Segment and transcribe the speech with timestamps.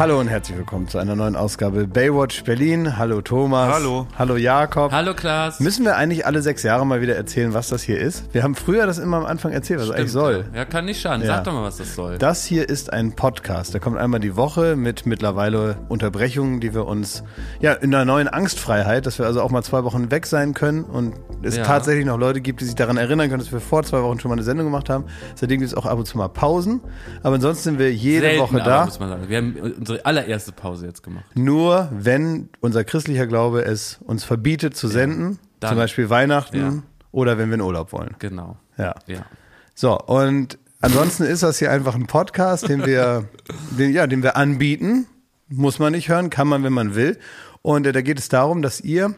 [0.00, 2.96] Hallo und herzlich willkommen zu einer neuen Ausgabe Baywatch Berlin.
[2.96, 3.70] Hallo Thomas.
[3.74, 4.06] Hallo.
[4.18, 4.92] Hallo Jakob.
[4.92, 5.60] Hallo Klaas.
[5.60, 8.32] Müssen wir eigentlich alle sechs Jahre mal wieder erzählen, was das hier ist?
[8.32, 10.46] Wir haben früher das immer am Anfang erzählt, was es eigentlich soll.
[10.54, 11.20] Ja, kann nicht schaden.
[11.20, 11.34] Ja.
[11.34, 12.16] Sag doch mal, was das soll.
[12.16, 13.74] Das hier ist ein Podcast.
[13.74, 17.22] Der kommt einmal die Woche mit mittlerweile Unterbrechungen, die wir uns
[17.60, 20.84] ja in einer neuen Angstfreiheit, dass wir also auch mal zwei Wochen weg sein können
[20.84, 21.64] und es Ja.
[21.64, 24.30] tatsächlich noch Leute gibt, die sich daran erinnern können, dass wir vor zwei Wochen schon
[24.30, 25.04] mal eine Sendung gemacht haben.
[25.34, 26.80] Seitdem gibt es auch ab und zu mal Pausen.
[27.22, 28.84] Aber ansonsten sind wir jede Selten, Woche aber, da.
[28.86, 29.28] muss man sagen.
[29.28, 31.24] Wir haben unsere allererste Pause jetzt gemacht.
[31.34, 35.70] Nur wenn unser christlicher Glaube es uns verbietet zu senden, dann.
[35.70, 36.82] zum Beispiel Weihnachten Ja.
[37.12, 38.14] oder wenn wir in Urlaub wollen.
[38.18, 38.56] Genau.
[38.76, 38.94] Ja.
[39.06, 39.26] Ja.
[39.74, 43.28] So, und ansonsten ist das hier einfach ein Podcast, den wir,
[43.78, 45.06] den, ja, den wir anbieten.
[45.48, 47.18] Muss man nicht hören, kann man, wenn man will.
[47.62, 49.14] Und äh, da geht es darum, dass ihr,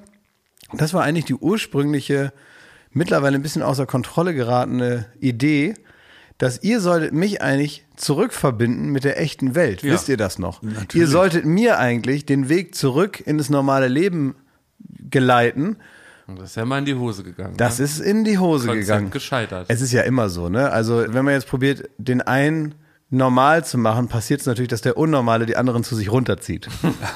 [0.73, 2.33] das war eigentlich die ursprüngliche,
[2.91, 5.75] mittlerweile ein bisschen außer Kontrolle geratene Idee,
[6.39, 9.83] dass ihr solltet mich eigentlich zurückverbinden mit der echten Welt.
[9.83, 9.93] Ja.
[9.93, 10.63] Wisst ihr das noch?
[10.63, 10.95] Natürlich.
[10.95, 14.35] Ihr solltet mir eigentlich den Weg zurück in das normale Leben
[15.11, 15.77] geleiten.
[16.27, 17.57] Und das ist ja mal in die Hose gegangen.
[17.57, 17.85] Das ne?
[17.85, 19.11] ist in die Hose Konzept gegangen.
[19.11, 19.67] gescheitert.
[19.69, 20.71] Es ist ja immer so, ne?
[20.71, 22.75] Also, wenn man jetzt probiert, den einen
[23.11, 26.69] normal zu machen, passiert es natürlich, dass der Unnormale die anderen zu sich runterzieht.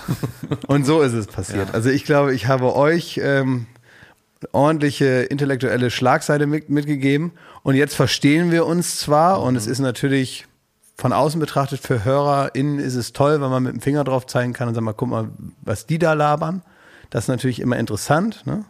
[0.67, 1.75] Und so ist es passiert.
[1.75, 3.67] Also, ich glaube, ich habe euch ähm,
[4.53, 7.33] ordentliche intellektuelle Schlagseite mit, mitgegeben.
[7.63, 10.47] Und jetzt verstehen wir uns zwar und es ist natürlich
[10.99, 14.53] von außen betrachtet für HörerInnen ist es toll, wenn man mit dem Finger drauf zeigen
[14.53, 15.29] kann und sagen mal, guck mal,
[15.63, 16.63] was die da labern.
[17.11, 18.65] Das ist natürlich immer interessant, ne?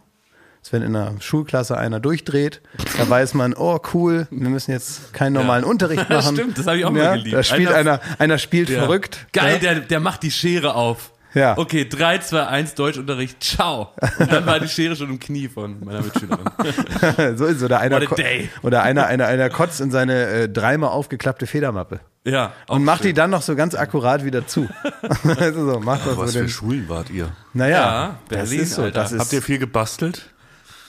[0.59, 2.61] Als wenn in einer Schulklasse einer durchdreht,
[2.97, 6.35] da weiß man, oh cool, wir müssen jetzt keinen normalen Unterricht machen.
[6.35, 7.33] Stimmt, das habe ich auch ja, mal geliebt.
[7.35, 8.79] Da spielt Einer- einer, einer spielt Ja.
[8.79, 9.27] verrückt.
[9.31, 9.59] Geil, ja.
[9.59, 11.11] der, der macht die Schere auf.
[11.33, 11.57] Ja.
[11.57, 13.93] Okay, 3, 2, 1, Deutschunterricht, ciao.
[14.17, 16.45] Und dann war die Schere schon im Knie von meiner Mitschülerin.
[17.37, 17.63] so ist es.
[17.63, 18.49] Oder einer, What a ko- day.
[18.63, 21.99] oder einer, einer, einer kotzt in seine äh, dreimal aufgeklappte Federmappe.
[22.25, 22.53] Ja.
[22.67, 23.07] Und macht schön.
[23.09, 24.67] die dann noch so ganz akkurat wieder zu.
[25.39, 27.29] also so, macht das Was so für den, Schulen wart ihr?
[27.53, 28.89] Naja, Ja, das Berlin, ist so.
[28.89, 30.29] Das ist Habt ihr viel gebastelt?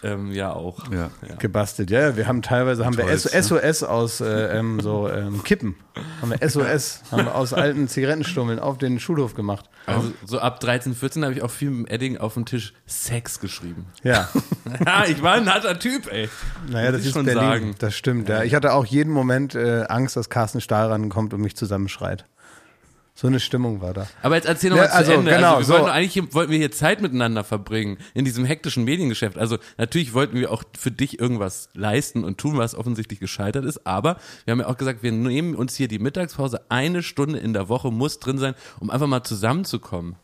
[0.03, 0.91] Ähm, ja, auch.
[0.93, 1.11] Ja.
[1.39, 1.91] gebastelt.
[1.91, 3.43] Ja, ja, wir haben teilweise haben wir Tollste.
[3.43, 5.75] SOS aus äh, ähm, so ähm, Kippen.
[6.21, 9.69] Haben wir SOS, haben wir aus alten Zigarettenstummeln auf den Schulhof gemacht.
[9.87, 13.41] Also so ab 13, 14 habe ich auch viel mit Edding auf dem Tisch Sex
[13.41, 13.87] geschrieben.
[14.05, 14.29] Ja,
[14.87, 16.29] Ja, ich war ein harter Typ, ey.
[16.71, 17.43] naja, das Muss ist schon Berlin.
[17.43, 17.75] sagen.
[17.79, 18.29] Das stimmt.
[18.29, 18.43] Ja.
[18.45, 22.25] Ich hatte auch jeden Moment äh, Angst, dass Carsten Stahl rankommt und mich zusammenschreit.
[23.21, 24.07] So eine Stimmung war da.
[24.23, 25.33] Aber jetzt erzähl noch Ja, mal zu also, Ende.
[25.33, 25.73] genau, also wir so.
[25.83, 29.37] wollten eigentlich hier- wollten wir hier Zeit miteinander verbringen in diesem hektischen Mediengeschäft.
[29.37, 33.85] Also natürlich wollten wir auch für dich irgendwas leisten und tun, was offensichtlich gescheitert ist.
[33.89, 36.61] Aber wir haben ja auch gesagt, wir nehmen uns hier die Mittagspause.
[36.69, 40.15] Eine Stunde in der Woche muss drin sein, um einfach mal zusammenzukommen.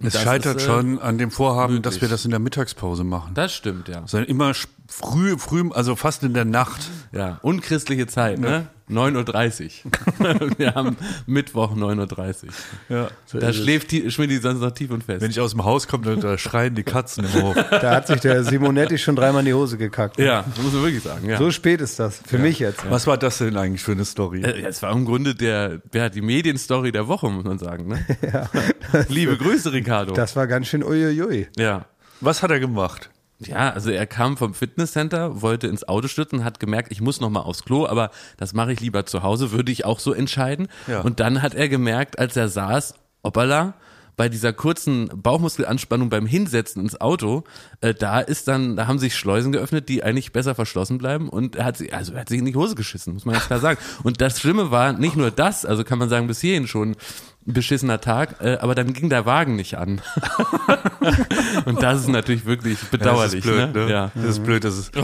[0.00, 1.92] Und Es scheitert ist, äh, schon an dem Vorhaben, möglich.
[1.94, 3.34] dass wir das in der Mittagspause machen.
[3.34, 4.02] Das stimmt, ja.
[4.06, 4.52] Sondern immer
[4.88, 6.88] früh, früh, also fast in der Nacht.
[7.12, 8.68] Ja, unchristliche Zeit, ne?
[8.88, 10.50] 9.30 Uhr.
[10.58, 12.50] wir haben Mittwoch 9.30 Uhr.
[12.88, 13.08] Ja.
[13.32, 15.22] Da schläft die- Schmidti sonst noch tief und fest.
[15.22, 17.56] Wenn ich aus dem Haus komme, dann da schreien die Katzen im Hof.
[17.70, 20.18] Da hat sich der Simonetti schon dreimal in die Hose gekackt.
[20.20, 21.36] ja, muss man wirklich sagen, ja.
[21.36, 22.20] So spät ist das.
[22.24, 22.88] Für mich jetzt.
[22.88, 24.42] Was war das denn eigentlich für eine Story?
[24.42, 27.88] Äh, Es war im Grunde der, ja, die Medienstory der Woche, muss man sagen.
[27.88, 28.06] Ne?
[29.08, 30.12] Liebe Grüße, Ricardo.
[30.14, 31.48] Das war ganz schön uiuiui.
[31.58, 31.86] ja.
[32.20, 33.10] Was hat er gemacht?
[33.38, 37.28] Ja, also er kam vom Fitnesscenter, wollte ins Auto stürzen, hat gemerkt, ich muss noch
[37.28, 40.68] mal aufs Klo, aber das mache ich lieber zu Hause, würde ich auch so entscheiden.
[40.86, 41.00] Ja.
[41.00, 43.74] Und dann hat er gemerkt, als er saß, hoppala,
[44.16, 47.44] bei dieser kurzen Bauchmuskelanspannung beim Hinsetzen ins Auto,
[47.82, 51.56] äh, da ist dann, da haben sich Schleusen geöffnet, die eigentlich besser verschlossen bleiben und
[51.56, 53.60] er hat sich, also er hat sich in die Hose geschissen, muss man ganz klar
[53.60, 53.78] sagen.
[54.02, 56.96] Und das Schlimme war nicht nur das, also kann man sagen, bis hierhin schon
[57.46, 60.02] beschissener Tag, äh, aber dann ging der Wagen nicht an.
[61.64, 63.44] und das ist natürlich wirklich bedauerlich.
[63.44, 63.84] das ist blöd, ne?
[63.86, 63.90] ne?
[63.90, 64.10] Ja.
[64.14, 64.92] Das ist blöd, das ist.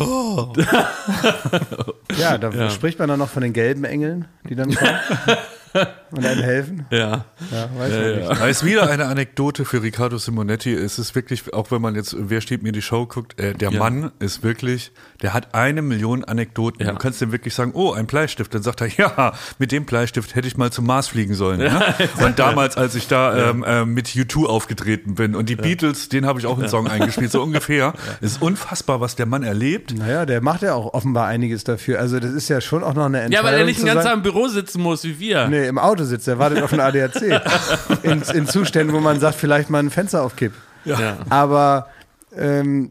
[2.18, 4.90] Ja, da spricht man dann noch von den gelben Engeln, die dann kommen
[6.10, 6.86] und einem helfen.
[6.90, 7.24] Ja.
[7.50, 8.40] Ja, weiß man nicht.
[8.40, 10.72] Da ist wieder eine Anekdote für Riccardo Simonetti.
[10.72, 13.70] Es ist wirklich, auch wenn man jetzt Wer steht mir die Show guckt, äh, der
[13.70, 13.78] Ja.
[13.78, 14.92] Mann ist wirklich,
[15.22, 16.84] der hat eine Million Anekdoten.
[16.86, 16.92] Ja.
[16.92, 18.54] Du kannst dem wirklich sagen, oh, ein Bleistift.
[18.54, 21.58] Dann sagt er, ja, mit dem Bleistift hätte ich mal zum Mars fliegen sollen.
[21.58, 21.82] Ne?
[22.24, 26.26] Und damals, als ich da ähm, äh, mit U2 aufgetreten bin und die Beatles, den
[26.26, 27.94] habe ich auch einen Song eingespielt, so ungefähr.
[28.20, 29.94] Es ist unfassbar, was der Mann erlebt.
[29.96, 31.98] Naja, der macht ja auch offenbar einiges dafür.
[31.98, 33.46] Also das ist ja schon auch noch eine Entscheidung.
[33.46, 35.48] Ja, weil er nicht den ganzen Tag im Büro sitzen muss wie wir.
[35.48, 37.22] Nee, im Auto sitzt, er wartet auf den ADAC.
[38.02, 40.52] In, in Zuständen, wo man sagt, vielleicht mal ein Fenster aufkipp.
[40.84, 41.18] Ja.
[41.30, 41.88] Aber
[42.36, 42.90] ähm,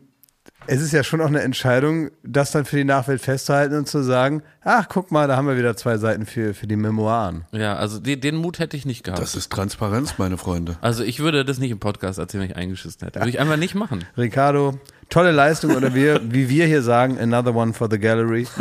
[0.67, 4.03] es ist ja schon auch eine Entscheidung, das dann für die Nachwelt festzuhalten und zu
[4.03, 7.45] sagen, ach, guck mal, da haben wir wieder zwei Seiten für, für die Memoiren.
[7.51, 9.21] Ja, also den, den Mut hätte ich nicht gehabt.
[9.21, 10.77] Das ist Transparenz, meine Freunde.
[10.81, 13.19] also ich würde das nicht im Podcast erzählen, wenn ich eingeschissen hätte.
[13.19, 14.05] Würde ich einfach nicht machen.
[14.17, 14.79] Ricardo,
[15.09, 18.47] tolle Leistung oder wir, wie wir hier sagen, another one for the gallery.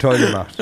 [0.00, 0.56] Toll gemacht.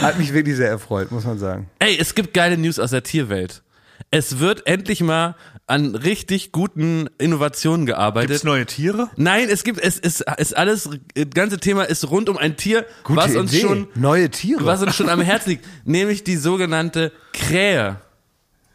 [0.00, 1.68] Hat mich wirklich sehr erfreut, muss man sagen.
[1.80, 3.62] Ey, es gibt geile News aus der Tierwelt.
[4.10, 5.34] Es wird endlich mal
[5.66, 8.28] an richtig guten Innovationen gearbeitet.
[8.30, 9.10] Gibt's neue Tiere?
[9.16, 12.86] Nein, es gibt, es ist, ist alles, das ganze Thema ist rund um ein Tier,
[13.04, 13.60] Gute was uns Idee.
[13.62, 14.64] schon, Neue Tiere.
[14.64, 17.96] was uns schon am Herzen liegt, nämlich die sogenannte Krähe.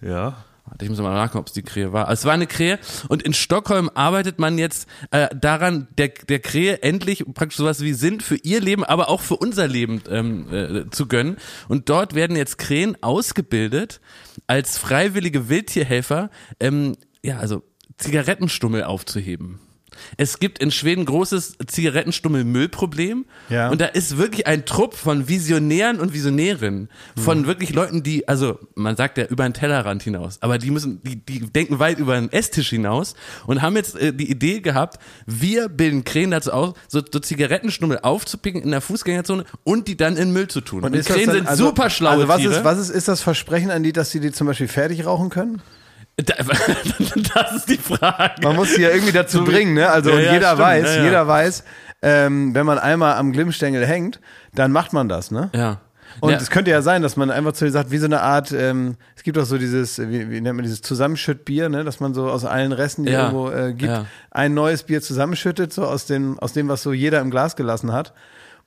[0.01, 0.43] Ja.
[0.81, 2.09] Ich muss mal nachgucken, ob es die Krähe war.
[2.09, 2.79] Es war eine Krähe
[3.09, 7.93] und in Stockholm arbeitet man jetzt äh, daran, der, der Krähe endlich praktisch sowas wie
[7.93, 11.37] Sinn für ihr Leben, aber auch für unser Leben ähm, äh, zu gönnen.
[11.67, 14.01] Und dort werden jetzt Krähen ausgebildet
[14.47, 16.29] als freiwillige Wildtierhelfer,
[16.59, 17.63] ähm, ja, also
[17.97, 19.59] Zigarettenstummel aufzuheben.
[20.17, 23.25] Es gibt in Schweden großes Zigarettenstummel-Müllproblem.
[23.49, 23.69] Ja.
[23.69, 28.59] Und da ist wirklich ein Trupp von Visionären und Visionärinnen, von wirklich Leuten, die, also
[28.75, 32.15] man sagt ja über den Tellerrand hinaus, aber die müssen, die, die denken weit über
[32.15, 33.15] den Esstisch hinaus
[33.47, 37.99] und haben jetzt äh, die Idee gehabt, wir bilden Krähen dazu aus, so, so Zigarettenstummel
[38.01, 40.83] aufzupicken in der Fußgängerzone und die dann in Müll zu tun.
[40.83, 42.53] Und, das Krähen dann- sind also- super schlaue Also was Tiere.
[42.55, 45.29] ist, was ist, ist das Versprechen an die, dass sie die zum Beispiel fertig rauchen
[45.29, 45.61] können?
[46.18, 46.36] Da-
[47.36, 48.33] das ist die Frage.
[48.44, 49.89] Man muss sie ja irgendwie dazu bringen, ne?
[49.89, 51.63] Also Ja, ja, jeder stimmt, weiß, ja, jeder weiß,
[52.04, 54.19] ähm, wenn man einmal am Glimmstängel hängt,
[54.54, 55.50] dann macht man das, ne?
[55.56, 55.80] Ja.
[56.19, 58.98] Und es könnte ja sein, dass man einfach zu sagt, wie so eine Art, ähm,
[59.15, 62.30] es gibt auch so dieses, wie, wie nennt man dieses Zusammenschüttbier, ne, dass man so
[62.30, 63.89] aus allen Resten, die irgendwo äh, gibt,
[64.30, 67.92] ein neues Bier zusammenschüttet, so aus dem, aus dem, was so jeder im Glas gelassen
[67.92, 68.13] hat.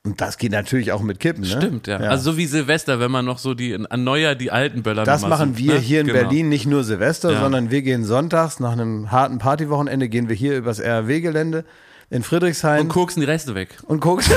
[0.06, 1.48] Und das geht natürlich auch mit Kippen, ne?
[1.48, 1.96] Stimmt, ja.
[1.98, 5.22] Also so wie Silvester, wenn man noch so die an Neujahr die alten Böller Das
[5.22, 5.80] machen sucht, wir ne?
[5.80, 6.20] hier in Genau.
[6.20, 7.40] Berlin nicht nur Silvester, Ja.
[7.40, 11.64] sondern wir gehen sonntags nach einem harten Partywochenende, gehen wir hier übers RW-Gelände
[12.08, 13.78] in Friedrichshain Und koksen die Reste weg.
[13.88, 14.30] und guckst,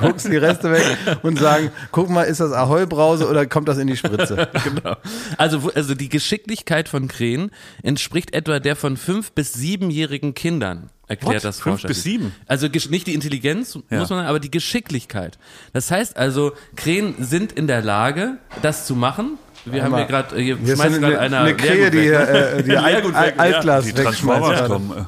[0.00, 0.84] guckst die Reste weg
[1.22, 4.48] und sagen, guck mal, ist das Ahoi-Brause oder kommt das in die Spritze?
[4.64, 4.96] genau.
[5.38, 7.50] Also, also die Geschicklichkeit von Krähen
[7.82, 10.90] entspricht etwa der von fünf bis siebenjährigen Kindern.
[11.08, 11.44] Erklärt What?
[11.44, 11.88] das Fünf Forscher.
[11.88, 12.34] bis sieben?
[12.46, 13.98] Also nicht die Intelligenz, Ja.
[13.98, 15.38] muss man sagen, aber die Geschicklichkeit.
[15.72, 19.38] Das heißt also, Krähen sind in der Lage, das zu machen.
[19.64, 19.98] Wir haben mal.
[19.98, 22.28] hier gerade, hier Hier ist schmeißt eine, gerade einer eine Krähe, die, ne?
[22.28, 22.80] äh, die ja.
[22.82, 24.02] Altglas Die wegschmeißt.
[24.02, 24.68] Transformers gerade.
[24.68, 24.92] kommen.
[24.98, 25.04] äh.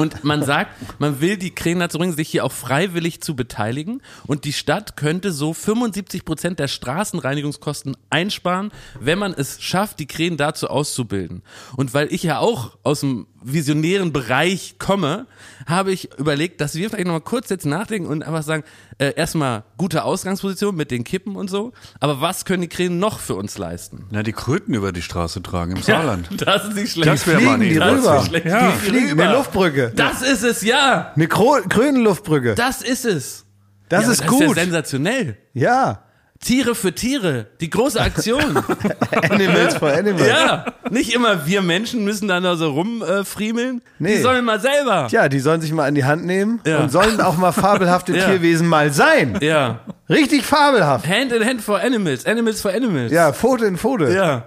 [0.00, 0.70] Und man sagt,
[1.00, 4.00] man will die Krähen dazu bringen, sich hier auch freiwillig zu beteiligen.
[4.26, 8.70] Und die Stadt könnte so 75 Prozent der Straßenreinigungskosten einsparen,
[9.00, 11.42] wenn man es schafft, die Krähen dazu auszubilden.
[11.76, 15.26] Und weil ich ja auch aus dem visionären Bereich komme,
[15.66, 18.64] habe ich überlegt, dass wir vielleicht nochmal kurz jetzt nachdenken und einfach sagen,
[18.98, 21.72] äh, erstmal gute Ausgangsposition mit den Kippen und so.
[22.00, 24.06] Aber was können die Krähen noch für uns leisten?
[24.10, 26.28] Na, die Kröten über die Straße tragen im Saarland.
[26.44, 27.08] Das ist nicht schlecht.
[27.08, 28.24] Das wäre mal Fliegen die eine rüber.
[28.24, 28.46] Schlecht.
[28.46, 28.70] Ja.
[28.72, 29.24] Die Fliegen, rüber.
[29.24, 29.92] eine Luftbrücke.
[29.94, 31.12] Das ist es, ja.
[31.14, 32.54] Eine Krönenluftbrücke.
[32.54, 33.44] Das ist es.
[33.88, 34.56] Das Ja, ist aber Das ist gut.
[34.56, 35.36] ja sensationell.
[35.54, 36.02] Ja.
[36.40, 38.58] Tiere für Tiere, die große Aktion.
[39.30, 40.26] Animals for Animals.
[40.28, 43.82] ja, nicht immer wir Menschen müssen da nur so rumfriemeln.
[43.98, 44.16] Nee.
[44.16, 45.06] Die sollen mal selber.
[45.08, 46.78] Tja, die sollen sich mal an die Hand nehmen Ja.
[46.78, 48.26] und sollen auch mal fabelhafte Ja.
[48.26, 49.38] Tierwesen mal sein.
[49.40, 49.80] Ja.
[50.08, 51.06] Richtig fabelhaft.
[51.08, 53.10] Hand in Hand for Animals, Animals for Animals.
[53.12, 54.12] Ja, Pfote in Pfote.
[54.12, 54.44] Ja.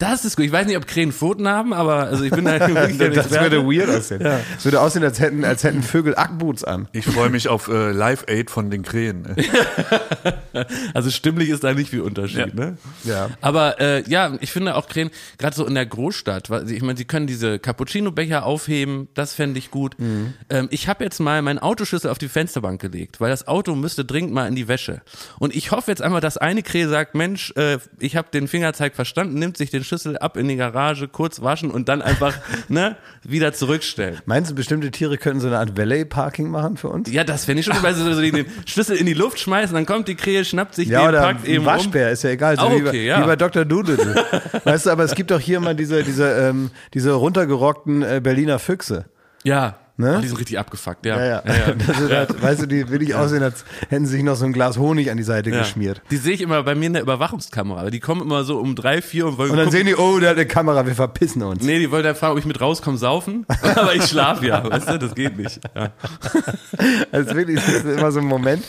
[0.00, 0.46] Das ist gut.
[0.46, 3.64] Ich weiß nicht, ob Krähen Pfoten haben, aber also ich bin da wirklich Das würde
[3.64, 4.26] weird aussehen.
[4.56, 6.88] Es würde aussehen, als hätten, als hätten Vögel Ackboots an.
[6.92, 9.36] Ich freue mich auf äh, Live Aid von den Krähen.
[10.94, 12.76] Also stimmlich ist da nicht viel Unterschied, ne?
[13.04, 13.30] Ja.
[13.40, 16.96] Aber äh, ja, ich finde auch Krähen, gerade so in der Großstadt, weil ich meine,
[16.98, 19.94] sie können diese Cappuccino-Becher aufheben, das fände ich gut.
[20.00, 24.04] Ähm, ich habe jetzt mal meinen Autoschlüssel auf die Fensterbank gelegt, weil das Auto müsste
[24.04, 25.02] dringend mal in die Wäsche.
[25.38, 28.96] Und ich hoffe jetzt einfach, dass eine Krähe sagt, Mensch, äh, ich habe den Fingerzeig
[28.96, 32.96] verstanden, nimmt sich den Schlüssel ab in die Garage, kurz waschen und dann einfach ne,
[33.24, 34.18] wieder zurückstellen.
[34.24, 37.10] Meinst du, bestimmte Tiere könnten so eine Art Valet-Parking machen für uns?
[37.10, 39.86] Ja, das fände ich schon, weil sie so den Schlüssel in die Luft schmeißen, dann
[39.86, 42.12] kommt die Krähe, schnappt sich Ja, den, oder packt eben Waschbär, um.
[42.12, 42.56] ist ja egal.
[42.56, 43.20] So wie, bei, okay, ja.
[43.20, 43.64] wie bei Dr.
[43.64, 43.98] Doodle.
[44.64, 48.60] weißt du, aber es gibt doch hier mal diese, diese, ähm, diese runtergerockten äh, Berliner
[48.60, 49.06] Füchse.
[49.42, 49.79] Ja.
[50.00, 50.16] Ne?
[50.18, 51.18] Oh, die sind richtig abgefuckt, ja.
[51.18, 51.74] Ja, ja.
[51.86, 54.44] Das ist halt, weißt du, die will ich aussehen, als hätten sie sich noch so
[54.46, 55.58] ein Glas Honig an die Seite Ja.
[55.60, 56.02] geschmiert.
[56.10, 57.90] Die sehe ich immer bei mir in der Überwachungskamera.
[57.90, 59.78] Die kommen immer so um drei, vier und wollen Und dann gucken.
[59.78, 61.62] sehen die, oh, der hat eine Kamera, wir verpissen uns.
[61.62, 63.44] Nee, die wollen dann fragen, ob ich mit rauskomme, saufen.
[63.76, 65.60] Aber ich schlafe ja, weißt du, das geht nicht.
[65.76, 65.92] Ja.
[67.12, 68.64] Also wirklich, es ist immer so ein Moment.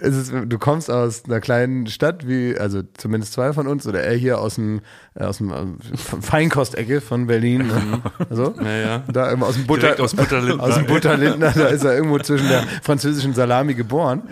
[0.00, 4.14] Ist, du kommst aus einer kleinen Stadt, wie, also zumindest zwei von uns, oder er
[4.16, 4.80] hier aus dem,
[5.14, 7.66] äh, aus dem äh, Feinkostecke von Berlin.
[7.68, 8.02] Ne?
[8.30, 9.02] Also, Ja, ja.
[9.12, 10.62] Da immer aus dem Butter, Direkt aus Butterlindner.
[10.72, 14.22] Aus dem Butterlindner, da ist er irgendwo zwischen der französischen Salami geboren.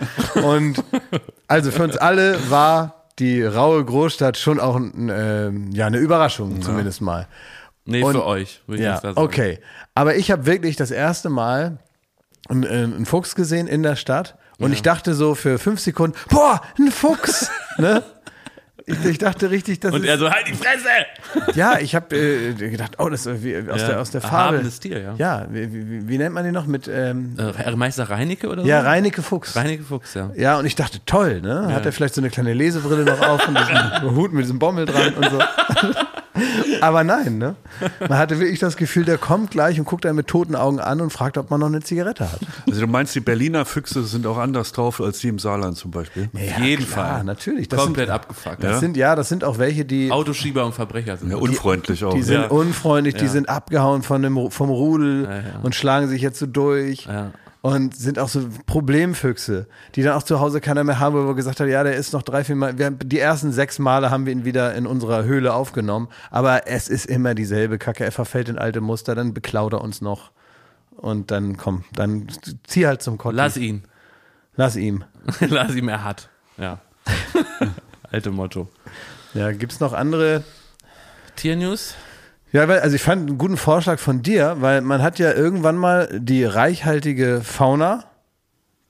[0.43, 0.83] Und
[1.47, 7.01] also für uns alle war die raue Großstadt schon auch ähm, ja, eine Überraschung, zumindest
[7.01, 7.27] mal.
[7.85, 9.17] Nee, Und- für euch, würde ich Ja, sagen.
[9.17, 9.59] okay.
[9.95, 11.77] Aber ich habe wirklich das erste Mal
[12.49, 16.15] einen, äh, einen Fuchs gesehen in der Stadt und ich dachte so für fünf Sekunden,
[16.29, 18.03] boah, ein Fuchs, ne?
[18.91, 20.87] Ich, ich dachte richtig, dass Und er so, halt die Fresse!
[21.57, 24.55] ja, ich habe äh, gedacht, oh, das ist wie, aus Ja, der aus der Farbe.
[24.57, 25.13] erhabenes Tier, ja.
[25.17, 26.89] Ja, wie, wie, wie nennt man den noch mit?
[26.93, 28.67] Ähm, Äh, Meister Reinecke oder so?
[28.67, 29.55] ja, Reinecke Fuchs.
[29.55, 30.29] Reinecke Fuchs, ja.
[30.35, 31.73] Ja, und ich dachte, toll, ne?
[31.73, 34.85] Hat er vielleicht so eine kleine Lesebrille noch auf und diesen Hut mit diesem Bommel
[34.85, 35.39] dran und so.
[36.81, 37.55] Aber nein, ne?
[37.99, 41.01] Man hatte wirklich das Gefühl, der kommt gleich und guckt einen mit toten Augen an
[41.01, 42.39] und fragt, ob man noch eine Zigarette hat.
[42.67, 45.91] Also du meinst, die Berliner Füchse sind auch anders drauf als die im Saarland zum
[45.91, 46.29] Beispiel?
[46.33, 47.23] Auf jeden klar, Fall.
[47.25, 47.67] natürlich.
[47.69, 48.63] Das Komplett sind, abgefuckt.
[48.63, 52.13] das sind, ja, das sind auch welche, die, Autoschieber und Verbrecher sind Ja, unfreundlich auch.
[52.13, 52.47] die sind Ja.
[52.47, 53.31] unfreundlich, die Ja.
[53.31, 55.59] sind abgehauen von dem, vom Rudel ja.
[55.63, 57.05] und schlagen sich jetzt so durch.
[57.05, 57.31] Ja.
[57.61, 61.35] Und sind auch so Problemfüchse, die dann auch zu Hause keiner mehr haben, wo wir
[61.35, 64.09] gesagt haben, ja, der ist noch drei, vier Mal, wir haben, die ersten sechs Male
[64.09, 68.11] haben wir ihn wieder in unserer Höhle aufgenommen, aber es ist immer dieselbe Kacke, er
[68.11, 70.31] verfällt in alte Muster, dann beklaut er uns noch
[70.97, 72.27] und dann komm, dann
[72.63, 73.37] zieh halt zum Kotten.
[73.37, 73.83] Lass ihn.
[74.55, 75.03] Lass ihm.
[75.39, 76.29] Lass ihm, er hat.
[76.57, 76.79] Ja.
[78.11, 78.69] Alte Motto.
[79.33, 80.43] Ja, gibt's noch andere
[81.35, 81.95] Tiernews?
[82.53, 85.77] Ja, weil, also ich fand einen guten Vorschlag von dir, weil man hat ja irgendwann
[85.77, 88.03] mal die reichhaltige Fauna.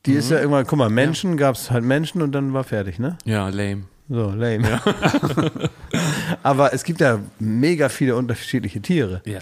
[0.07, 3.17] Die ist ja irgendwann, guck mal, Menschen gab's halt Menschen und dann war fertig, ne?
[3.23, 3.83] Ja, lame.
[4.09, 4.81] So, lame.
[6.43, 9.21] Aber es gibt ja mega viele unterschiedliche Tiere.
[9.25, 9.41] Ja.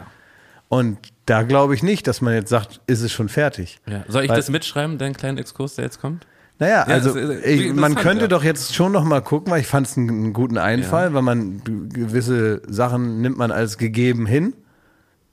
[0.68, 3.80] Und da glaube ich nicht, dass man jetzt sagt, ist es schon fertig.
[3.88, 4.04] ja.
[4.08, 6.28] Soll ich Weil- das mitschreiben, deinen kleinen Exkurs, der jetzt kommt?
[6.60, 8.28] Naja, also das ist- ich, man könnte ja.
[8.28, 11.22] doch jetzt schon noch mal gucken, weil ich fand es einen, einen guten Einfall, weil
[11.22, 14.54] man gewisse Sachen nimmt man als gegeben hin.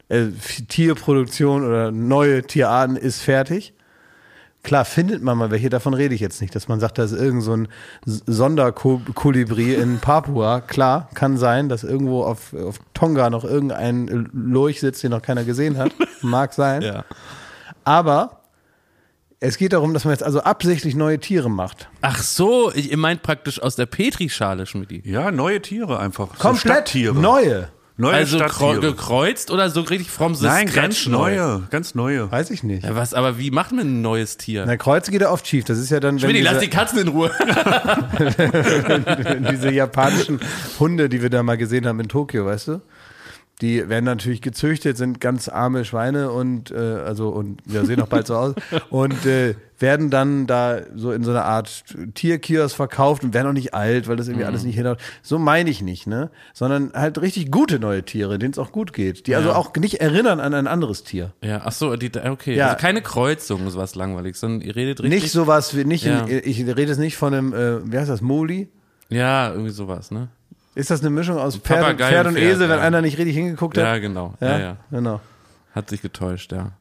[0.09, 0.27] Äh,
[0.69, 3.75] Tierproduktion oder neue Tierarten ist fertig.
[4.63, 7.13] Klar findet man mal welche, davon rede ich jetzt nicht, dass man sagt, da ist
[7.13, 7.69] irgend so ein
[8.05, 10.61] Sonderkolibri in Papua.
[10.61, 15.45] Klar, kann sein, dass irgendwo auf, auf Tonga noch irgendein Lurch sitzt, den noch keiner
[15.45, 15.93] gesehen hat.
[16.23, 16.83] Mag sein.
[16.83, 17.05] Ja.
[17.85, 18.41] Aber
[19.41, 21.89] es geht darum, dass man jetzt also absichtlich neue Tiere macht.
[22.01, 25.03] Ach so, ich, ihr meint praktisch aus der Petrischale, Schmidti.
[25.05, 26.29] Ja, neue Tiere einfach.
[26.37, 27.15] So Komplett Stadttiere.
[27.15, 27.69] neue.
[27.99, 28.81] Neue Also Stadttiere.
[28.81, 31.35] gekreuzt oder so richtig from the Nein, ganz neu?
[31.37, 31.63] neue.
[31.71, 32.31] Ganz neue.
[32.31, 32.85] Weiß ich nicht.
[32.85, 34.65] Ja, was, aber wie macht man ein neues Tier?
[34.67, 35.65] Na, Kreuz geht er oft schief.
[35.65, 37.31] Das ist ja dann, Schmidti, lass die Katzen in Ruhe.
[39.51, 40.41] diese japanischen
[40.79, 42.81] Hunde, die wir da mal gesehen haben in Tokio, weißt du?
[43.63, 48.07] Die werden natürlich gezüchtet, sind ganz arme Schweine und äh, also und ja, sehen auch
[48.07, 48.55] bald so aus
[48.91, 51.85] und äh, werden dann da so in so einer Art
[52.15, 54.99] Tierkiosk verkauft und werden auch nicht alt, weil das irgendwie alles nicht hinhaut.
[55.23, 56.31] So meine ich nicht, ne?
[56.53, 60.03] Sondern halt richtig gute neue Tiere, denen es auch gut geht, die also auch nicht
[60.03, 61.33] erinnern an ein anderes Tier.
[61.43, 62.57] ja, ach so, die, okay.
[62.57, 62.67] Ja.
[62.67, 65.23] Also keine Kreuzung, sowas langweilig, sondern ihr redet richtig.
[65.23, 66.27] Nicht sowas wie nicht, Ja.
[66.27, 68.69] in, ich rede jetzt nicht von einem, äh, wie heißt das, Moli?
[69.09, 70.29] Ja, irgendwie sowas, ne?
[70.77, 72.85] Ist das eine Mischung aus Pferd, und- Pferd und und Pferd, Esel, wenn ja.
[72.85, 73.85] einer nicht richtig hingeguckt hat?
[73.85, 74.35] Ja, genau.
[74.41, 74.77] Ja, ja.
[74.91, 75.21] Genau.
[75.75, 76.73] Hat sich getäuscht, ja.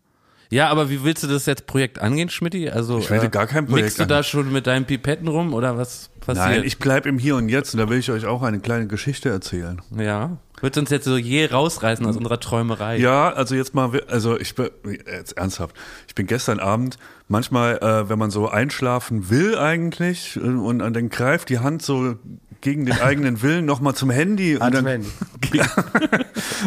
[0.52, 2.70] Ja, aber wie willst du das jetzt Projekt angehen, Schmidti?
[2.70, 5.78] Also, Ich will gar kein Projekt Mixt du da schon mit deinen Pipetten rum oder
[5.78, 6.46] was passiert?
[6.48, 8.88] Nein, ich bleib im Hier und Jetzt und da will ich euch auch eine kleine
[8.88, 9.82] Geschichte erzählen.
[9.98, 10.38] ja.
[10.62, 12.98] Wird uns jetzt so je rausreißen aus unserer Träumerei?
[12.98, 14.70] Ja, also jetzt mal, also ich bin,
[15.06, 15.76] jetzt ernsthaft,
[16.08, 20.94] ich bin gestern Abend, manchmal, äh, wenn man so einschlafen will eigentlich äh, und, und
[20.94, 22.16] dann greift die Hand so
[22.62, 25.10] gegen den eigenen Willen nochmal zum Handy und dann, Handy.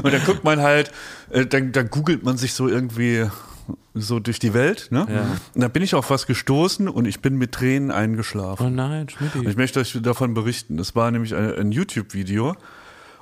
[0.02, 0.92] und dann guckt man halt,
[1.30, 3.26] äh, dann, dann googelt man sich so irgendwie
[3.94, 5.06] so durch die Welt, ne?
[5.10, 5.26] Ja.
[5.54, 8.66] Und da bin ich auf was gestoßen und ich bin mit Tränen eingeschlafen.
[8.66, 9.48] Oh nein, Und Schmidti.
[9.48, 10.76] ich möchte euch davon berichten.
[10.76, 12.54] Das war nämlich ein, ein YouTube-Video.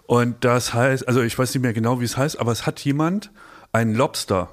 [0.07, 2.81] Und das heißt, also ich weiß nicht mehr genau, wie es heißt, aber es hat
[2.81, 3.31] jemand
[3.73, 4.50] einen Lobster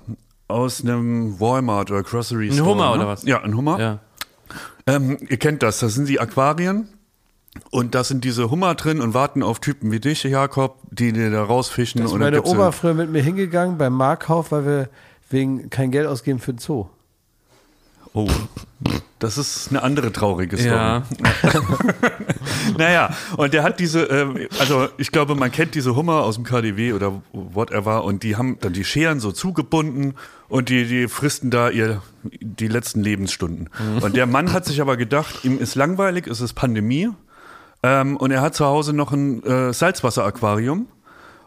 [0.47, 2.69] aus einem Walmart oder Grocery Ein Store.
[2.69, 2.95] Hummer ne?
[2.95, 3.23] oder was?
[3.23, 3.79] Ja, ein Hummer.
[3.79, 3.99] Ja.
[4.85, 6.89] Ähm, ihr kennt das, das sind die Aquarien.
[7.69, 11.29] Und da sind diese Hummer drin und warten auf Typen wie dich, Jakob, die dir
[11.29, 12.01] da rausfischen.
[12.01, 14.89] Ist und dann meine Oma früher mit mir hingegangen beim Marktkauf, weil wir
[15.29, 16.87] wegen kein Geld ausgeben für den Zoo.
[18.13, 18.29] Oh,
[19.17, 20.75] das ist eine andere traurige Story.
[20.75, 21.03] Ja.
[22.77, 26.43] Naja, und der hat diese, ähm, also ich glaube, man kennt diese Hummer aus dem
[26.43, 30.15] KDW oder whatever und die haben dann die Scheren so zugebunden
[30.47, 33.69] und die, die fristen da ihr die letzten Lebensstunden.
[34.01, 37.09] Und der Mann hat sich aber gedacht, ihm ist langweilig, es ist Pandemie
[37.81, 40.87] ähm, und er hat zu Hause noch ein äh, Salzwasseraquarium.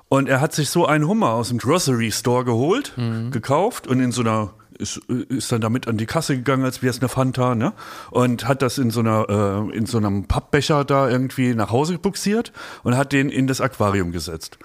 [0.09, 2.95] Und er hat sich so einen Hummer aus dem Grocery Store geholt,
[3.33, 6.90] gekauft und in so einer ist, ist dann damit an die Kasse gegangen, als wäre
[6.90, 7.73] es eine Fanta, ne?
[8.11, 9.26] Und hat das in so einer
[9.71, 12.52] äh, in so einem Pappbecher da irgendwie nach Hause buxiert
[12.83, 14.59] und hat den in das Aquarium gesetzt.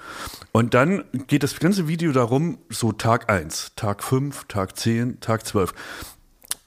[0.52, 5.46] Und dann geht das ganze Video darum, so Tag 1, Tag 5, Tag 10, Tag
[5.46, 5.74] 12.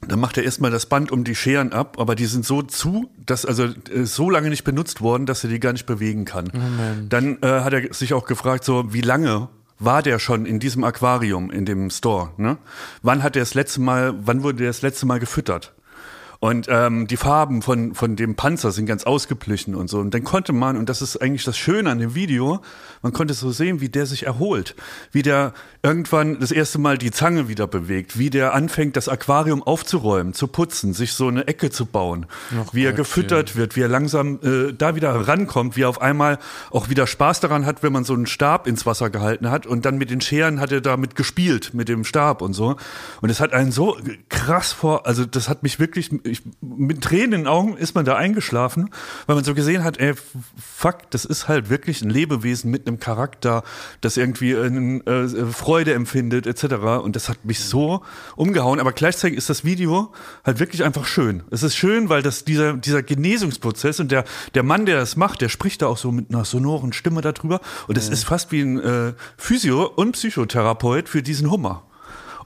[0.08, 3.10] Dann macht er erstmal das Band um die Scheren ab, aber die sind so zu,
[3.24, 6.50] dass also äh, so lange nicht benutzt worden, dass er die gar nicht bewegen kann.
[7.08, 9.48] Dann äh, hat er sich auch gefragt, so wie lange
[9.78, 12.30] war der schon in diesem Aquarium in dem Store?
[12.36, 12.58] Ne?
[13.02, 15.73] Wann hat er das letzte Mal, wann wurde der das letzte Mal gefüttert?
[16.44, 19.98] Und ähm, die Farben von, von dem Panzer sind ganz ausgeblichen und so.
[19.98, 22.60] Und dann konnte man, und das ist eigentlich das Schöne an dem Video,
[23.00, 24.76] man konnte so sehen, wie der sich erholt,
[25.10, 29.62] wie der irgendwann das erste Mal die Zange wieder bewegt, wie der anfängt, das Aquarium
[29.62, 33.80] aufzuräumen, zu putzen, sich so eine Ecke zu bauen, Ach wie er gefüttert wird, wie
[33.80, 36.38] er langsam äh, da wieder rankommt, wie er auf einmal
[36.70, 39.66] auch wieder Spaß daran hat, wenn man so einen Stab ins Wasser gehalten hat.
[39.66, 42.76] Und dann mit den Scheren hat er damit gespielt, mit dem Stab und so.
[43.22, 43.96] Und es hat einen so
[44.28, 48.04] krass vor, also das hat mich wirklich, ich, mit Tränen in den Augen ist man
[48.04, 48.90] da eingeschlafen,
[49.26, 50.14] weil man so gesehen hat, ey,
[50.56, 53.62] fuck, das ist halt wirklich ein Lebewesen mit einem Charakter,
[54.00, 56.74] das irgendwie äh, äh, Freude empfindet, etc.
[57.02, 58.02] Und das hat mich so
[58.36, 58.80] umgehauen.
[58.80, 60.12] Aber gleichzeitig ist das Video
[60.44, 61.42] halt wirklich einfach schön.
[61.50, 64.24] Es ist schön, weil das dieser, dieser Genesungsprozess und der,
[64.54, 67.60] der Mann, der das macht, der spricht da auch so mit einer sonoren Stimme darüber.
[67.88, 71.84] Und es ist fast wie ein äh, Physio- und Psychotherapeut für diesen Hummer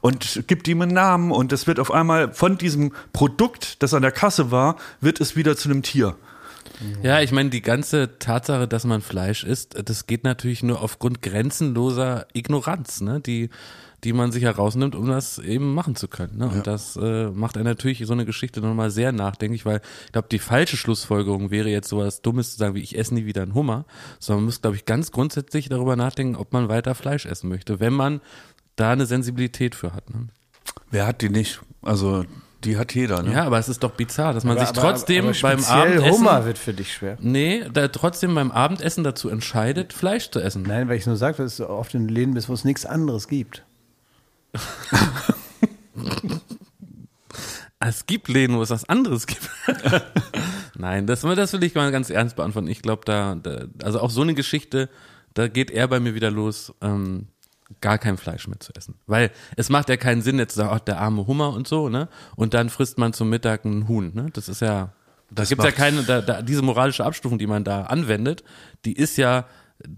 [0.00, 4.02] und gibt ihm einen Namen und es wird auf einmal von diesem Produkt, das an
[4.02, 6.16] der Kasse war, wird es wieder zu einem Tier.
[7.02, 11.22] Ja, ich meine, die ganze Tatsache, dass man Fleisch isst, das geht natürlich nur aufgrund
[11.22, 13.20] grenzenloser Ignoranz, ne?
[13.20, 13.50] die,
[14.04, 16.38] die man sich herausnimmt, um das eben machen zu können.
[16.38, 16.48] Ne?
[16.48, 20.28] Und das äh, macht einen natürlich so eine Geschichte nochmal sehr nachdenklich, weil ich glaube,
[20.30, 23.54] die falsche Schlussfolgerung wäre jetzt sowas Dummes zu sagen, wie ich esse nie wieder einen
[23.54, 23.84] Hummer,
[24.20, 27.80] sondern man muss, glaube ich, ganz grundsätzlich darüber nachdenken, ob man weiter Fleisch essen möchte,
[27.80, 28.20] wenn man
[28.78, 30.08] da eine Sensibilität für hat.
[30.10, 30.28] Ne?
[30.90, 31.60] Wer hat die nicht?
[31.82, 32.24] Also
[32.64, 33.32] die hat jeder, ne?
[33.34, 35.80] Ja, aber es ist doch bizarr, dass man Aber- sich aber- trotzdem aber beim speziell
[35.80, 37.16] Abendessen Hummer wird für dich schwer.
[37.20, 40.62] Nee, da trotzdem beim Abendessen dazu entscheidet, Fleisch zu essen.
[40.62, 43.28] Nein, weil ich nur sage, dass du oft in Läden bist, wo es nichts anderes
[43.28, 43.64] gibt.
[47.80, 49.48] Es gibt Läden, wo es was anderes gibt.
[50.76, 52.66] Nein, das, das will ich mal ganz ernst beantworten.
[52.68, 54.88] Ich glaube, da, da, also auch so eine Geschichte,
[55.34, 57.28] da geht er bei mir wieder los, ähm,
[57.80, 58.94] gar kein Fleisch mehr zu essen.
[59.06, 61.88] Weil es macht ja keinen Sinn, jetzt zu sagen, ach, der arme Hummer und so,
[61.88, 62.08] ne?
[62.36, 64.30] Und dann frisst man zum Mittag ein Huhn, ne?
[64.32, 64.92] Das ist ja,
[65.30, 68.42] da gibt's ja keine, da, da, diese moralische Abstufung, die man da anwendet,
[68.84, 69.46] die ist ja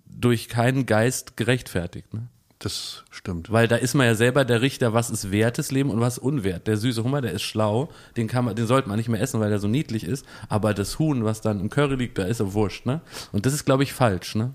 [0.07, 2.29] durch keinen Geist gerechtfertigt, ne?
[2.59, 3.51] Das stimmt.
[3.51, 6.67] Weil da ist man ja selber der Richter, was ist wertes Leben und was unwert.
[6.67, 9.41] Der süße Hummer, der ist schlau, den kann man, den sollte man nicht mehr essen,
[9.41, 10.27] weil der so niedlich ist.
[10.51, 13.01] Aber das Huhn, was dann im Curry liegt, da ist er wurscht, ne?
[13.33, 14.53] Und das ist, glaube ich, falsch, ne?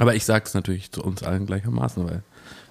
[0.00, 2.22] Aber ich sag's natürlich zu uns allen gleichermaßen, weil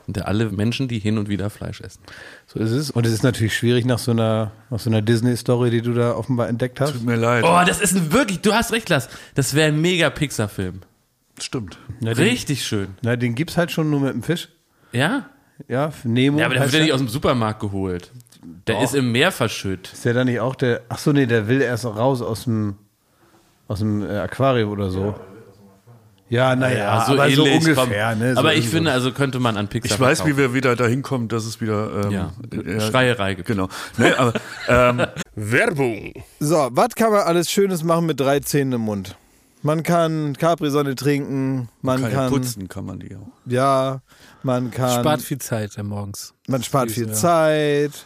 [0.05, 2.01] sind ja alle Menschen, die hin und wieder Fleisch essen.
[2.47, 2.89] So ist es.
[2.89, 6.15] Und es ist natürlich schwierig nach so einer, nach so einer Disney-Story, die du da
[6.15, 6.93] offenbar entdeckt hast.
[6.93, 7.43] Tut mir leid.
[7.43, 9.07] Oh, das ist ein wirklich, du hast recht, Lars.
[9.35, 10.81] Das wäre ein mega Pixar-Film.
[11.39, 11.77] Stimmt.
[11.99, 12.95] Na, den, Richtig schön.
[13.03, 14.49] na, den gibt's halt schon nur mit dem Fisch.
[14.91, 15.29] Ja?
[15.67, 16.39] Ja, Nemo.
[16.39, 18.11] Ja, aber der wird ja nicht aus dem Supermarkt geholt.
[18.65, 18.83] Der Doch.
[18.83, 19.93] ist im Meer verschüttet.
[19.93, 20.81] Ist der da nicht auch der.
[20.89, 22.77] Ach so, nee, der will erst raus aus dem,
[23.67, 25.01] aus dem äh, Aquarium oder so.
[25.05, 25.19] Ja,
[26.55, 28.15] naja, so aber so ungefähr.
[28.15, 30.37] Ne, so aber ich finde, also könnte man an Pixar Ich weiß, wie verkaufen.
[30.37, 33.47] wir wieder dahin kommen, dass es wieder ähm, Ja, äh, Schreierei gibt.
[33.47, 33.67] Genau.
[33.97, 34.33] Nee, aber,
[34.67, 35.01] ähm,
[35.35, 36.13] Werbung.
[36.39, 39.15] So, was kann man alles Schönes machen mit drei Zähnen im Mund?
[39.61, 43.27] Man kann Capri-Sonne trinken, man kann, kann, putzen kann man die auch.
[43.45, 44.01] ja,
[44.41, 46.33] man kann, Spart viel Zeit morgens.
[46.47, 47.13] man spart viel ja.
[47.13, 48.05] Zeit.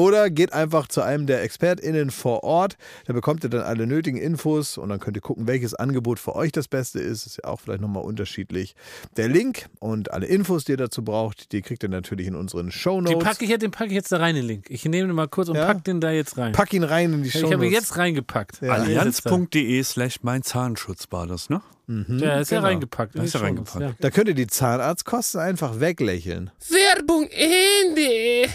[0.00, 2.76] Oder geht einfach zu einem der ExpertInnen vor Ort.
[3.06, 6.34] Da bekommt ihr dann alle nötigen Infos und dann könnt ihr gucken, welches Angebot für
[6.34, 7.26] euch das Beste ist.
[7.26, 8.74] Ist ja auch vielleicht nochmal unterschiedlich.
[9.16, 12.66] Der Link und alle Infos, die ihr dazu braucht, die kriegt ihr natürlich in unseren
[12.66, 13.22] Den Shownotes.
[13.24, 14.66] packe ich, jetzt- den packe ich jetzt da rein, den Link.
[14.70, 15.66] Ich nehme den mal kurz und Ja?
[15.66, 16.52] pack den da jetzt rein.
[16.52, 18.62] Pack ihn rein in die ich habe ihn jetzt reingepackt.
[18.62, 18.72] Ja.
[18.72, 21.60] Allianz.de slash mein Zahnschutz war das, ne?
[22.08, 22.68] Ja, ist ja genau.
[22.68, 23.16] reingepackt.
[23.16, 24.04] Da ist Die er Shownotes, reingepackt.
[24.04, 26.50] Da könnt ihr die Zahnarztkosten einfach weglächeln.
[26.68, 28.52] Werbung Ende.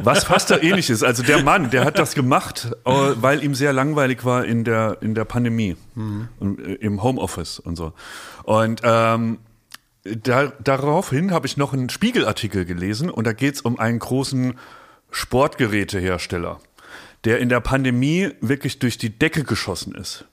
[0.00, 1.04] Was fast da ähnlich ist.
[1.04, 4.98] Also der Mann, der hat das gemacht, äh, weil ihm sehr langweilig war in der,
[5.00, 7.92] in der Pandemie, und, äh, im Homeoffice und so.
[8.44, 9.38] Und ähm,
[10.04, 14.54] da, daraufhin habe ich noch einen Spiegelartikel gelesen und da geht es um einen großen
[15.10, 16.60] Sportgerätehersteller,
[17.24, 20.26] der in der Pandemie wirklich durch die Decke geschossen ist,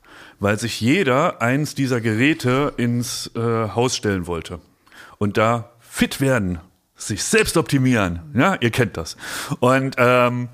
[0.43, 4.60] weil sich jeder eins dieser Geräte ins äh, Haus stellen wollte
[5.17, 6.60] und da fit werden,
[6.97, 8.19] sich selbst optimieren.
[8.36, 9.15] Ja, ihr kennt das.
[9.62, 10.49] Und ähm,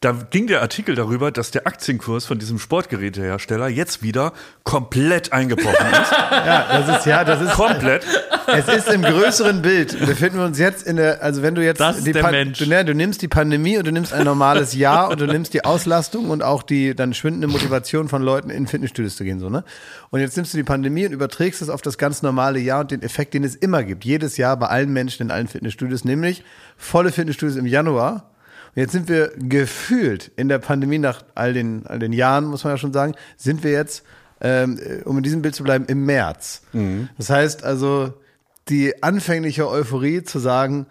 [0.00, 4.32] da ging der Artikel darüber, dass der Aktienkurs von diesem Sportgerätehersteller jetzt wieder
[4.64, 6.12] komplett eingebrochen ist.
[6.48, 8.06] Ja, das ist ja, das ist komplett.
[8.46, 9.98] Es ist im größeren Bild.
[10.06, 12.58] Befinden wir uns jetzt in der, also wenn du jetzt Das ist die der Mensch.
[12.58, 15.52] Du, ne, du nimmst die Pandemie und du nimmst ein normales Jahr und du nimmst
[15.52, 19.50] die Auslastung und auch die dann schwindende Motivation von Leuten in Fitnessstudios zu gehen, so,
[19.50, 19.64] ne?
[20.10, 22.90] Und jetzt nimmst du die Pandemie und überträgst es auf das ganz normale Jahr und
[22.90, 24.04] den Effekt, den es immer gibt.
[24.04, 26.44] Jedes Jahr bei allen Menschen in allen Fitnessstudios, nämlich
[26.76, 28.27] volle Fitnessstudios im Januar.
[28.78, 32.74] Jetzt sind wir gefühlt in der Pandemie nach all den, all den Jahren, muss man
[32.74, 34.04] ja schon sagen, sind wir jetzt,
[34.40, 36.62] ähm, um in diesem Bild zu bleiben, im März.
[37.18, 38.14] Das heißt also,
[38.68, 40.86] die anfängliche Euphorie zu sagen,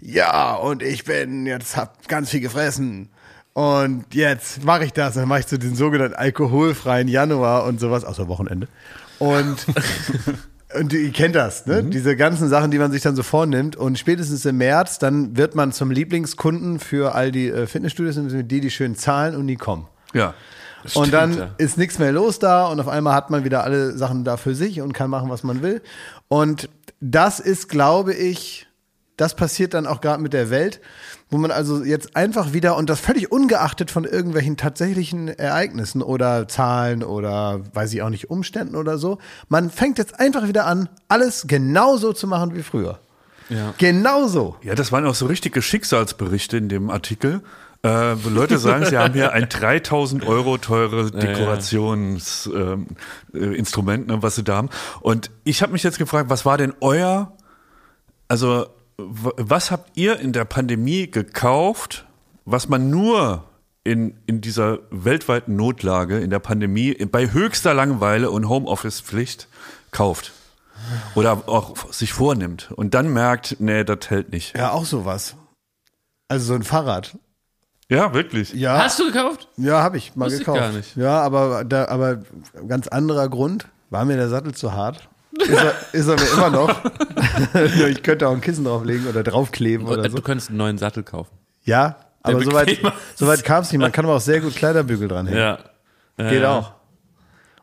[0.00, 3.10] ja, und ich bin, jetzt hab ganz viel gefressen.
[3.52, 8.04] Und jetzt mache ich das, dann mache ich so den sogenannten alkoholfreien Januar und sowas,
[8.04, 8.66] außer Wochenende.
[9.18, 9.66] Und,
[10.78, 11.82] und ihr kennt das, ne?
[11.84, 13.76] Diese ganzen Sachen, die man sich dann so vornimmt.
[13.76, 18.60] Und spätestens im März, dann wird man zum Lieblingskunden für all die äh, Fitnessstudios, die,
[18.60, 19.86] die schön zahlen und nie kommen.
[20.12, 20.34] Ja.
[20.94, 21.50] Und dann ja.
[21.58, 24.54] ist nichts mehr los da und auf einmal hat man wieder alle Sachen da für
[24.54, 25.82] sich und kann machen, was man will.
[26.28, 26.68] Und
[27.00, 28.66] das ist, glaube ich,
[29.16, 30.80] das passiert dann auch gerade mit der Welt,
[31.30, 36.46] wo man also jetzt einfach wieder und das völlig ungeachtet von irgendwelchen tatsächlichen Ereignissen oder
[36.46, 40.88] Zahlen oder weiß ich auch nicht Umständen oder so, man fängt jetzt einfach wieder an,
[41.08, 43.00] alles genauso zu machen wie früher.
[43.48, 43.74] Ja.
[43.78, 44.56] Genauso.
[44.62, 47.42] Ja, das waren auch so richtige Schicksalsberichte in dem Artikel.
[47.82, 52.96] Äh, wo Leute sagen, sie haben hier ein 3000 Euro teure Dekorationsinstrument,
[53.34, 54.70] äh, Instrument, ne, was sie da haben.
[55.00, 57.32] Und ich habe mich jetzt gefragt, was war denn euer,
[58.26, 58.66] also
[58.98, 62.06] was habt ihr in der Pandemie gekauft,
[62.44, 63.44] was man nur
[63.84, 69.48] in, in dieser weltweiten Notlage, in der Pandemie, bei höchster Langeweile und Homeoffice-Pflicht
[69.90, 70.32] kauft?
[71.14, 74.56] Oder auch sich vornimmt und dann merkt, nee, das hält nicht.
[74.56, 75.36] Ja, auch sowas.
[76.28, 77.16] Also so ein Fahrrad.
[77.88, 78.52] Ja, wirklich.
[78.52, 78.78] Ja.
[78.84, 79.48] Hast du gekauft?
[79.56, 80.60] Ja, habe ich mal Wusste ich gekauft.
[80.60, 80.96] gar nicht.
[80.96, 82.20] Ja, aber da, aber
[82.68, 83.68] ganz anderer Grund.
[83.90, 85.08] War mir der Sattel zu hart?
[85.38, 86.74] Ist er, ist er mir immer noch.
[87.88, 90.16] ich könnte auch ein Kissen drauflegen oder draufkleben oder so.
[90.16, 91.36] Du könntest einen neuen Sattel kaufen.
[91.64, 92.78] Ja, aber soweit,
[93.14, 93.80] soweit kam es nicht.
[93.80, 95.38] Man kann aber auch sehr gut Kleiderbügel dranhängen.
[95.38, 95.58] Ja.
[96.16, 96.58] Geht ja.
[96.58, 96.72] auch.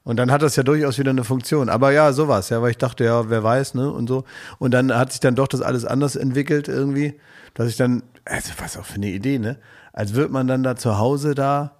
[0.03, 1.69] Und dann hat das ja durchaus wieder eine Funktion.
[1.69, 4.25] Aber ja, sowas, ja, weil ich dachte, ja, wer weiß, ne, und so.
[4.59, 7.19] Und dann hat sich dann doch das alles anders entwickelt irgendwie,
[7.53, 9.57] dass ich dann, also was auch für eine Idee, ne?
[9.93, 11.77] Als würde man dann da zu Hause da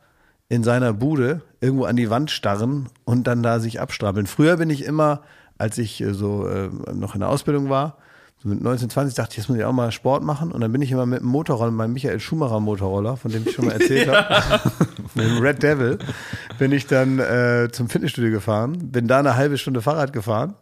[0.48, 4.28] in seiner Bude irgendwo an die Wand starren und dann da sich abstrampeln.
[4.28, 5.22] Früher bin ich immer,
[5.58, 7.98] als ich äh, so äh, noch in der Ausbildung war,
[8.44, 10.52] so mit 19, 20 dachte ich, jetzt muss ich auch mal Sport machen.
[10.52, 13.56] Und dann bin ich immer mit dem Motorroller, meinem Michael Schumacher Motorroller, von dem ich
[13.56, 14.70] schon mal erzählt habe,
[15.16, 15.98] mit dem Red Devil,
[16.60, 20.56] bin ich dann äh, zum Fitnessstudio gefahren, bin da eine halbe Stunde Fahrrad gefahren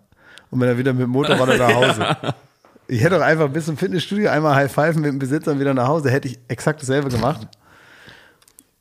[0.52, 2.18] und bin dann wieder mit dem Motorroller nach Hause.
[2.88, 5.74] Ich hätte doch einfach bis zum Fitnessstudio einmal High Five mit dem Besitzer und wieder
[5.74, 7.48] nach Hause, hätte ich exakt dasselbe gemacht.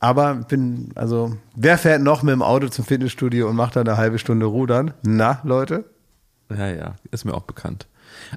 [0.01, 3.96] Aber bin, also, wer fährt noch mit dem Auto zum Fitnessstudio und macht da eine
[3.96, 4.94] halbe Stunde Rudern?
[5.03, 5.85] Na, Leute?
[6.50, 7.86] Ja, ja, ist mir auch bekannt.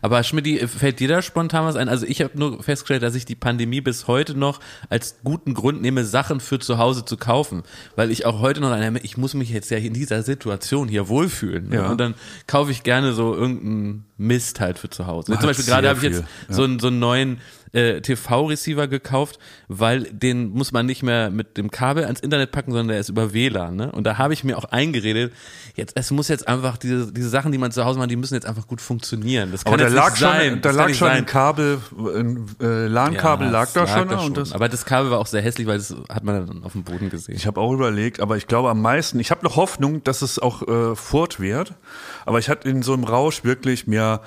[0.02, 1.90] Aber Schmidt, fällt dir da spontan was ein?
[1.90, 5.82] Also ich habe nur festgestellt, dass ich die Pandemie bis heute noch als guten Grund
[5.82, 7.64] nehme, Sachen für zu Hause zu kaufen.
[7.96, 11.08] Weil ich auch heute noch eine, ich muss mich jetzt ja in dieser Situation hier
[11.08, 11.70] wohlfühlen.
[11.70, 11.76] Ne?
[11.78, 11.90] Ja.
[11.92, 12.16] Und dann
[12.48, 15.34] kaufe ich gerne so irgendein Mist halt für zu Hause.
[15.34, 17.40] Zum Beispiel gerade habe ich jetzt viel, so, einen, so einen neuen
[17.74, 22.72] äh, TV-Receiver gekauft, weil den muss man nicht mehr mit dem Kabel ans Internet packen,
[22.72, 23.76] sondern der ist über WLAN.
[23.76, 23.92] Ne?
[23.92, 25.34] Und da habe ich mir auch eingeredet,
[25.76, 28.36] jetzt es muss jetzt einfach diese diese Sachen, die man zu Hause macht, die müssen
[28.36, 29.52] jetzt einfach gut funktionieren.
[29.52, 30.62] Das kann Aber da jetzt lag nicht schon, sein.
[30.62, 31.18] da Das lag schon sein.
[31.18, 34.08] ein Kabel, ein äh, LAN-Kabel Ja, lag da schon.
[34.08, 36.64] da Und das, Aber das Kabel war auch sehr hässlich, weil das hat man dann
[36.64, 37.36] auf dem Boden gesehen.
[37.36, 40.38] ich habe auch überlegt, aber ich glaube am meisten, ich habe noch Hoffnung, dass es
[40.40, 41.74] auch äh, fortwährt.
[42.26, 44.22] Aber ich hatte in so einem Rausch wirklich mir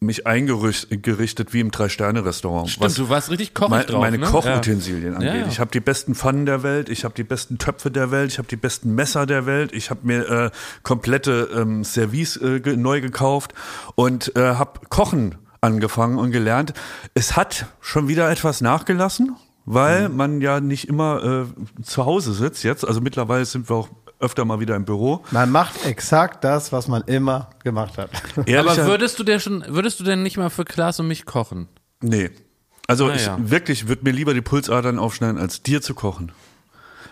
[0.00, 2.70] mich eingerichtet wie im Drei-Sterne-Restaurant.
[2.70, 4.26] Stimmt, du warst richtig kochig mein, drauf, meine ne?
[4.26, 5.18] Kochutensilien Ja.
[5.18, 5.42] angeht.
[5.42, 5.46] Ja.
[5.48, 8.38] Ich habe die besten Pfannen der Welt, ich habe die besten Töpfe der Welt, ich
[8.38, 10.50] habe die besten Messer der Welt, ich habe mir äh,
[10.82, 13.52] komplette ähm, Service äh, neu gekauft
[13.94, 16.72] und äh, habe Kochen angefangen und gelernt.
[17.14, 20.16] Es hat schon wieder etwas nachgelassen, weil Mhm.
[20.16, 22.86] man ja nicht immer äh, zu Hause sitzt jetzt.
[22.86, 23.88] Also mittlerweile sind wir auch
[24.26, 25.24] öfter mal wieder im Büro.
[25.30, 28.10] Man macht exakt das, was man immer gemacht hat.
[28.36, 31.24] Aber Ehrlicher- würdest du dir schon, würdest du denn nicht mal für Klaas und mich
[31.24, 31.68] kochen?
[32.02, 32.30] Nee.
[32.88, 33.38] Also Ah, ich ja.
[33.40, 36.32] wirklich würde mir lieber die Pulsadern aufschneiden, als dir zu kochen.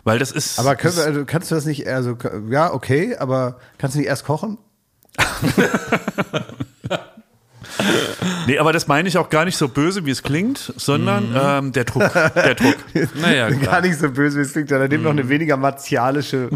[0.04, 0.58] Weil das ist.
[0.58, 2.16] Aber wir, das, also kannst du das nicht, also
[2.50, 4.58] ja, okay, aber kannst du nicht erst kochen?
[8.46, 11.36] nee, aber das meine ich auch gar nicht so böse, wie es klingt, sondern Mhm.
[11.40, 12.12] ähm, der Druck.
[12.12, 12.76] Der Druck.
[13.20, 13.80] Naja, Gar klar.
[13.82, 15.18] nicht so böse, wie es klingt, sondern noch Mhm.
[15.18, 16.48] eine weniger martialische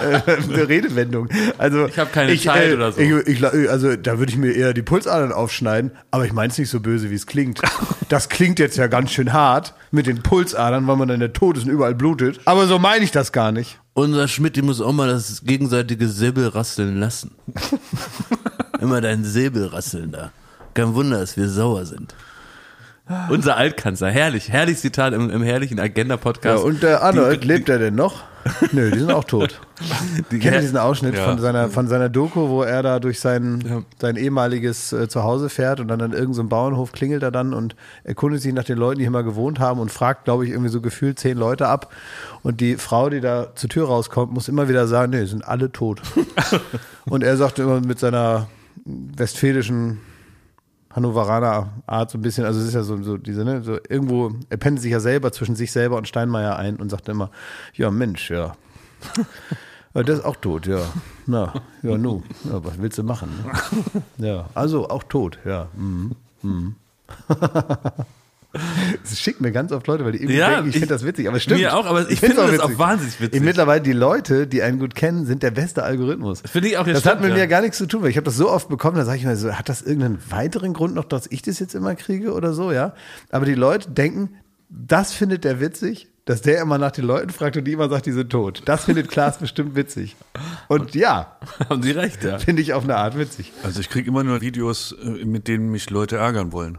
[0.00, 1.28] äh, äh, Redewendung.
[1.58, 3.00] Also Ich hab keine Zeit oder so.
[3.00, 3.10] Ich,
[3.42, 6.70] ich, also da würde ich mir eher die Pulsadern aufschneiden, aber ich meine es nicht
[6.70, 7.60] so böse, wie es klingt.
[8.08, 11.56] Das klingt jetzt ja ganz schön hart mit den Pulsadern, weil man dann der Tod
[11.56, 12.40] ist und überall blutet.
[12.44, 13.78] Aber so meine ich das gar nicht.
[13.92, 17.32] Unser Schmidt, die muss auch mal das gegenseitige Säbel rasseln lassen.
[18.80, 20.30] Immer dein Säbel rasseln da.
[20.74, 22.14] Kein Wunder, dass wir sauer sind.
[23.28, 26.62] Unser Altkanzler, herrlich, herrlich Zitat im, im herrlichen Ja, Agenda-Podcast.
[26.62, 28.22] und der Arnold, lebt er denn noch?
[28.72, 29.60] Nö, die sind auch tot.
[30.30, 31.24] die, Kennt ihr diesen Ausschnitt Ja.
[31.24, 33.82] von, seiner, von seiner Doku, wo er da durch sein, Ja.
[34.00, 38.44] sein ehemaliges äh, Zuhause fährt und dann an irgendeinem Bauernhof klingelt er dann und erkundigt
[38.44, 40.80] sich nach den Leuten, die hier mal gewohnt haben und fragt, glaube ich, irgendwie so
[40.80, 41.92] gefühlt zehn Leute ab.
[42.44, 45.72] Und die Frau, die da zur Tür rauskommt, muss immer wieder sagen, nee, sind alle
[45.72, 46.00] tot.
[47.06, 48.46] und er sagt immer mit seiner
[49.16, 50.00] westfälischen
[50.90, 54.32] Hannoveraner Art so ein bisschen, also es ist ja so, so diese, ne, so irgendwo,
[54.48, 57.30] er pendelt sich ja selber zwischen sich selber und Steinmeier ein und sagt immer,
[57.74, 58.56] ja Mensch, ja.
[59.94, 60.80] ja der ist auch tot, ja.
[61.26, 62.22] Na, ja, nu.
[62.44, 63.30] Ja, was willst du machen?
[63.44, 64.02] Ne?
[64.26, 65.68] Ja, also auch tot, ja.
[65.76, 66.16] Mhm.
[66.42, 66.74] Mhm.
[69.02, 71.04] Das schickt mir ganz oft Leute, weil die irgendwie Ja, denken, ich ich- finde das
[71.04, 71.60] witzig, aber stimmt.
[71.60, 72.78] mir auch, aber ich find's finde das auch witzig.
[72.78, 73.34] wahnsinnig witzig.
[73.40, 76.42] Ich, mittlerweile die Leute, die einen gut kennen, sind der beste Algorithmus.
[76.46, 77.36] Finde ich auch, Das hat stimmt, mit ja.
[77.36, 79.24] mir gar nichts zu tun, weil ich habe das so oft bekommen, da sage ich
[79.24, 82.52] mir so, hat das irgendeinen weiteren Grund noch, dass ich das jetzt immer kriege oder
[82.52, 82.94] so, ja?
[83.30, 84.30] Aber die Leute denken,
[84.68, 88.06] das findet der witzig, dass der immer nach den Leuten fragt und die immer sagt,
[88.06, 88.62] die sind tot.
[88.66, 90.14] Das findet Klaas bestimmt witzig.
[90.68, 91.36] Und ja,
[91.68, 92.38] Haben Sie recht, ja.
[92.38, 93.52] finde ich auf eine Art witzig.
[93.64, 96.78] Also ich kriege immer nur Videos, äh, mit denen mich Leute ärgern wollen.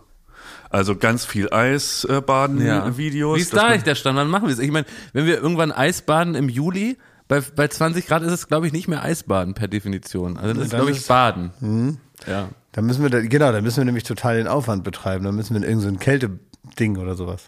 [0.72, 3.38] Also ganz viel Eisbaden-Videos.
[3.38, 4.18] Wie ist da eigentlich der Stand?
[4.18, 4.60] Wann machen wir es?
[4.60, 8.68] Ich meine, wenn wir irgendwann Eisbaden im Juli, bei, bei 20 Grad ist es, glaube
[8.68, 10.38] ich, nicht mehr Eisbaden per Definition.
[10.38, 11.98] Also das ist, glaube ich, Baden.
[12.28, 12.50] Ja.
[12.72, 15.26] Da müssen wir, da, genau, da müssen wir nämlich total den Aufwand betreiben.
[15.26, 17.44] Da müssen wir in irgendein so ein Kälteding oder sowas.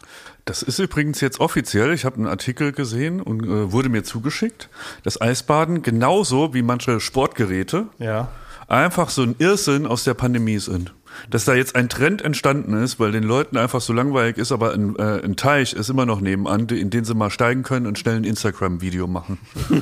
[0.46, 1.94] Das ist übrigens jetzt offiziell.
[1.94, 4.70] Ich habe einen Artikel gesehen und äh, wurde mir zugeschickt.
[5.04, 8.30] Das Eisbaden genauso wie manche Sportgeräte Ja.
[8.68, 10.94] einfach so ein Irrsinn aus der Pandemie sind.
[11.30, 14.74] Dass da jetzt ein Trend entstanden ist, weil den Leuten einfach so langweilig ist, aber
[14.74, 18.00] ein, äh, ein Teich ist immer noch nebenan, in den sie mal steigen können und
[18.00, 19.40] schnell ein Instagram-Video machen.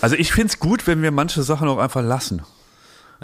[0.00, 2.42] Also ich find's gut, wenn wir manche Sachen auch einfach lassen.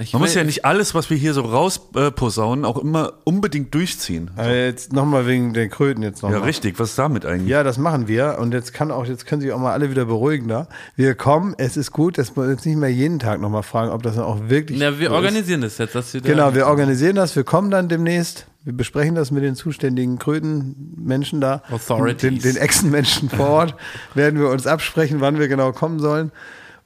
[0.00, 3.74] Ich Man muss ja nicht alles, was wir hier so rausposaunen, äh, auch immer unbedingt
[3.74, 4.30] durchziehen.
[4.36, 6.46] Aber jetzt nochmal wegen den Kröten jetzt Ja, nochmal.
[6.46, 6.78] richtig.
[6.78, 7.50] Was ist damit eigentlich?
[7.50, 8.38] Ja, das machen wir.
[8.38, 10.66] Und jetzt kann auch, jetzt können sich auch mal alle wieder beruhigen da.
[10.96, 14.02] Wir kommen, es ist gut, dass wir jetzt nicht mehr jeden Tag nochmal fragen, ob
[14.02, 14.78] das dann auch wirklich.
[14.80, 16.26] Ja, wir so organisieren das jetzt, dass wir Ist.
[16.26, 18.46] Genau, wir organisieren das, wir kommen dann demnächst.
[18.64, 21.62] Wir besprechen das mit den zuständigen Krötenmenschen da.
[21.70, 22.20] Authorities.
[22.20, 23.74] Den, den Echsenmenschen vor Ort.
[24.14, 26.30] werden wir uns absprechen, wann wir genau kommen sollen.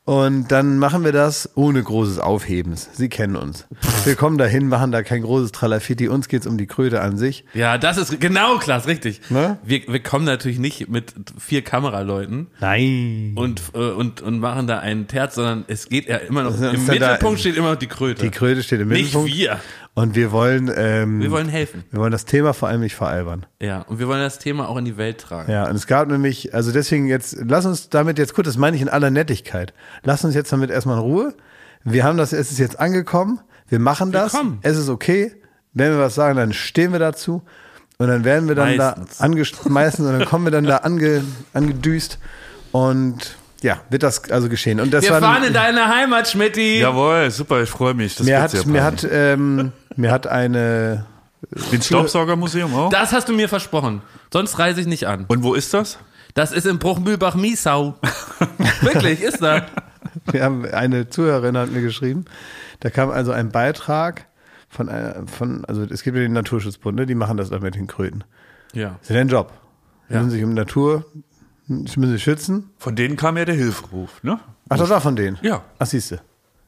[0.07, 2.89] Und dann machen wir das ohne großes Aufhebens.
[2.93, 3.67] Sie kennen uns.
[4.05, 6.07] Wir kommen dahin, machen da kein großes Tralafitti.
[6.09, 7.45] Uns geht's um die Kröte an sich.
[7.55, 9.21] Ja, das ist genau Klaas, richtig.
[9.31, 9.59] Ne?
[9.65, 13.33] Wir, wir kommen natürlich nicht mit vier Kameraleuten Nein.
[13.35, 16.61] und, äh, und, und machen da einen Terz, sondern es geht ja immer noch, im
[16.63, 18.23] dann da- Mittelpunkt steht immer noch die Kröte.
[18.23, 19.35] Die Kröte steht im nicht Mittelpunkt.
[19.35, 19.59] wir.
[19.99, 21.83] Und wir wollen, ähm, Wir wollen helfen.
[21.91, 23.47] wir wollen das Thema vor allem nicht veralbern.
[23.63, 25.51] Ja, und wir wollen das Thema auch in die Welt tragen.
[25.51, 28.77] Ja, und es gab nämlich, also deswegen jetzt, lass uns damit jetzt, gut, das meine
[28.77, 29.73] ich in aller Nettigkeit.
[30.03, 31.35] Lass uns jetzt damit erstmal in Ruhe.
[31.83, 33.41] Wir haben das, es ist jetzt angekommen.
[33.69, 34.35] Wir machen das.
[34.35, 34.59] Willkommen.
[34.61, 35.33] Es ist okay.
[35.73, 37.43] Wenn wir was sagen, dann stehen wir dazu.
[37.97, 39.17] Und dann werden wir dann Meistens.
[39.17, 42.19] da angeschmeißen und dann kommen wir dann da ange, angedüst.
[42.71, 44.79] Und ja, wird das also geschehen.
[44.81, 46.81] Und das Wir war fahren in deine Heimat, Schmidti.
[46.81, 48.15] Jawohl, super, ich freue mich.
[48.17, 51.07] Das mir hat, mir hat, ähm, mir hat eine,
[51.73, 52.91] Den Staubsaugermuseum auch?
[52.91, 54.03] Das hast du mir versprochen.
[54.33, 55.25] Sonst reise ich nicht an.
[55.29, 55.99] Und wo ist das?
[56.35, 57.95] Das ist in Bruchmühlbach-Miesau.
[58.83, 59.67] Wirklich, ist da.
[60.31, 62.25] wir haben, eine Zuhörerin hat mir geschrieben,
[62.81, 64.27] da kam also ein Beitrag
[64.69, 67.75] von, einer, von also es gibt ja den Naturschutzbund, ne, die machen das da mit
[67.75, 68.25] den Kröten.
[68.75, 68.91] Ja.
[68.91, 69.53] Das ist ja deren Job.
[70.09, 70.19] Die Ja.
[70.21, 71.07] müssen sich um Natur,
[71.69, 72.71] müssen sich schützen.
[72.79, 74.39] Von denen kam ja der Hilferuf, ne?
[74.69, 75.39] Ach, das war von denen?
[75.43, 75.63] Ja.
[75.79, 76.21] Ach, siehste.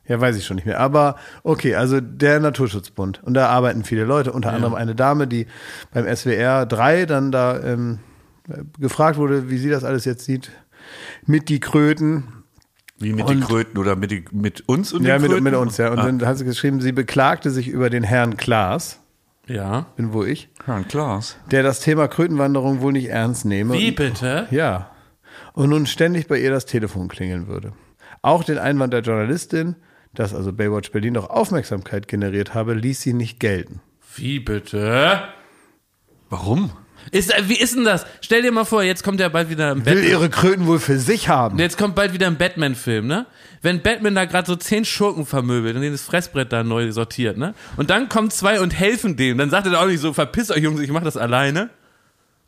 [0.08, 0.80] Ja, weiß ich schon nicht mehr.
[0.80, 3.22] Aber okay, also der Naturschutzbund.
[3.22, 5.46] Und da arbeiten viele Leute, unter anderem eine Dame, die
[5.92, 7.98] beim SWR 3 dann da ähm,
[8.78, 10.50] gefragt wurde, wie sie das alles jetzt sieht.
[11.26, 12.24] Mit die Kröten.
[12.98, 15.44] Wie mit den Und- Kröten oder mit, die, mit uns und Ja, den mit, Kröten?
[15.44, 15.90] mit uns, ja.
[15.90, 18.98] Und ah, dann hat sie geschrieben, sie beklagte sich über den Herrn Klaas,
[19.46, 19.86] Ja.
[19.96, 21.36] bin wo ich, Herrn Klaas.
[21.50, 23.74] der das Thema Krötenwanderung wohl nicht ernst nehme.
[23.74, 24.48] Wie Und- bitte?
[24.50, 24.90] Ja.
[25.52, 27.72] Und nun ständig bei ihr das Telefon klingeln würde.
[28.22, 29.76] Auch den Einwand der Journalistin,
[30.18, 33.80] dass also Baywatch Berlin doch Aufmerksamkeit generiert habe, ließ sie nicht gelten.
[34.16, 35.22] Wie bitte?
[36.28, 36.72] Warum?
[37.12, 38.04] Ist, äh, wie ist denn das?
[38.20, 40.10] Stell dir mal vor, jetzt kommt ja bald wieder ein Will Batman.
[40.10, 41.58] ihre Kröten wohl für sich haben.
[41.58, 43.26] Jetzt kommt bald wieder ein Batman-Film, ne?
[43.62, 47.38] Wenn Batman da gerade so zehn Schurken vermöbelt und den das Fressbrett da neu sortiert,
[47.38, 47.54] ne?
[47.76, 49.38] Und dann kommen zwei und helfen dem.
[49.38, 51.70] Dann sagt er doch auch nicht so, verpiss euch Jungs, ich mach das alleine.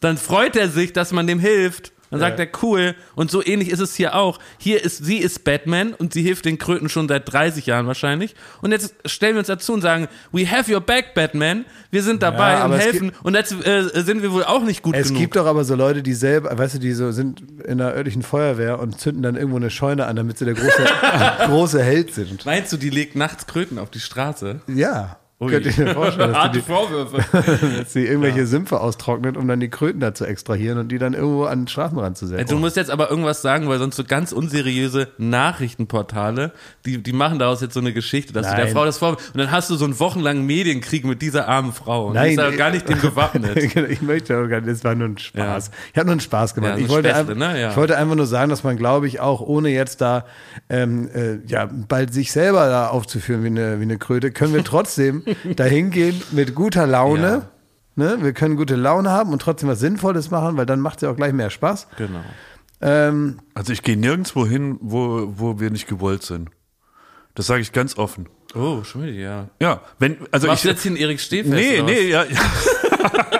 [0.00, 1.92] Dann freut er sich, dass man dem hilft.
[2.10, 2.94] Dann sagt er, cool.
[3.14, 4.40] Und so ähnlich ist es hier auch.
[4.58, 8.34] Hier ist, sie ist Batman und sie hilft den Kröten schon seit 30 Jahren wahrscheinlich.
[8.62, 11.64] Und jetzt stellen wir uns dazu und sagen, we have your back, Batman.
[11.92, 13.12] Wir sind dabei Ja, und es helfen.
[13.22, 15.20] Und jetzt äh, sind wir wohl auch nicht gut Es genug.
[15.22, 18.22] gibt doch aber so Leute, die selber, weißt du, die so sind in der örtlichen
[18.22, 20.84] Feuerwehr und zünden dann irgendwo eine Scheune an, damit sie der große,
[21.46, 22.44] große Held sind.
[22.44, 24.60] Meinst du, die legt nachts Kröten auf die Straße?
[24.66, 25.19] Ja.
[25.48, 27.24] Könnt ihr mir vorstellen, dass die, Vorwürfe.
[27.78, 31.14] dass die irgendwelche Sümpfe austrocknet, um dann die Kröten da zu extrahieren und die dann
[31.14, 32.50] irgendwo an den Straßenrand zu setzen.
[32.50, 36.52] Du musst jetzt aber irgendwas sagen, weil sonst so ganz unseriöse Nachrichtenportale,
[36.84, 38.74] die, die machen daraus jetzt so eine Geschichte, dass du der Nein.
[38.74, 42.08] Frau das vor und dann hast du so einen wochenlangen Medienkrieg mit dieser armen Frau.
[42.08, 43.56] Und die Nein, ist aber gar nicht dem gewappnet.
[43.56, 45.68] ich möchte auch gar nicht, das war nur ein Spaß.
[45.68, 45.72] Ja.
[45.92, 46.76] Ich habe nur einen Spaß gemacht.
[46.76, 47.60] Ja, ich, wollte Späßle, einfach, ne?
[47.60, 47.70] Ja.
[47.70, 50.26] ich wollte einfach nur sagen, dass man, glaube ich, auch ohne jetzt da
[50.68, 54.64] ähm, äh, ja, bald sich selber da aufzuführen wie eine, wie eine Kröte, können wir
[54.70, 55.24] trotzdem
[55.56, 57.28] dahin gehen mit guter Laune.
[57.28, 57.50] Ja.
[57.96, 58.18] Ne?
[58.22, 61.10] Wir können gute Laune haben und trotzdem was Sinnvolles machen, weil dann macht es ja
[61.10, 61.88] auch gleich mehr Spaß.
[61.98, 62.20] Genau.
[62.80, 66.48] Ähm, Also ich gehe nirgendwo hin, wo, wo wir nicht gewollt sind.
[67.34, 68.28] Das sage ich ganz offen.
[68.54, 69.48] Oh, schon wieder, ja.
[69.60, 70.70] Ja, wenn, also Machst ich.
[70.70, 71.54] jetzt hier einen Erik Stehfest?
[71.54, 72.28] Nee, oder was?
[72.28, 73.38] nee,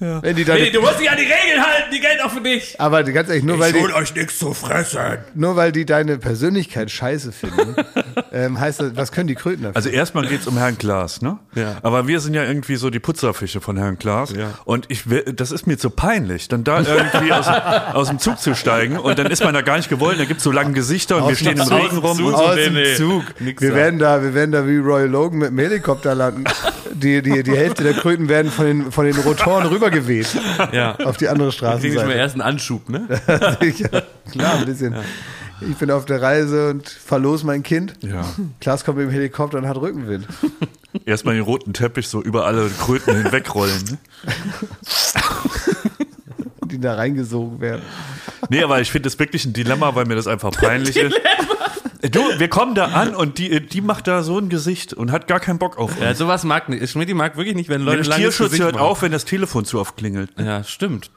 [0.00, 0.22] ja.
[0.22, 2.40] wenn die dann, Nee, du musst dich an die Regeln halten, die gelten auch für
[2.40, 2.80] dich.
[2.80, 5.18] aber ganz ehrlich, nur weil, die, euch nichts zu fressen.
[5.34, 7.76] nur weil die deine Persönlichkeit scheiße finden,
[8.32, 9.76] ähm, heißt das, was können die Kröten dafür?
[9.76, 11.38] Also erstmal geht's um Herrn Klaas, ne?
[11.54, 11.76] Ja.
[11.82, 14.32] Aber wir sind ja irgendwie so die Putzerfische von Herrn Klaas.
[14.32, 14.58] Ja.
[14.64, 17.46] Und ich das ist mir zu peinlich, dann da irgendwie aus,
[17.94, 20.44] aus dem Zug zu steigen und dann ist man da gar nicht gewollt, da gibt's
[20.44, 21.72] so lange Gesichter und wir Aus stehen dem im.
[21.72, 22.16] Regen rum.
[22.16, 22.26] Zug.
[22.26, 22.94] Und aus dem nee.
[22.94, 23.24] Zug.
[23.40, 26.44] Nix Wir werden da, wir werden da wie Roy Logan mit dem Helikopter landen.
[26.92, 30.28] Die, die, die Hälfte der Kröten werden von den, von den Rotoren rübergeweht
[30.72, 30.96] Ja.
[30.96, 32.12] auf die andere Krieg ich mal Straßenseite.
[32.12, 33.06] erst einen Anschub, ne?
[33.28, 34.94] ja, klar, ein bisschen.
[35.60, 37.94] Ich bin auf der Reise und verlos mein Kind.
[38.00, 38.24] Ja.
[38.60, 40.26] Klaas kommt mit dem Helikopter und hat Rückenwind.
[41.06, 43.82] Erstmal den roten Teppich so über alle Kröten hinwegrollen.
[43.84, 43.98] Ne?
[46.66, 47.82] Die da reingesogen werden.
[48.50, 51.14] Nee, aber ich finde das wirklich ein Dilemma, weil mir das einfach peinlich ist.
[52.10, 55.26] Du, wir kommen da an und die, die macht da so ein Gesicht und hat
[55.28, 56.00] gar keinen Bock auf uns.
[56.00, 56.88] Ja, sowas mag nicht.
[56.90, 58.84] Schmidt mag wirklich nicht, wenn Leute Nämlich langes Tierschutz Gesicht hört machen.
[58.84, 60.30] auf, wenn das Telefon zu oft klingelt.
[60.38, 61.10] Ja, stimmt.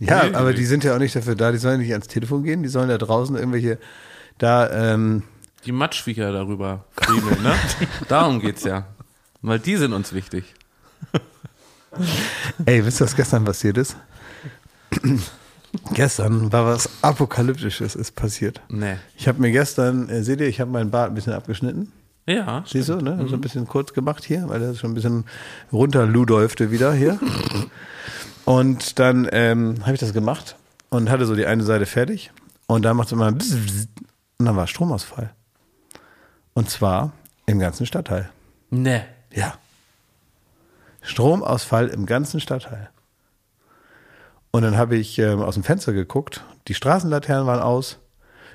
[0.00, 1.52] Ja, aber die sind ja auch nicht dafür da.
[1.52, 2.62] Die sollen nicht ans Telefon gehen.
[2.62, 3.78] Die sollen da draußen irgendwelche
[4.38, 5.24] da ähm,
[5.66, 7.52] Die Matschviecher darüber friemeln, ne?
[8.08, 8.86] Darum geht's ja.
[9.42, 10.44] Weil die sind uns wichtig.
[12.66, 13.96] Ey, wisst ihr, was gestern passiert ist?
[15.92, 18.60] Gestern war was Apokalyptisches ist passiert.
[18.68, 18.96] Nee.
[19.16, 21.92] Ich habe mir gestern, äh, seht ihr, ich habe meinen Bart ein bisschen abgeschnitten.
[22.26, 22.64] Ja.
[22.66, 23.26] Siehst du, ne?
[23.28, 25.24] So ein bisschen kurz gemacht hier, weil der schon ein bisschen
[25.72, 27.18] runterludolfte wieder hier.
[28.44, 30.56] Und dann ähm, habe ich das gemacht
[30.88, 32.32] und hatte so die eine Seite fertig.
[32.66, 35.30] Und dann macht es immer und dann war Stromausfall.
[36.54, 37.12] Und zwar
[37.46, 38.28] im ganzen Stadtteil.
[38.70, 39.02] Nee.
[39.32, 39.54] Ja.
[41.02, 42.90] Stromausfall im ganzen Stadtteil.
[44.50, 47.98] Und dann habe ich ähm, aus dem Fenster geguckt, die Straßenlaternen waren aus,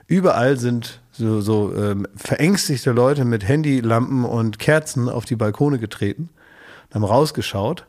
[0.07, 6.29] überall sind so, so ähm, verängstigte Leute mit Handylampen und Kerzen auf die Balkone getreten,
[6.93, 7.85] haben rausgeschaut.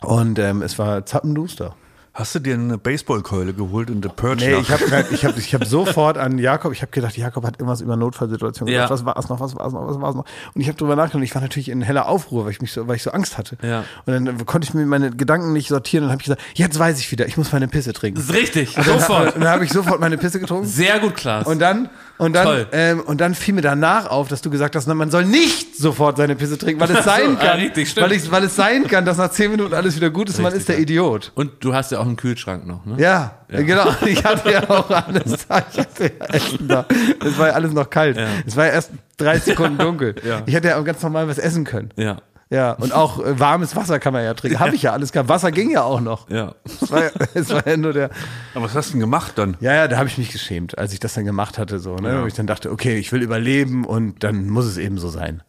[0.00, 1.76] Und ähm, es war zappenduster.
[2.14, 5.38] Hast du dir eine Baseballkeule geholt und eine Purge Nee, nach- ich habe ich hab,
[5.38, 8.82] ich hab sofort an Jakob, ich habe gedacht, Jakob hat irgendwas über Notfallsituationen Ja.
[8.86, 9.00] gesagt.
[9.00, 10.24] Was war es noch, was war es noch, was war es noch?
[10.54, 12.70] Und ich habe drüber nachgedacht und ich war natürlich in heller Aufruhr, weil ich, mich
[12.70, 13.56] so, weil ich so Angst hatte.
[13.62, 13.84] Ja.
[14.04, 16.98] Und dann konnte ich mir meine Gedanken nicht sortieren und habe ich gesagt, jetzt weiß
[17.00, 18.20] ich wieder, ich muss meine Pisse trinken.
[18.20, 18.76] Das ist richtig.
[18.76, 19.34] Und dann, Sofort.
[19.34, 20.66] und dann habe ich sofort meine Pisse getrunken.
[20.66, 21.46] Sehr gut, Klaas.
[21.46, 21.88] Und dann,
[22.18, 25.10] und dann, ähm, und dann fiel mir danach auf, dass du gesagt hast, na, man
[25.10, 28.06] soll nicht sofort seine Pisse trinken, weil es sein so, ah, kann, richtig, stimmt.
[28.10, 30.42] weil, ich, weil es sein kann, dass nach zehn Minuten alles wieder gut ist und
[30.42, 31.32] man ist der Idiot.
[31.34, 32.96] Und du hast ja auch einen Kühlschrank noch, ne?
[32.98, 33.86] Ja, genau.
[34.06, 35.62] Ich hatte ja auch alles da.
[35.70, 36.86] Ich hatte ja Essen da.
[37.24, 38.18] Es war ja alles noch kalt.
[38.46, 40.14] Es war ja erst drei Sekunden dunkel.
[40.24, 40.42] Ja.
[40.46, 41.90] Ich hätte ja auch ganz normal was essen können.
[41.96, 42.18] Ja.
[42.50, 44.60] Ja, und auch äh, warmes Wasser kann man ja trinken.
[44.60, 45.30] Habe ich ja alles gehabt.
[45.30, 46.28] Wasser ging ja auch noch.
[46.28, 46.54] Ja.
[46.64, 48.10] Es war, ja, es war ja nur der.
[48.54, 49.56] Aber was hast du denn gemacht dann?
[49.60, 52.20] Ja, ja, da habe ich mich geschämt, als ich das dann gemacht hatte, so, ne?
[52.22, 55.42] Wo ich dann dachte, okay, ich will überleben und dann muss es eben so sein.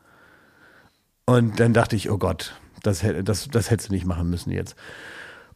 [1.26, 4.52] Und dann dachte ich, oh Gott, das, hätte- das, das hättest du nicht machen müssen
[4.52, 4.76] jetzt.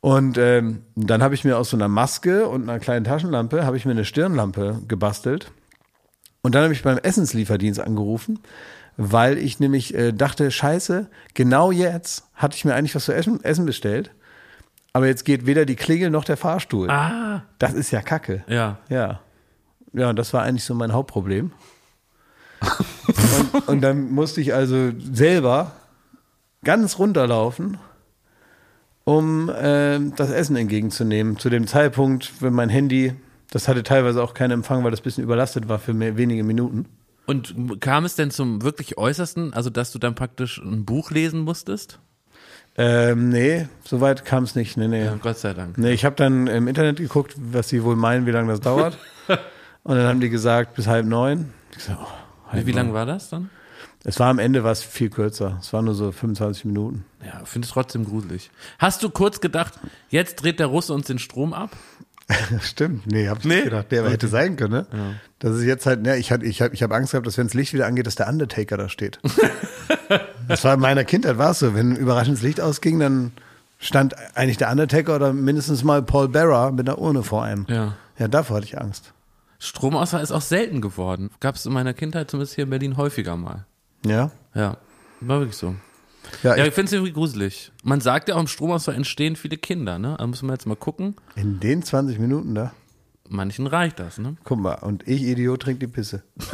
[0.01, 3.77] Und ähm, dann habe ich mir aus so einer Maske und einer kleinen Taschenlampe, habe
[3.77, 5.51] ich mir eine Stirnlampe gebastelt.
[6.41, 8.39] Und dann habe ich beim Essenslieferdienst angerufen,
[8.95, 13.43] weil ich nämlich äh, dachte, scheiße, genau jetzt hatte ich mir eigentlich was zu essen,
[13.43, 14.11] essen bestellt.
[14.93, 16.89] Aber jetzt geht weder die Klingel noch der Fahrstuhl.
[16.89, 17.43] Ah.
[17.59, 18.43] Das ist ja Kacke.
[18.47, 18.79] Ja.
[18.89, 19.19] Ja.
[19.93, 21.51] Ja, und das war eigentlich so mein Hauptproblem.
[23.53, 25.73] und, und dann musste ich also selber
[26.63, 27.77] ganz runterlaufen,
[29.07, 31.39] um ähm, das Essen entgegenzunehmen.
[31.39, 33.13] Zu dem Zeitpunkt, wenn mein Handy,
[33.51, 36.43] das hatte teilweise auch keinen Empfang, weil das ein bisschen überlastet war für mehr, wenige
[36.43, 36.87] Minuten.
[37.25, 41.39] Und kam es denn zum wirklich Äußersten, also dass du dann praktisch ein Buch lesen
[41.39, 41.99] musstest?
[42.75, 44.75] Ähm, nee, soweit kam es nicht.
[44.75, 45.05] Nee, nee.
[45.05, 45.77] Ja, Gott sei Dank.
[45.77, 48.97] Nee, ich habe dann im Internet geguckt, was sie wohl meinen, wie lange das dauert.
[49.83, 51.53] und dann haben die gesagt, bis halb neun.
[51.77, 52.87] Ich so, oh, halb Wie neun.
[52.87, 53.49] lange war das dann?
[54.03, 55.59] Es war am Ende was viel kürzer.
[55.61, 57.05] Es war nur so 25 Minuten.
[57.27, 58.49] Ja, finde es trotzdem gruselig.
[58.79, 59.73] Hast du kurz gedacht,
[60.09, 61.75] jetzt dreht der Russe uns den Strom ab?
[62.61, 63.05] Stimmt.
[63.07, 63.55] Nee, hab ich Nee?
[63.55, 63.91] nicht gedacht.
[63.91, 65.19] Der hätte sein können, ne?
[65.39, 67.47] Das ist jetzt halt, ne, ich hatte, ich habe ich hab Angst gehabt, dass wenn
[67.47, 69.19] das Licht wieder angeht, dass der Undertaker da steht.
[70.47, 71.73] das war in meiner Kindheit, war es so.
[71.75, 73.31] Wenn überraschend das Licht ausging, dann
[73.79, 77.65] stand eigentlich der Undertaker oder mindestens mal Paul Bearer mit einer Urne vor einem.
[77.69, 77.95] Ja.
[78.17, 79.13] Ja, davor hatte ich Angst.
[79.59, 81.29] Stromausfall ist auch selten geworden.
[81.39, 83.65] Gab es in meiner Kindheit zumindest hier in Berlin häufiger mal.
[84.05, 84.31] Ja.
[84.53, 84.77] Ja,
[85.21, 85.75] war wirklich so.
[86.43, 87.71] Ja, Ja, ich, ich finde es irgendwie gruselig.
[87.83, 90.15] Man sagt ja auch, im Stromausfall entstehen viele Kinder, ne?
[90.17, 91.15] Da müssen wir jetzt mal gucken.
[91.35, 92.73] in den 20 Minuten da.
[93.29, 94.37] Manchen reicht das, ne?
[94.45, 96.23] Guck mal, und ich, Idiot, trink die Pisse.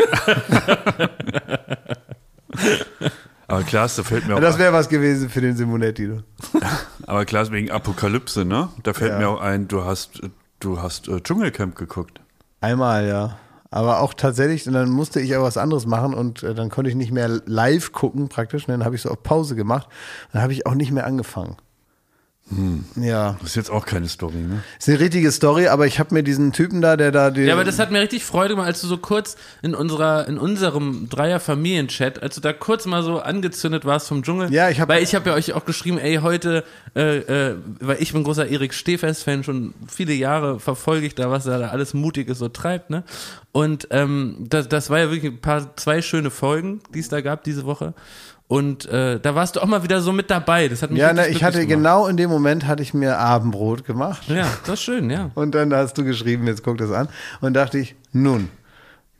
[3.47, 6.07] Aber Klaas, da fällt mir auch Das wäre was gewesen für den Simonetti.
[6.07, 6.23] Du.
[7.07, 8.69] Aber Klaas, wegen Apokalypse, ne?
[8.83, 9.19] Da fällt Ja.
[9.19, 10.21] mir auch ein, du hast,
[10.59, 12.19] du hast äh, Dschungelcamp geguckt.
[12.61, 13.37] Einmal, ja.
[13.73, 16.91] Aber auch tatsächlich, und dann musste ich aber was anderes machen und äh, dann konnte
[16.91, 18.67] ich nicht mehr live gucken praktisch.
[18.67, 19.89] Und dann habe ich so auf Pause gemacht.
[20.31, 21.57] Dann habe ich auch nicht mehr angefangen.
[22.97, 24.61] Ja, Das ist jetzt auch keine Story, ne?
[24.77, 27.53] ist eine richtige Story, aber ich habe mir diesen Typen da, der da die, Ja,
[27.53, 31.07] aber das hat mir richtig Freude gemacht, als du so kurz in unserer, in unserem
[31.09, 34.51] Dreier-Familien-Chat, als du da kurz mal so angezündet warst vom Dschungel.
[34.53, 36.63] Ja, ich hab- Weil ich habe ja euch auch geschrieben, ey, heute,
[36.95, 37.17] äh,
[37.51, 41.59] äh, weil ich bin großer Erik Stehfest-Fan, schon viele Jahre verfolge ich da, was er
[41.59, 43.03] da alles Mutiges so treibt, ne?
[43.51, 47.21] Und ähm, das, das war ja wirklich ein paar, zwei schöne Folgen, die es da
[47.21, 47.93] gab diese Woche.
[48.53, 50.67] Und äh, da warst du auch mal wieder so mit dabei.
[50.67, 51.69] Das hat mich ja, richtig ne, ich hatte gemacht.
[51.69, 54.27] genau in dem Moment hatte ich mir Abendbrot gemacht.
[54.27, 55.31] Ja, das ist schön, ja.
[55.33, 57.09] Und dann hast du geschrieben, jetzt guck das an.
[57.41, 58.49] Und dachte ich, nun,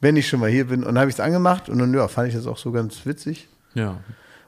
[0.02, 2.08] wenn ich schon mal hier bin, und dann habe ich es angemacht und dann ja,
[2.08, 3.48] fand ich das auch so ganz witzig.
[3.74, 3.98] Ja.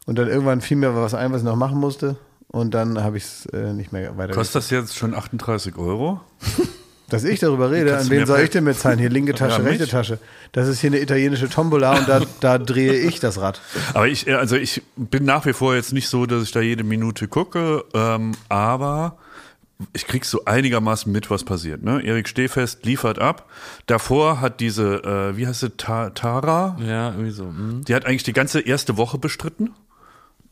[0.06, 2.16] Und dann irgendwann fiel mir was ein, was ich noch machen musste.
[2.50, 4.36] Und dann habe ich es äh, nicht mehr weiter.
[4.36, 6.22] Kostet das jetzt schon 38 Euro?
[7.10, 8.98] Dass ich darüber rede, an wen soll ich denn mitzahlen?
[8.98, 10.18] Hier linke Tasche, Ja, rechte Tasche.
[10.54, 13.62] Das ist hier eine italienische Tombola und da, da drehe ich das Rad.
[13.94, 16.62] Aber ich, äh, also ich bin nach wie vor jetzt nicht so, dass ich da
[16.62, 19.18] jede Minute gucke, ähm, aber
[19.94, 21.84] ich krieg so einigermaßen mit, was passiert.
[21.84, 22.02] Ne?
[22.02, 23.50] Erik Stehfest liefert ab.
[23.88, 27.44] Davor hat diese, äh, wie heißt sie, Ta Tara, Ja, irgendwie so.
[27.44, 27.84] hm.
[27.86, 29.72] die hat eigentlich die ganze erste Woche bestritten.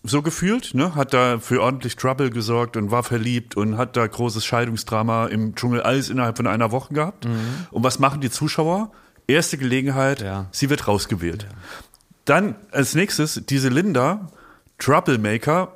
[0.06, 0.95] So gefühlt, ne?
[0.95, 5.56] Hat da für ordentlich Trouble gesorgt und war verliebt und hat da großes Scheidungsdrama im
[5.56, 7.26] Dschungel alles innerhalb von einer Woche gehabt.
[7.72, 8.91] Und was machen die Zuschauer?
[9.28, 10.47] Erste Gelegenheit, Ja.
[10.51, 11.47] sie wird rausgewählt.
[12.26, 14.28] Dann als nächstes diese Linda,
[14.78, 15.72] Troublemaker,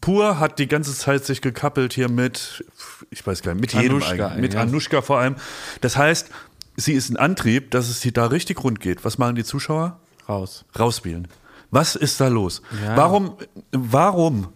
[0.00, 2.64] pur hat die ganze Zeit sich gekappelt hier mit,
[3.10, 4.60] ich weiß gar nicht, mit jedem Anushka eigentlich, mit ja.
[4.62, 5.36] Anushka vor allem.
[5.80, 6.30] Das heißt,
[6.76, 9.04] sie ist ein Antrieb, dass es hier da richtig rund geht.
[9.04, 9.98] Was machen die Zuschauer?
[10.28, 10.64] Raus.
[10.78, 11.28] rausspielen.
[11.70, 12.62] Was ist da los?
[12.84, 12.96] Ja.
[12.96, 13.34] Warum,
[13.72, 14.48] warum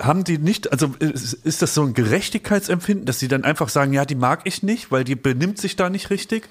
[0.00, 3.92] haben die nicht, also ist, ist das so ein Gerechtigkeitsempfinden, dass sie dann einfach sagen,
[3.92, 6.48] ja, die mag ich nicht, weil die benimmt sich da nicht richtig?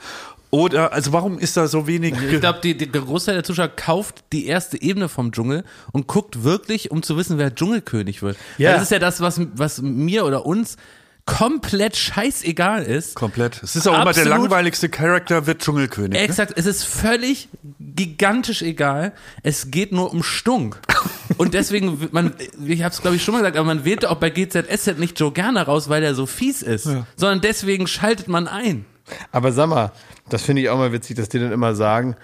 [0.50, 2.14] Oder, also warum ist da so wenig?
[2.32, 6.08] Ich glaube, die, die, der Großteil der Zuschauer kauft die erste Ebene vom Dschungel und
[6.08, 8.38] guckt wirklich, um zu wissen, wer Dschungelkönig wird.
[8.60, 8.74] Ja.
[8.74, 10.78] Das ist ja das, was, was mir oder uns
[11.26, 13.16] komplett scheißegal ist.
[13.16, 13.62] Komplett.
[13.64, 16.12] Es ist auch immer der langweiligste Charakter wird Dschungelkönig.
[16.12, 16.20] Ne?
[16.20, 17.48] Exakt, es ist völlig
[17.80, 19.14] gigantisch egal.
[19.42, 20.80] Es geht nur um Stunk.
[21.38, 22.34] Und deswegen, man,
[22.66, 25.20] ich habe es glaube ich schon mal gesagt, aber man wählt auch bei GZSZ nicht
[25.20, 28.86] Joe Gerner raus, weil er so fies ist, sondern deswegen schaltet man ein.
[29.32, 29.92] Aber sag mal,
[30.30, 32.16] das finde ich auch mal witzig, dass die dann immer sagen,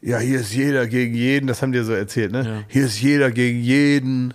[0.00, 2.64] ja, hier ist jeder gegen jeden, das haben die so erzählt, ne?
[2.68, 4.34] Hier ist jeder gegen jeden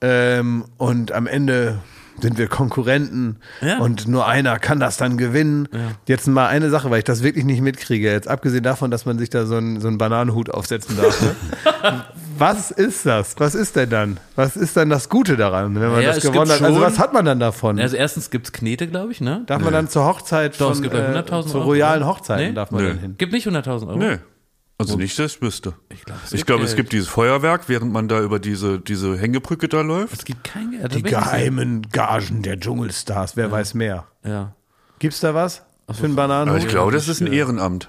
[0.00, 1.80] ähm, und am Ende
[2.20, 3.78] sind wir Konkurrenten Ja.
[3.78, 5.68] und nur einer kann das dann gewinnen.
[6.06, 9.18] Jetzt mal eine Sache, weil ich das wirklich nicht mitkriege, jetzt abgesehen davon, dass man
[9.18, 11.20] sich da so einen, so einen Bananenhut aufsetzen darf.
[11.20, 11.34] Ne?
[12.38, 13.34] was ist das?
[13.38, 14.16] Was ist denn dann?
[14.36, 16.62] Was ist dann das Gute daran, wenn man Ja, das es gibt gewonnen hat?
[16.62, 17.78] Also was hat man dann davon?
[17.80, 19.42] Also erstens gibt's Knete, glaube ich, ne?
[19.46, 22.00] darf man dann zur Hochzeit Doch, von, es gibt ja äh, 100.000 zu Euro, royalen
[22.00, 22.06] ne?
[22.06, 22.54] Hochzeiten Nee?
[22.54, 22.88] darf man Nö.
[22.90, 23.14] dann hin.
[23.18, 23.96] Gibt nicht 100.000 Euro.
[23.98, 24.18] Nee.
[24.76, 25.74] Also nicht, dass ich wüsste.
[25.88, 29.68] Ich glaube, es glaube, es gibt dieses Feuerwerk, während man da über diese, diese Hängebrücke
[29.68, 30.12] da läuft.
[30.12, 30.94] Es gibt kein Geld.
[30.94, 34.06] Die geheimen Gagen der Dschungelstars, wer weiß mehr.
[34.24, 34.54] Ja.
[34.98, 35.62] Gibt's da was
[35.92, 36.56] für einen Bananenhut?
[36.56, 37.88] Aber ich glaube, das ist ein Ehrenamt.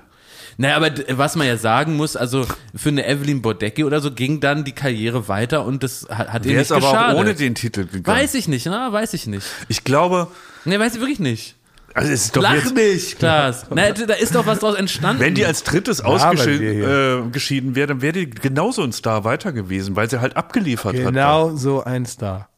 [0.57, 4.39] Naja, aber was man ja sagen muss, also für eine Evelyn Bodecki oder so ging
[4.39, 7.35] dann die Karriere weiter und das hat, hat ihr Der nicht ist aber auch ohne
[7.35, 8.05] den Titel gegangen.
[8.05, 8.87] Weiß ich nicht, ne?
[8.91, 9.45] Weiß ich nicht.
[9.67, 10.27] Ich glaube,
[10.65, 11.55] Nee, weiß ich wirklich nicht.
[11.95, 13.67] Also es ist doch Lach jetzt, nicht, Klaas.
[13.69, 15.21] Na, da ist doch was draus entstanden.
[15.21, 19.95] wenn die als drittes ausgeschieden äh, wäre, dann wäre die genauso ein Star weiter gewesen,
[19.95, 21.05] weil sie halt abgeliefert hat.
[21.05, 22.49] Genau so ein Star.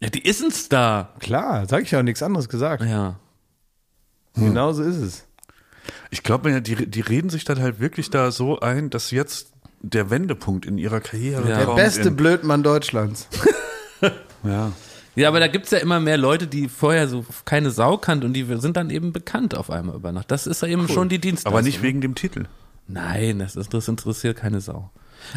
[0.00, 1.14] ja, die ist ein Star.
[1.20, 2.82] Klar, sag ich ja auch nichts anderes gesagt.
[2.82, 3.16] Ja.
[4.34, 5.26] Genau so ist es.
[6.10, 9.52] Ich glaube, die, die reden sich dann halt wirklich da so ein, dass jetzt
[9.82, 11.64] der Wendepunkt in ihrer Karriere Ja.
[11.66, 13.28] Der beste in, Blödmann Deutschlands.
[14.42, 14.72] ja.
[15.16, 18.32] Ja, aber da gibt's ja immer mehr Leute, die vorher so keine Sau kannten und
[18.32, 20.30] die sind dann eben bekannt auf einmal über Nacht.
[20.30, 21.52] Das ist ja eben schon die Dienstleistung.
[21.52, 22.46] Aber nicht wegen dem Titel.
[22.92, 24.90] Nein, das, ist, das interessiert keine Sau.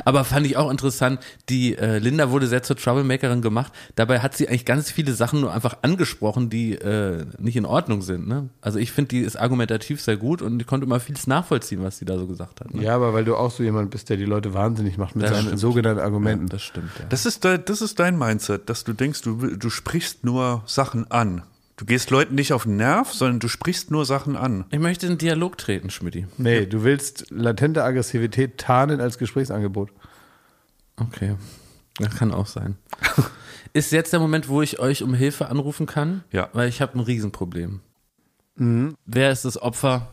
[0.05, 3.73] Aber fand ich auch interessant, die äh, Linda wurde sehr zur Troublemakerin gemacht.
[3.95, 8.01] Dabei hat sie eigentlich ganz viele Sachen nur einfach angesprochen, die äh, nicht in Ordnung
[8.01, 8.25] sind.
[8.25, 8.49] Ne?
[8.61, 11.97] Also ich finde, die ist argumentativ sehr gut und ich konnte immer vieles nachvollziehen, was
[11.97, 12.73] sie da so gesagt hat.
[12.73, 12.81] Ne?
[12.81, 15.31] Ja, aber weil du auch so jemand bist, der die Leute wahnsinnig macht mit Das
[15.31, 15.59] seinen stimmt.
[15.59, 16.47] sogenannten Argumenten.
[16.47, 17.05] Das stimmt, ja.
[17.09, 21.11] Das ist, de, das ist dein Mindset, dass du denkst, du, du sprichst nur Sachen
[21.11, 21.43] an.
[21.75, 24.65] Du gehst Leuten nicht auf den Nerv, sondern du sprichst nur Sachen an.
[24.69, 26.27] Ich möchte in Dialog treten, Schmidti.
[26.37, 29.89] Nee, du willst latente Aggressivität tarnen als Gesprächsangebot.
[30.97, 31.35] Okay,
[31.97, 32.77] das kann auch sein.
[33.73, 36.23] Ist jetzt der Moment, wo ich euch um Hilfe anrufen kann?
[36.31, 36.49] Ja.
[36.53, 37.79] Weil ich habe ein Riesenproblem.
[38.55, 40.09] Wer ist das Opfer?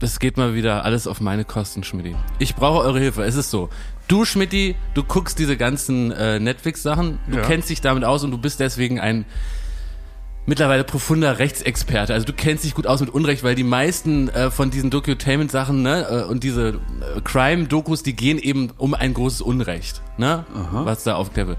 [0.00, 2.14] Das geht mal wieder alles auf meine Kosten, Schmidti.
[2.38, 3.24] Ich brauche eure Hilfe.
[3.24, 3.70] Es ist so.
[4.08, 7.42] Du, Schmidti, du guckst diese ganzen äh, Netflix-Sachen, du Ja.
[7.42, 9.24] kennst dich damit aus und du bist deswegen ein
[10.46, 12.12] mittlerweile profunder Rechtsexperte.
[12.12, 15.82] Also du kennst dich gut aus mit Unrecht, weil die meisten äh, von diesen Docutainment-Sachen
[15.82, 16.68] ne, äh, und diese
[17.16, 21.58] äh, Crime-Dokus, die gehen eben um ein großes Unrecht, ne, was da aufgeklärt wird.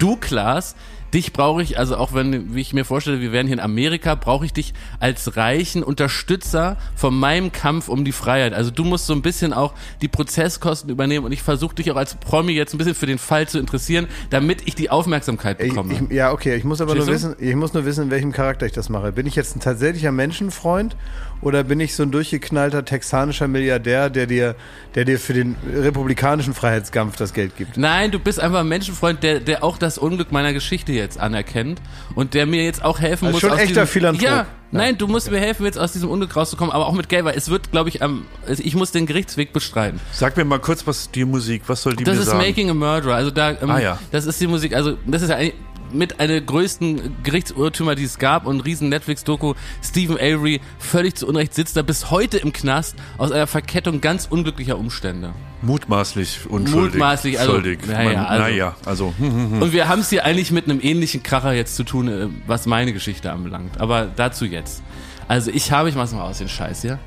[0.00, 0.74] Du, Klaas,
[1.14, 4.14] dich brauche ich, also auch wenn, wie ich mir vorstelle, wir wären hier in Amerika,
[4.16, 8.52] brauche ich dich als reichen Unterstützer von meinem Kampf um die Freiheit.
[8.52, 11.96] Also du musst so ein bisschen auch die Prozesskosten übernehmen und ich versuche dich auch
[11.96, 15.70] als Promi jetzt ein bisschen für den Fall zu interessieren, damit ich die Aufmerksamkeit Ich,
[15.70, 15.94] bekomme.
[15.94, 18.32] ich, ja, okay, ich muss aber nur Verstehst wissen, ich muss nur wissen, in welchem
[18.32, 19.12] Charakter ich das mache.
[19.12, 20.96] Bin ich jetzt ein tatsächlicher Menschenfreund
[21.44, 24.56] oder bin ich so ein durchgeknallter texanischer Milliardär, der dir,
[24.94, 27.76] der dir für den republikanischen Freiheitskampf das Geld gibt?
[27.76, 31.80] Nein, du bist einfach ein Menschenfreund, der, der auch das Unglück meiner Geschichte jetzt anerkennt
[32.14, 33.40] und der mir jetzt auch helfen Also muss.
[33.42, 34.24] schon aus echter diesem, Philanthrop.
[34.24, 37.24] Ja, nein, du musst mir helfen, jetzt aus diesem Unglück rauszukommen, aber auch mit Geld,
[37.24, 40.00] weil es wird, glaube ich, am, ich muss den Gerichtsweg bestreiten.
[40.12, 42.38] Sag mir mal kurz, was die Musik, was soll die Das mir ist sagen?
[42.38, 43.98] Making a Murderer, also da, ähm, Ah, ja.
[44.10, 45.54] das ist die Musik, also das ist ja eigentlich
[45.94, 49.54] mit einer größten Gerichtsurtümer, die es gab und riesen Netflix-Doku.
[49.82, 54.26] Stephen Avery, völlig zu Unrecht, sitzt da bis heute im Knast aus einer Verkettung ganz
[54.26, 55.32] unglücklicher Umstände.
[55.62, 56.92] Mutmaßlich unschuldig.
[56.94, 57.86] Mutmaßlich, also- Schuldig.
[57.86, 61.52] naja, also- naja, also hm, Und wir haben es hier eigentlich mit einem ähnlichen Kracher
[61.52, 63.80] jetzt zu tun, äh, was meine Geschichte anbelangt.
[63.80, 64.82] Aber dazu jetzt.
[65.28, 66.98] Also ich habe, ich mach's mal aus den Scheiß hier.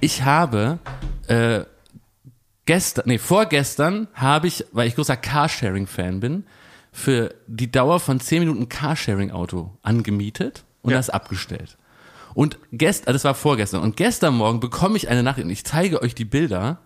[0.00, 0.78] Ich habe
[1.28, 1.60] äh,
[2.64, 6.44] gestern, nee, vorgestern habe ich, weil ich großer Carsharing-Fan bin,
[6.92, 11.78] für die Dauer von 10 Minuten Carsharing-Auto angemietet und das abgestellt.
[12.34, 16.00] Und gestern, das war vorgestern, und gestern Morgen bekomme ich eine Nachricht, und ich zeige
[16.02, 16.78] euch die Bilder,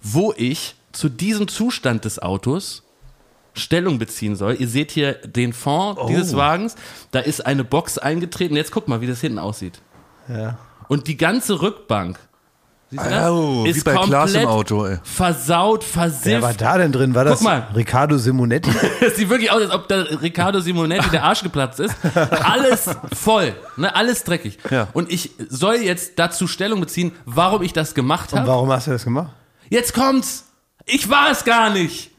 [0.00, 2.84] wo ich zu diesem Zustand des Autos
[3.54, 4.56] Stellung beziehen soll.
[4.58, 6.76] Ihr seht hier den Fond dieses Wagens,
[7.10, 8.54] da ist eine Box eingetreten.
[8.54, 9.80] Jetzt guck mal, wie das hinten aussieht.
[10.28, 10.58] Ja.
[10.88, 12.18] Und die ganze Rückbank
[12.90, 13.24] siehst du das?
[13.26, 14.98] Au, wie bei Klaas im Auto, ey.
[15.02, 16.60] versaut, Wer war versifft.
[16.60, 17.14] da denn drin?
[17.14, 17.66] War das mal.
[17.74, 18.70] Riccardo Simonetti?
[19.00, 21.94] Es sieht wirklich aus, als ob der Riccardo Simonetti der Arsch geplatzt ist.
[22.42, 24.58] Alles voll, ne, alles dreckig.
[24.70, 24.88] Ja.
[24.92, 28.48] Und ich soll jetzt dazu Stellung beziehen, warum ich das gemacht Und habe.
[28.48, 29.32] warum hast du das gemacht?
[29.70, 30.44] Jetzt kommt's.
[30.86, 32.12] Ich war es gar nicht.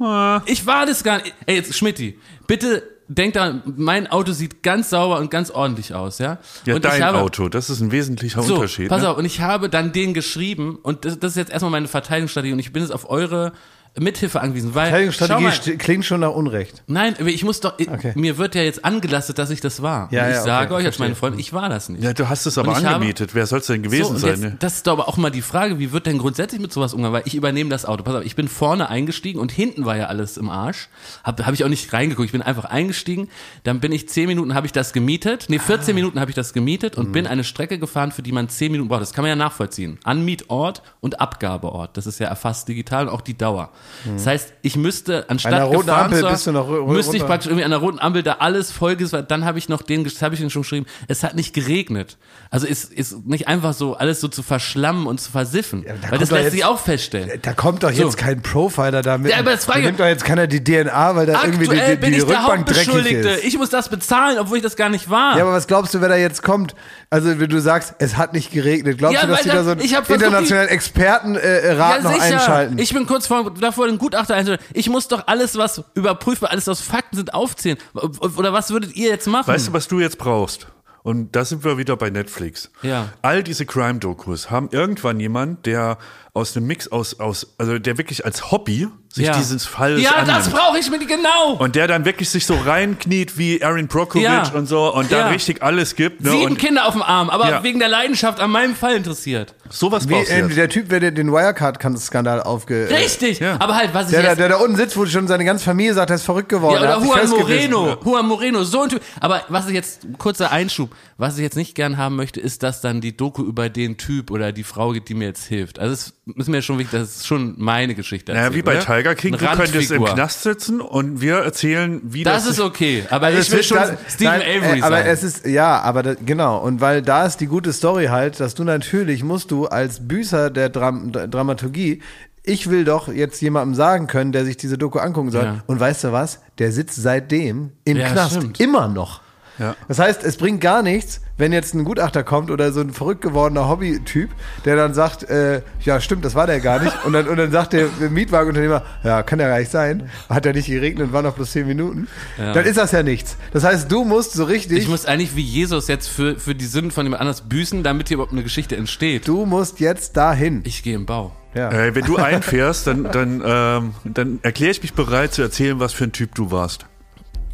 [0.45, 1.33] Ich war das gar nicht.
[1.47, 6.19] Ey, jetzt Schmidti, bitte denk da, mein Auto sieht ganz sauber und ganz ordentlich aus,
[6.19, 6.37] ja.
[6.65, 8.87] Ja, und dein habe, Auto, das ist ein wesentlicher So, Unterschied.
[8.87, 9.09] pass ne?
[9.09, 12.53] auf, und ich habe dann den geschrieben und das, das ist jetzt erstmal meine Verteidigungsstrategie
[12.53, 13.51] und ich bin jetzt auf eure
[13.97, 16.83] Mithilfe angewiesen, weil Verteidigungsstrategie mal, klingt schon nach Unrecht.
[16.87, 18.13] Nein, ich muss doch, Okay.
[18.15, 20.07] mir wird ja jetzt angelastet, dass ich das war.
[20.11, 22.03] Ja, und ich ja, okay, sage euch als meine Freunde, ich war das nicht.
[22.03, 23.35] Ja, du hast es aber ich habe- angemietet.
[23.35, 24.29] Wer soll es denn gewesen so, sein?
[24.31, 24.55] jetzt, ne?
[24.59, 27.15] Das ist doch aber auch mal die Frage, wie wird denn grundsätzlich mit sowas umgegangen?
[27.15, 28.03] Weil ich übernehme das Auto.
[28.03, 30.87] Pass auf, ich bin vorne eingestiegen und hinten war ja alles im Arsch.
[31.23, 32.25] Hab, hab ich auch nicht reingeguckt.
[32.27, 33.27] Ich bin einfach eingestiegen.
[33.63, 35.45] Dann bin ich zehn Minuten habe ich das gemietet.
[35.49, 38.47] Nee, 14 Minuten habe ich das gemietet und bin eine Strecke gefahren, für die man
[38.49, 39.01] zehn Minuten braucht.
[39.01, 39.99] Das kann man ja nachvollziehen.
[40.03, 41.97] Anmietort und Abgabeort.
[41.97, 43.71] Das ist ja erfasst digital und auch die Dauer.
[44.15, 47.47] Das heißt, ich müsste anstatt An der roten Ampel bist du noch müsste ich praktisch
[47.47, 49.29] irgendwie an der roten Ampel da alles vollgesagt.
[49.29, 50.85] Dann habe ich noch den, das habe ich den schon geschrieben.
[51.09, 52.17] Es hat nicht geregnet.
[52.49, 56.17] Also ist ist nicht einfach so alles so zu verschlammen und zu versiffen, da weil
[56.19, 57.29] das lässt jetzt- sich auch feststellen.
[57.41, 58.03] Da kommt doch So.
[58.03, 59.31] jetzt kein Profiler damit.
[59.31, 61.75] Ja, aber das frage ich- nimmt doch jetzt keiner die DNA, weil da irgendwie die,
[61.75, 63.29] die, bin die ich der Rückbank dreckig Hauptbeschuldigte.
[63.29, 63.43] ist.
[63.43, 65.35] Ich muss das bezahlen, obwohl ich das gar nicht war.
[65.37, 66.73] Ja, aber was glaubst du, wer da jetzt kommt?
[67.09, 69.63] Also, wenn du sagst, es hat nicht geregnet, glaubst Ja, du, dass die da- da
[69.63, 72.77] so einen internationalen Expertenrat noch einschalten?
[72.79, 74.65] Ich bin kurz vor, davor, den Gutachter einzuschalten.
[74.73, 77.77] Ich muss doch alles, was überprüfbar, alles, was Fakten sind, aufzählen.
[77.93, 79.47] Oder was würdet ihr jetzt machen?
[79.47, 80.67] Weißt du, was du jetzt brauchst?
[81.01, 82.69] Und da sind wir wieder bei Netflix.
[82.81, 83.07] Ja.
[83.21, 85.97] All diese Crime-Dokus haben irgendwann jemand, der
[86.33, 89.35] aus einem Mix aus, aus, also der wirklich als Hobby sich ja.
[89.35, 90.29] dieses Falls Ja, annimmt.
[90.37, 91.53] das brauche ich mir genau.
[91.57, 94.47] und der dann wirklich sich so reinkniet wie Aaron Brockovich Ja.
[94.53, 96.21] und so und dann richtig alles gibt.
[96.21, 96.31] Ne?
[96.31, 99.55] Sieben und Kinder auf dem Arm, aber wegen der Leidenschaft an meinem Fall interessiert.
[99.69, 102.87] Sowas Wie, brauchst du äh, der Typ, wer den, den Wirecard-Skandal aufge...
[102.89, 103.39] äh, Richtig.
[103.39, 103.55] ja.
[103.59, 105.63] Aber halt, was ich Der, der, jetzt der da unten sitzt, wo schon seine ganze
[105.63, 106.81] Familie sagt, er ist verrückt geworden.
[106.83, 107.29] Ja, er oder Juan.
[107.29, 107.97] Moreno.
[108.03, 109.01] Juan Moreno, so ein Typ.
[109.19, 112.81] Aber was ich jetzt, kurzer Einschub, was ich jetzt nicht gern haben möchte, ist, dass
[112.81, 115.79] dann die Doku über den Typ oder die Frau geht, die mir jetzt hilft.
[115.79, 118.33] Also es ist mir schon wichtig, das ist schon meine Geschichte.
[118.33, 118.85] Naja, wie bei oder?
[118.85, 120.05] Tiger King, du könntest im.
[120.05, 123.63] Knast sitzen und wir erzählen, wie das, Das ist okay, aber Also ich es will
[123.63, 125.07] schon da- Stephen nein, Avery äh, aber sein.
[125.07, 128.55] es ist ja, aber da, genau und weil da ist die gute Story halt, dass
[128.55, 132.01] du natürlich musst du als Büßer der Dram Dramaturgie
[132.43, 135.43] ich will doch jetzt jemandem sagen können, der sich diese Doku angucken soll.
[135.43, 135.63] Ja.
[135.67, 136.39] Und weißt du was?
[136.57, 138.37] Der sitzt seitdem im Ja, Knast.
[138.37, 138.59] stimmt.
[138.59, 139.21] Immer noch.
[139.59, 139.75] Ja.
[139.87, 143.21] Das heißt, es bringt gar nichts, wenn jetzt ein Gutachter kommt oder so ein verrückt
[143.21, 144.29] gewordener Hobbytyp,
[144.65, 147.05] der dann sagt, äh, ja stimmt, das war der gar nicht.
[147.05, 150.09] Und dann, und dann sagt der Mietwagenunternehmer, ja, kann ja gar nicht sein.
[150.29, 152.07] Hat ja nicht geregnet, waren noch bloß zehn Minuten.
[152.37, 153.37] Dann ist das ja nichts.
[153.53, 156.65] Das heißt, du musst so richtig, ich muss eigentlich wie Jesus jetzt für, für die
[156.65, 159.27] Sünden von jemand anders büßen, damit hier überhaupt eine Geschichte entsteht.
[159.27, 160.61] du musst jetzt dahin.
[160.65, 161.33] Ich gehe im Bau.
[161.53, 161.71] Ja.
[161.71, 165.93] Äh, wenn du einfährst, dann, dann, ähm, dann erkläre ich mich bereit zu erzählen, was
[165.93, 166.85] für ein Typ du warst.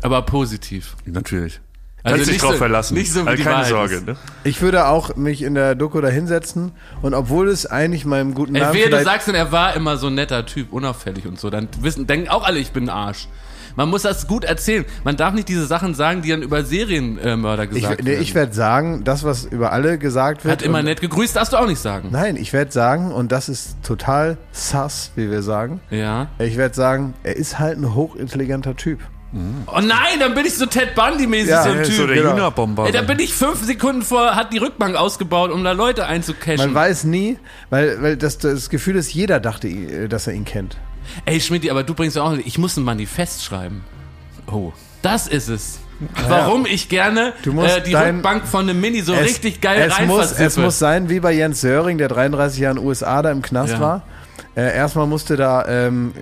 [0.01, 0.95] Aber positiv.
[1.05, 1.61] Natürlich.
[2.05, 2.93] Also Kannst dich nicht drauf so- verlassen.
[2.93, 4.01] nicht so, wie Also die keine Wahrheit Sorge.
[4.05, 4.15] Ne?
[4.43, 8.55] Ich würde auch mich in der Doku da hinsetzen und obwohl es eigentlich meinem guten
[8.55, 11.39] Ey, Namen wehe, du sagst dann, er war immer so ein netter Typ, unauffällig und
[11.39, 13.27] so, dann wissen, denken auch alle, ich bin ein Arsch.
[13.77, 14.85] Man muss das gut erzählen.
[15.03, 18.21] Man darf nicht diese Sachen sagen, die dann über Serienmörder ich, gesagt nee, werden.
[18.21, 20.51] ich werde sagen, das, was über alle gesagt wird.
[20.53, 22.07] Hat immer und- nett gegrüßt, darfst du auch nicht sagen.
[22.11, 26.27] Nein, ich werde sagen, und das ist total sass, wie wir sagen, Ja.
[26.39, 28.99] ich werde sagen, er ist halt ein hochintelligenter Typ.
[29.67, 31.93] Oh nein, dann bin ich so Ted Bundy-mäßig Ja, so ein Ja, Typ.
[31.93, 32.85] so der genau.
[32.85, 36.57] Ey, da bin ich fünf Sekunden vor, hat die Rückbank ausgebaut, um da Leute einzucashen.
[36.67, 37.37] Man weiß nie,
[37.69, 40.77] weil, weil das, das Gefühl ist, jeder dachte, äh, dass er ihn kennt.
[41.25, 43.83] Ey, Schmidt, aber du bringst ja auch, ich muss ein Manifest schreiben.
[44.51, 44.71] oh.
[45.01, 45.79] Das ist es.
[46.27, 49.89] Warum ich gerne Du musst äh, die dein- Rückbank von einem Mini so richtig geil
[49.89, 53.21] es muss, es muss sein, wie bei Jens Söring, der 33 Jahre in den USA
[53.21, 53.79] da im Knast Ja.
[53.79, 54.01] war.
[54.55, 56.13] Äh, erstmal musste da ähm,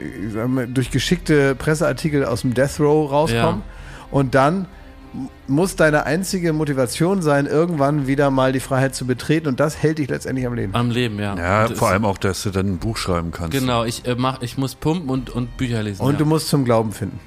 [0.73, 3.61] durch geschickte Presseartikel aus dem Death Row rauskommen.
[4.11, 4.67] Und dann
[5.47, 9.47] muss deine einzige Motivation sein, irgendwann wieder mal die Freiheit zu betreten.
[9.47, 10.73] Und das hält dich letztendlich am Leben.
[10.73, 11.35] Am Leben, ja.
[11.37, 13.51] Ja, Und vor es- allem auch, dass du dann ein Buch schreiben kannst.
[13.51, 16.01] Genau, ich, äh, mach, ich muss pumpen und, und Bücher lesen.
[16.01, 16.17] Und ja.
[16.19, 17.19] du musst zum Glauben finden.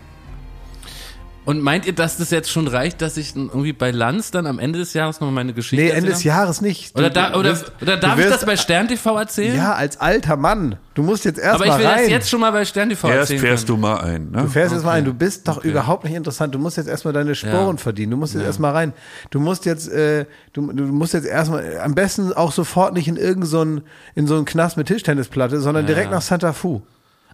[1.47, 4.47] Und meint ihr, dass das jetzt schon reicht, dass ich dann irgendwie bei Lanz dann
[4.47, 6.23] am Ende des Jahres noch meine Geschichte Nee, Ende des?
[6.25, 6.95] Jahres nicht.
[6.95, 9.17] Du- Oder, da, du oder, wirst- oder du darf ich wirst- das bei Stern TV
[9.19, 9.57] erzählen?
[9.57, 10.77] Ja, als alter Mann.
[10.95, 11.99] Du musst jetzt aber erstmal ich will rein.
[12.03, 13.41] das jetzt schon mal bei Stern TV Erst erzählen.
[13.41, 13.81] fährst können.
[13.81, 14.31] du mal ein.
[14.31, 14.43] Ne?
[14.43, 14.99] Du fährst jetzt mal Okay.
[14.99, 15.69] ein, du bist doch Okay.
[15.71, 16.55] überhaupt nicht interessant.
[16.55, 17.83] Du musst jetzt erstmal deine Sporen Ja.
[17.83, 18.11] verdienen.
[18.13, 18.93] Du musst jetzt erstmal rein.
[19.31, 23.17] Du musst jetzt, äh, du, du musst jetzt erstmal, am besten auch sofort nicht in
[23.17, 23.83] irgendeinen so einen-
[24.15, 26.83] in so einen Knast mit Tischtennisplatte, sondern direkt nach Santa Fu.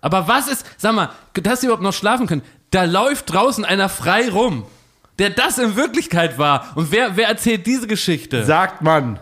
[0.02, 2.42] Aber was ist, sag mal, dass sie überhaupt noch schlafen können?
[2.70, 4.66] Da läuft draußen einer frei rum,
[5.18, 6.72] der das in Wirklichkeit war.
[6.74, 8.44] Und wer, wer erzählt diese Geschichte?
[8.44, 9.18] Sagt man.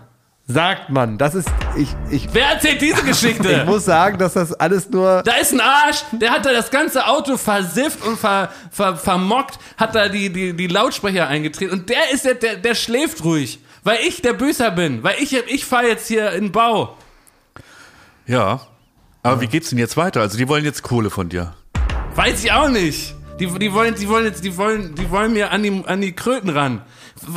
[0.47, 1.17] Sagt man.
[1.17, 3.65] Das ist, ich, ich, wer erzählt diese ich Geschichte?
[3.67, 7.07] muss sagen, dass das alles nur, Da ist ein Arsch, der hat da das ganze
[7.07, 12.11] Auto versifft und ver, ver, vermockt, hat da die, die, die Lautsprecher eingetreten und der
[12.13, 15.87] ist jetzt, der, der schläft ruhig, weil ich der Büßer bin, weil ich, ich fahre
[15.87, 16.97] jetzt hier in den Bau.
[18.27, 18.61] Ja.
[19.23, 20.21] Aber wie geht's denn jetzt weiter?
[20.21, 21.55] Also die wollen jetzt Kohle von dir.
[22.15, 23.15] Weiß ich auch nicht.
[23.39, 26.13] Die, die wollen, die wollen jetzt, die wollen, die wollen mir an die, an die
[26.13, 26.83] Kröten ran.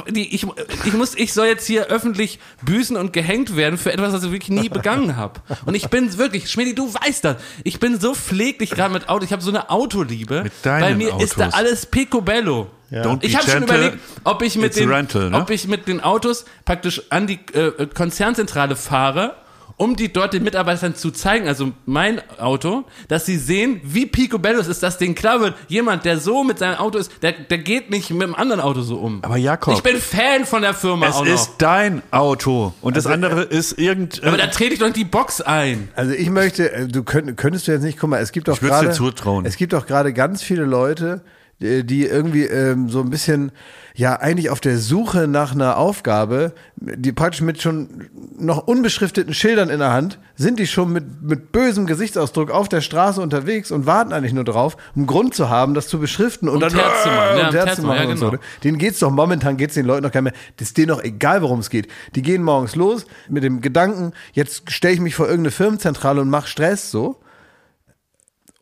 [0.10, 0.46] Die, ich,
[0.86, 4.32] ich muss, ich soll jetzt hier öffentlich büßen und gehängt werden für etwas, was ich
[4.32, 5.40] wirklich nie begangen habe.
[5.66, 7.38] Und ich bin wirklich, Schmidi, du weißt das.
[7.64, 9.24] Ich bin so pfleglich gerade mit Auto.
[9.24, 10.44] Ich habe so eine Autoliebe.
[10.44, 11.54] Mit deinen Bei mir ist da Autos.
[11.60, 12.70] alles picobello.
[12.92, 15.38] Don't be Ich habe schon überlegt, ob ich mit it's den, rental, ne?
[15.38, 19.36] ob ich mit den Autos praktisch an die äh, Konzernzentrale fahre,
[19.84, 24.60] um die dort den Mitarbeitern zu zeigen, also mein Auto, dass sie sehen, wie picobello
[24.60, 27.58] es ist, dass denen klar wird, jemand, der so mit seinem Auto ist, der, der
[27.58, 29.22] geht nicht mit dem anderen Auto so um.
[29.24, 31.34] Aber Jakob, ich bin Fan von der Firma es auch noch.
[31.34, 34.24] ist dein Auto und das andere ist irgend.
[34.24, 35.90] aber da trete ich doch in die Box ein.
[35.96, 38.56] Also ich möchte, äh, du könnt, könntest du jetzt nicht, guck mal, es gibt doch
[38.56, 39.46] Ich würd's dir gerade, zutrauen.
[39.46, 41.22] es gibt doch gerade ganz viele Leute,
[41.62, 43.52] die die irgendwie ähm, so ein bisschen,
[43.96, 49.70] ja, eigentlich auf der Suche nach einer Aufgabe, die praktisch mit schon noch unbeschrifteten Schildern
[49.70, 53.86] in der Hand, sind die schon mit, mit bösem Gesichtsausdruck auf der Straße unterwegs und
[53.86, 57.04] warten eigentlich nur drauf, einen Grund zu haben, das zu beschriften und Um dann Terz
[57.04, 58.26] zu machen, ja, und um Terz Terz zu machen, ja, und so.
[58.32, 58.42] genau.
[58.42, 58.48] ne?
[58.64, 60.42] Denen geht's doch momentan, geht's den Leuten noch gar nicht mehr.
[60.58, 61.88] Das ist denen doch egal, worum es geht.
[62.16, 66.30] Die gehen morgens los mit dem Gedanken, jetzt stelle ich mich vor irgendeine Firmenzentrale und
[66.30, 67.23] mache Stress so.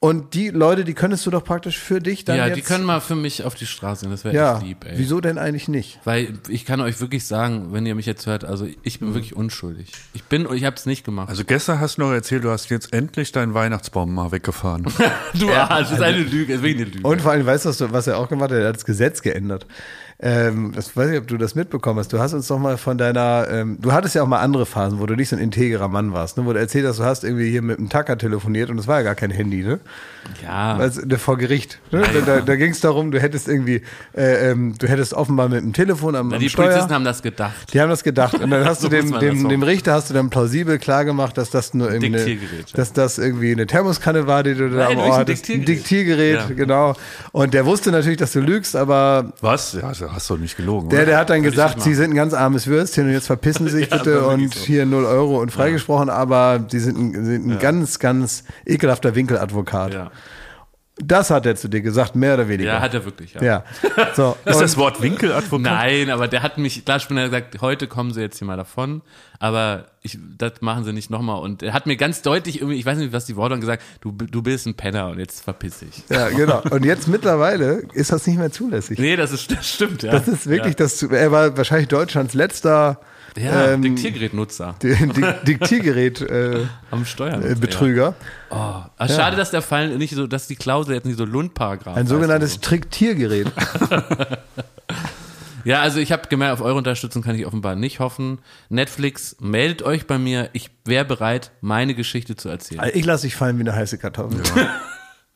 [0.04, 2.56] Und die Leute, die könntest du doch praktisch für dich dann ja, jetzt.
[2.56, 4.94] die können mal für mich auf die Straße gehen, das wäre ja, echt lieb, ey.
[4.96, 6.00] wieso denn eigentlich nicht?
[6.06, 9.36] Weil ich kann euch wirklich sagen, wenn ihr mich jetzt hört, also ich bin wirklich
[9.36, 9.92] unschuldig.
[10.14, 11.30] Ich bin, ich habe es nicht gemacht.
[11.30, 14.88] Also gestern hast du noch erzählt, du hast jetzt endlich deinen Weihnachtsbaum mal weggefahren.
[15.36, 17.08] du Arsch, das ist eine Lüge, das ist wirklich eine Lüge.
[17.08, 18.58] Und vor allem, weißt du- was er auch gemacht hat?
[18.58, 19.68] Er hat das Gesetz geändert.
[20.24, 22.14] Ähm, das weiß ich, ob du das mitbekommen hast.
[22.14, 25.00] Du hast uns doch mal von deiner, ähm, du hattest ja auch mal andere Phasen,
[25.00, 26.46] wo du nicht so ein integrer Mann warst, ne?
[26.46, 28.98] wo du erzählt hast, du hast irgendwie hier mit einem Tacker telefoniert und es war
[28.98, 29.80] ja gar kein Handy, ne?
[30.44, 30.78] Ja.
[30.78, 31.80] Also, ne, vor Gericht.
[31.92, 32.02] Ne?
[32.14, 33.82] Da, da, da ging es darum, du hättest irgendwie,
[34.16, 36.68] äh, ähm, du hättest offenbar mit dem Telefon am, am die Steuer.
[36.68, 37.74] Polizisten haben das gedacht.
[37.74, 38.36] Die haben das gedacht.
[38.36, 41.38] Und dann hast So du dem, dem, dem Richter hast du dann plausibel klar gemacht,
[41.38, 42.38] dass das nur irgendwie eine, ja.
[42.74, 45.50] dass das irgendwie eine Thermoskanne war, die du da Nein, am Ohr ein hattest.
[45.50, 46.40] Ein Diktiergerät.
[46.50, 46.56] Ja.
[46.56, 46.96] genau.
[47.32, 49.74] Und der wusste natürlich, dass du lügst, aber Was?
[49.74, 50.90] Ja, also hast du nicht gelogen.
[50.90, 53.68] der, der hat dann gesagt, ich sie sind ein ganz armes Würstchen und jetzt verpissen
[53.68, 54.66] sie sich Ja, bitte und so.
[54.66, 59.94] hier 0 Euro und freigesprochen, aber sie sind ein, sind ein ganz, ganz ekelhafter Winkeladvokat.
[59.94, 60.11] Ja.
[60.98, 62.74] Das hat er zu dir gesagt, mehr oder weniger.
[62.74, 63.44] ja, hat er wirklich, ja.
[63.44, 63.64] Ja.
[64.16, 64.36] So.
[64.46, 65.64] ist das Wort Winkeladvokat?
[65.64, 68.46] Nein, aber der hat mich, klar, ich bin ja gesagt, heute kommen sie jetzt hier
[68.46, 69.02] mal davon,
[69.40, 71.42] aber ich, das machen sie nicht nochmal.
[71.42, 73.84] Und er hat mir ganz deutlich irgendwie, ich weiß nicht, was die Worte haben gesagt,
[74.02, 76.04] du, du bist ein Penner und jetzt verpiss dich.
[76.10, 76.62] ja, genau.
[76.70, 79.00] Und jetzt mittlerweile ist das nicht mehr zulässig.
[79.00, 80.12] Nee, das ist, das stimmt, ja.
[80.12, 83.00] Das ist wirklich, das, er war wahrscheinlich Deutschlands letzter
[83.38, 86.70] ja, ähm, Diktiergerätnutzer Di- Di- Diktiergerät-Betrüger.
[86.92, 87.44] am Steuern.
[87.44, 88.16] Äh, Betrüger.
[88.50, 92.08] Ah, schade, dass der Fall nicht so, dass die Klausel jetzt nicht so Lundparagraph Ein
[92.08, 93.48] sogenanntes und Triktiergerät.
[95.64, 98.40] Ja, also ich habe gemerkt, auf eure Unterstützung kann ich offenbar nicht hoffen.
[98.70, 100.50] Netflix, meldet euch bei mir.
[100.54, 102.80] Ich wäre bereit, meine Geschichte zu erzählen.
[102.80, 104.42] Also ich lasse dich fallen wie eine heiße Kartoffel.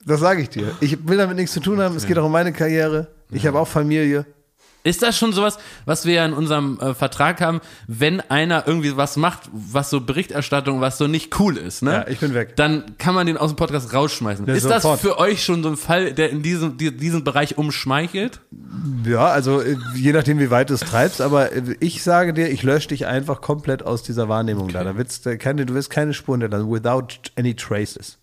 [0.07, 0.71] Das sage ich dir.
[0.81, 1.95] Ich will damit nichts zu tun haben.
[1.95, 3.07] Es geht auch um meine Karriere.
[3.31, 4.27] Ich habe auch Familie.
[4.86, 8.95] Ist das schon sowas, was wir ja in unserem äh, Vertrag haben, wenn einer irgendwie
[8.95, 11.91] was macht, was so Berichterstattung, was so nicht cool ist, ne?
[11.91, 12.55] Ja, ich bin weg.
[12.55, 14.45] Dann kann man den aus dem Podcast rausschmeißen.
[14.45, 14.99] Ja, ist das sofort.
[14.99, 18.41] für euch schon so ein Fall, der in diesem, die, diesen Bereich umschmeichelt?
[19.03, 22.51] Ja, also äh, je nachdem, wie weit du es treibst, aber äh, ich sage dir,
[22.51, 24.83] ich lösche dich einfach komplett aus dieser Wahrnehmung da.
[24.83, 28.19] Da wird's, äh, keine, du wirst keine Spuren hinterlassen, without any traces.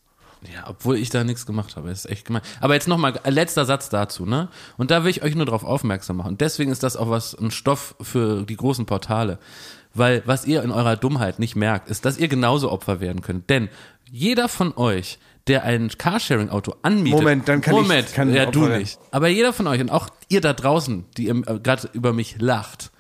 [0.53, 1.89] Ja, obwohl ich da nichts gemacht habe.
[1.89, 2.43] Das ist echt gemein.
[2.61, 4.49] Aber jetzt nochmal, letzter Satz dazu, ne?
[4.77, 6.33] Und da will ich euch nur darauf aufmerksam machen.
[6.33, 9.39] Und deswegen ist das auch was, ein Stoff für die großen Portale.
[9.95, 13.51] Weil was ihr in eurer Dummheit nicht merkt, ist, dass ihr genauso Opfer werden könnt.
[13.51, 13.69] Denn
[14.11, 17.19] jeder von euch, der ein Carsharing-Auto anmietet.
[17.21, 18.79] Moment, dann kann ich- Moment, kann ich ja, Opfer du werden.
[18.81, 18.99] nicht.
[19.11, 22.91] Aber jeder von euch und auch ihr da draußen, die äh, gerade über mich lacht,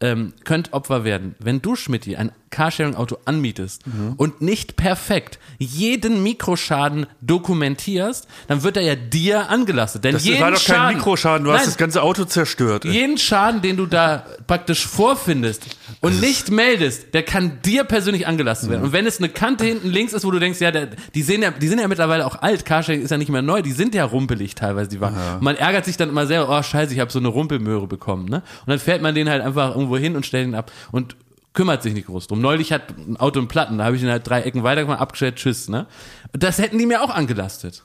[0.00, 1.34] ähm, könnt Opfer werden.
[1.38, 4.14] Wenn du, Schmidti, ein Carsharing-Auto anmietest Mhm.
[4.16, 10.04] und nicht perfekt jeden Mikroschaden dokumentierst, dann wird er ja dir angelastet.
[10.04, 12.84] Denn Das jeden war doch kein Schaden, Mikroschaden, du hast Nein, das ganze Auto zerstört.
[12.84, 15.62] jeden Schaden, den du da praktisch vorfindest
[16.00, 18.82] und nicht meldest, der kann dir persönlich angelastet werden.
[18.84, 21.42] Und wenn es eine Kante hinten links ist, wo du denkst, ja, der, die sehen
[21.42, 23.94] ja, die sind ja mittlerweile auch alt, Carsharing ist ja nicht mehr neu, die sind
[23.94, 25.14] ja rumpelig teilweise, die waren.
[25.36, 28.26] Und man ärgert sich dann immer sehr, oh scheiße, ich habe so eine Rumpelmöhre bekommen,
[28.26, 28.36] ne?
[28.60, 31.16] Und dann fährt man den halt einfach irgendwo hin und stellt ihn ab und
[31.52, 32.40] kümmert sich nicht groß drum.
[32.40, 35.36] Neulich hat ein Auto einen Platten, da habe ich ihn halt drei Ecken weitergemacht, abgestellt,
[35.36, 35.86] tschüss, ne?
[36.32, 37.84] Und das hätten die mir auch angelastet.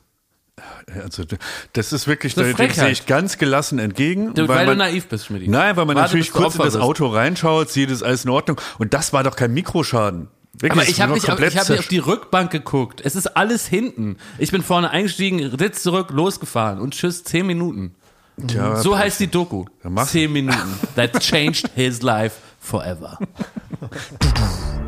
[1.03, 1.23] Also,
[1.73, 4.33] das ist wirklich, Das ist da sehe ich ganz gelassen entgegen.
[4.33, 5.47] Du, weil, weil du man, naiv bist, Schmidt.
[5.47, 6.83] Nein, weil man Warte, natürlich du kurz in das bist.
[6.83, 8.61] Auto reinschaut, sieht, es alles in Ordnung.
[8.77, 10.29] Und das war doch kein Mikroschaden.
[10.53, 13.01] Wirklich, Aber ich habe nicht, ich hab nicht auf die Rückbank geguckt.
[13.03, 14.15] Es ist alles hinten.
[14.37, 17.95] Ich bin vorne eingestiegen, Sitz zurück, losgefahren und tschüss, zehn Minuten.
[18.47, 19.65] Tja, So heißt die Doku.
[20.05, 20.79] Zehn Minuten.
[20.95, 23.17] That changed his life forever.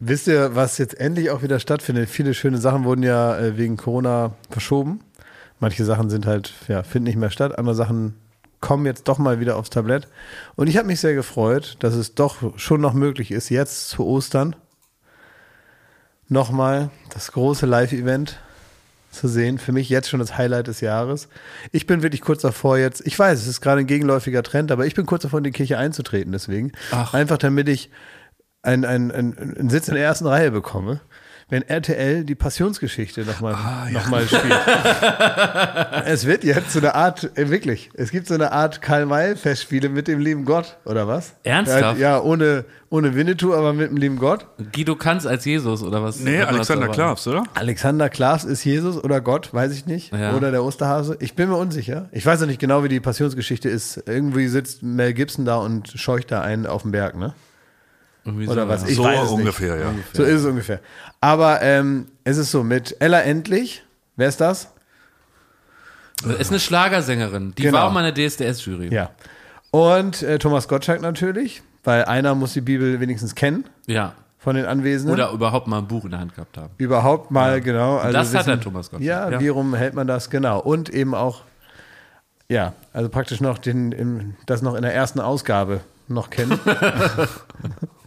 [0.00, 2.08] wisst ihr, was jetzt endlich auch wieder stattfindet?
[2.08, 5.00] Viele schöne Sachen wurden ja äh, wegen Corona verschoben.
[5.58, 7.58] Manche Sachen sind halt, ja, finden nicht mehr statt.
[7.58, 8.14] Andere Sachen
[8.60, 10.08] kommen jetzt doch mal wieder aufs Tablett.
[10.54, 14.04] Und ich habe mich sehr gefreut, dass es doch schon noch möglich ist, jetzt zu
[14.04, 14.56] Ostern
[16.28, 18.38] nochmal das große Live-Event
[19.16, 19.58] zu sehen.
[19.58, 21.28] Für mich jetzt schon das Highlight des Jahres.
[21.72, 24.86] Ich bin wirklich kurz davor jetzt, ich weiß, es ist gerade ein gegenläufiger Trend, aber
[24.86, 26.72] ich bin kurz davor, in die Kirche einzutreten deswegen.
[26.92, 27.14] Ach.
[27.14, 27.90] Einfach damit ich
[28.62, 31.00] einen, einen, einen, einen Sitz in der ersten Reihe bekomme.
[31.48, 34.42] Wenn RTL die Passionsgeschichte nochmal Ah, noch mal spielt.
[36.04, 40.08] es wird jetzt so eine Art, äh, wirklich, es gibt so eine Art Karl-May-Festspiele mit
[40.08, 41.34] dem lieben Gott, oder was?
[41.44, 42.00] Ernsthaft?
[42.00, 44.48] Ja, ohne, ohne Winnetou, aber mit dem lieben Gott.
[44.74, 46.18] Guido Kanz als Jesus oder was?
[46.18, 47.44] Nee, Alexander Klavs, oder?
[47.54, 50.12] Alexander Klaas ist Jesus oder Gott, weiß ich nicht.
[50.12, 50.34] Ja.
[50.34, 51.16] Oder der Osterhase.
[51.20, 52.08] Ich bin mir unsicher.
[52.10, 54.02] Ich weiß noch nicht genau, wie die Passionsgeschichte ist.
[54.06, 57.34] Irgendwie sitzt Mel Gibson da und scheucht da einen auf den Berg, ne?
[58.26, 58.82] Irgendwie Oder so, was?
[58.82, 58.88] ja.
[58.88, 59.94] Ich so weiß es ungefähr, ja.
[60.12, 60.80] So ist es ungefähr.
[61.20, 63.84] Aber ähm, es ist so, mit Ella Endlich,
[64.16, 64.72] wer ist das?
[66.38, 67.54] Ist eine Schlagersängerin.
[67.56, 67.78] Die Genau.
[67.78, 68.92] war auch mal in der DSDS-Jury.
[68.92, 69.10] Ja.
[69.70, 74.14] Und äh, Thomas Gottschalk natürlich, weil einer muss die Bibel wenigstens kennen Ja.
[74.38, 75.12] von den Anwesenden.
[75.12, 76.72] Oder überhaupt mal ein Buch in der Hand gehabt haben.
[76.78, 77.98] überhaupt mal, genau.
[77.98, 79.06] Also das hat wissen- der Thomas Gottschalk.
[79.06, 79.40] Ja, Ja.
[79.40, 80.30] wie rum hält man das?
[80.30, 80.58] Genau.
[80.58, 81.42] Und eben auch,
[82.48, 86.58] ja, also praktisch noch den, im, das noch in der ersten Ausgabe noch kennen.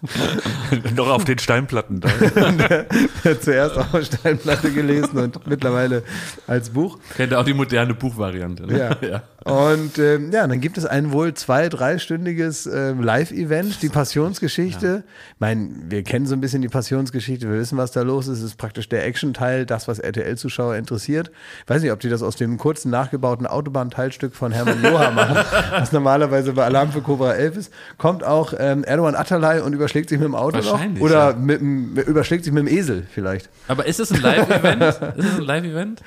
[0.96, 2.10] Noch auf den Steinplatten da.
[3.42, 6.04] Zuerst auf der Steinplatte gelesen und mittlerweile
[6.48, 6.98] als Buch.
[7.16, 8.66] Kennt ihr auch die moderne Buchvariante.
[8.66, 8.80] Ne?
[9.10, 9.24] Ja.
[9.46, 15.04] Und ähm, ja, dann gibt es ein wohl zwei-, dreistündiges ähm, Live-Event, die Passionsgeschichte.
[15.34, 18.40] Ich meine, wir kennen so ein bisschen die Passionsgeschichte, wir wissen, was da los ist.
[18.40, 21.32] Es ist praktisch der Action-Teil, das, was RTL-Zuschauer interessiert.
[21.64, 25.38] Ich weiß nicht, ob die das aus dem kurzen nachgebauten Autobahnteilstück von Hermann Joha machen,
[25.72, 27.74] was normalerweise bei Alarm für Cobra 11 ist.
[27.98, 31.02] Kommt auch ähm, Erdogan Atalay und überschlägt sich mit dem Auto noch.
[31.02, 31.36] Oder ja.
[31.36, 33.50] mit, dem- überschlägt sich mit dem Esel vielleicht.
[33.68, 34.84] Aber ist es ein Live-Event?
[35.18, 36.02] ist es ein Live-Event?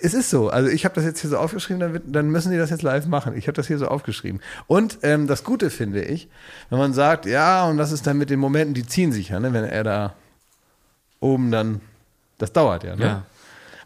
[0.00, 0.48] Es ist so.
[0.48, 3.06] Also ich habe das jetzt hier so aufgeschrieben, dann, dann müssen die das jetzt live
[3.06, 3.36] machen.
[3.36, 4.40] Ich habe das hier so aufgeschrieben.
[4.66, 6.28] Und ähm, das Gute finde ich,
[6.70, 9.38] wenn man sagt, ja, und das ist dann mit den Momenten, die ziehen sich ja,
[9.38, 10.14] ne, wenn er da
[11.20, 11.80] oben dann,
[12.38, 12.96] das dauert ja.
[12.96, 13.04] Ne?
[13.04, 13.22] Ja.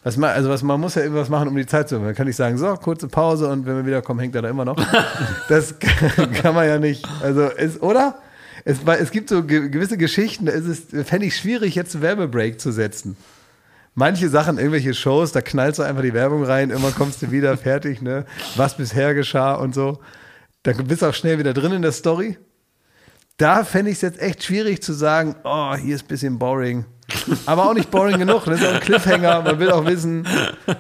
[0.03, 2.05] Was man, also was, man muss ja irgendwas machen, um die Zeit zu haben.
[2.05, 4.64] Man kann nicht sagen, so, kurze Pause und wenn wir wiederkommen, hängt er da immer
[4.64, 4.76] noch.
[5.49, 5.74] das
[6.43, 7.07] kann man ja nicht.
[7.22, 8.16] Also, es, oder?
[8.64, 12.02] Es, es gibt so ge gewisse Geschichten, da ist es, fände ich schwierig, jetzt einen
[12.02, 13.16] Werbebreak zu setzen.
[13.94, 17.56] Manche Sachen, irgendwelche Shows, da knallst du einfach die Werbung rein, irgendwann kommst du wieder
[17.58, 18.24] fertig, ne?
[18.56, 20.00] Was bisher geschah und so.
[20.62, 22.38] Da bist du auch schnell wieder drin in der Story.
[23.36, 26.84] Da fände ich es jetzt echt schwierig zu sagen, oh, hier ist ein bisschen boring.
[27.46, 28.44] Aber auch nicht boring genug.
[28.44, 29.42] Das ist auch ein Cliffhanger.
[29.42, 30.26] Man will auch wissen,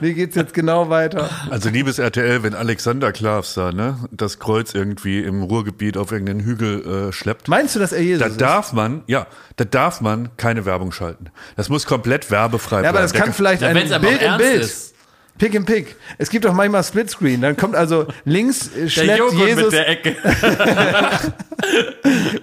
[0.00, 1.28] wie geht's jetzt genau weiter.
[1.50, 6.40] Also liebes RTL, wenn Alexander Klavs da, ne, das Kreuz irgendwie im Ruhrgebiet auf irgendeinen
[6.40, 7.48] Hügel äh, schleppt.
[7.48, 8.40] Meinst du, dass er Jesus Da ist?
[8.40, 9.26] darf man, ja,
[9.56, 11.26] da darf man keine Werbung schalten.
[11.56, 12.96] Das muss komplett werbefrei Ja, bleiben.
[12.96, 14.62] aber das kann vielleicht Ja, ein Bild im Bild.
[14.62, 14.91] ist.
[15.38, 15.96] Pick in Pick.
[16.18, 17.40] Es gibt doch manchmal Splitscreen.
[17.40, 20.16] Dann kommt also links äh, Der schleppt Jesus, mit der Ecke.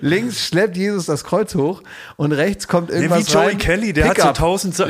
[0.02, 1.82] links schleppt Jesus das Kreuz hoch
[2.18, 3.58] und rechts kommt Nee, irgendwas wie Joey rein.
[3.58, 4.84] Kelly, der hat so tausend,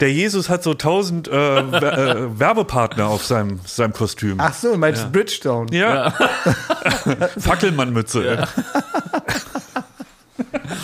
[0.00, 4.36] der Jesus hat so tausend äh, äh, Werbepartner auf seinem, seinem Kostüm.
[4.38, 5.76] Ach so, meinst du Bridgestone?
[5.76, 6.12] Ja.
[7.38, 8.46] Fackelmannmütze.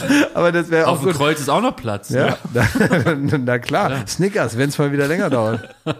[0.34, 1.16] Aber das wäre auch Auf dem gut.
[1.16, 2.10] Kreuz ist auch noch Platz.
[2.10, 2.36] Ne?
[2.54, 4.06] Ja, na klar.
[4.06, 5.68] Snickers, wenn es mal wieder länger dauert.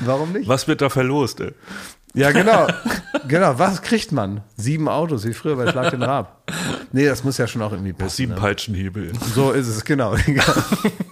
[0.00, 0.48] Warum nicht?
[0.48, 1.40] Was wird da verlost?
[1.40, 1.52] Ey?
[2.14, 2.66] Ja, genau.
[3.26, 4.42] Genau, was kriegt man?
[4.56, 6.42] Sieben Autos, wie früher bei Schlag den Rab.
[6.92, 8.14] Nee, das muss ja schon auch irgendwie passen.
[8.16, 8.38] Sieben Ne?
[8.40, 9.12] Peitschenhebel.
[9.34, 10.14] So ist es, genau.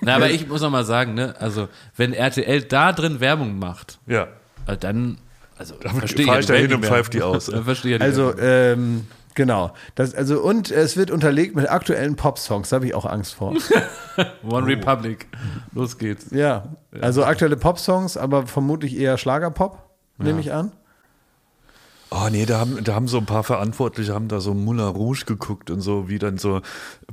[0.03, 3.99] Na, aber ich muss noch mal sagen, ne, also wenn RTL da drin Werbung macht,
[4.07, 4.27] Ja.
[4.67, 5.19] äh, dann
[5.57, 7.47] also Damit verstehe ich ich ja da hin und pfeift die aus.
[7.47, 9.73] Dann verstehe ich Also, ähm, genau.
[9.95, 13.55] Das, also, und es wird unterlegt mit aktuellen Pop-Songs, da habe ich auch Angst vor.
[14.49, 15.29] One Republic.
[15.73, 16.27] Los geht's.
[16.31, 19.79] Ja, also aktuelle Pop-Songs, aber vermutlich eher Schlagerpop,
[20.19, 20.73] nehme ich an.
[22.13, 25.25] Oh nee, da haben, da haben so ein paar Verantwortliche, haben da so Moulin Rouge
[25.27, 26.61] geguckt und so, wie dann so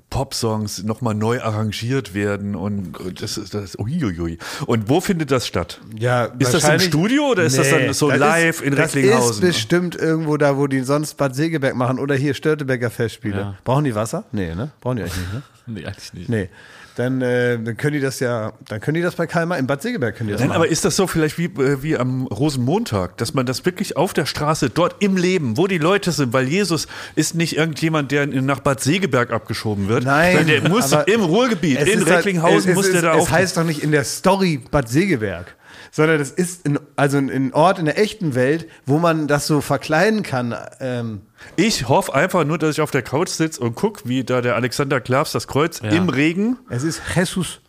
[0.10, 4.40] Pop-Songs nochmal neu arrangiert werden und, und das ist das, uiuiui.
[4.66, 5.82] Und wo findet das statt?
[6.00, 8.96] Ja, Ist das im Studio oder ist das dann so das live ist, in Das
[8.96, 9.32] Recklinghausen?
[9.34, 13.38] ist bestimmt irgendwo da, wo die sonst Bad Segeberg machen oder hier Störteberger Festspiele.
[13.38, 13.58] Ja.
[13.64, 14.24] Brauchen die Wasser?
[14.32, 14.72] Nee, ne?
[14.82, 15.42] Brauchen die eigentlich nicht, ne?
[15.70, 16.30] Nee, eigentlich nicht.
[16.30, 16.50] Nee.
[16.98, 19.84] Dann, äh, dann können die das ja, dann können die das bei Kalmar, in Bad
[19.84, 20.62] Segeberg können die das Nein, machen.
[20.64, 24.14] aber ist das so vielleicht wie, äh, wie am Rosenmontag, dass man das wirklich auf
[24.14, 28.26] der Straße, dort im Leben, wo die Leute sind, weil Jesus ist nicht irgendjemand, der
[28.26, 32.88] nach Bad Segeberg abgeschoben wird, Nein, der muss im Ruhrgebiet, in halt- Recklinghausen es, muss
[32.88, 33.30] es, der da Es auf.
[33.32, 35.56] heißt doch nicht in der Story Bad Segeberg.
[35.92, 39.62] Sondern das ist in, also ein- Ort in der echten Welt, wo man das so
[39.62, 40.56] verkleiden kann.
[40.80, 41.22] Ähm,
[41.56, 44.56] Ich hoffe einfach nur, dass ich auf der Couch sitze und gucke, wie da der
[44.56, 45.90] Alexander Klavs das Kreuz Ja.
[45.92, 47.62] im Regen es ist Jesus.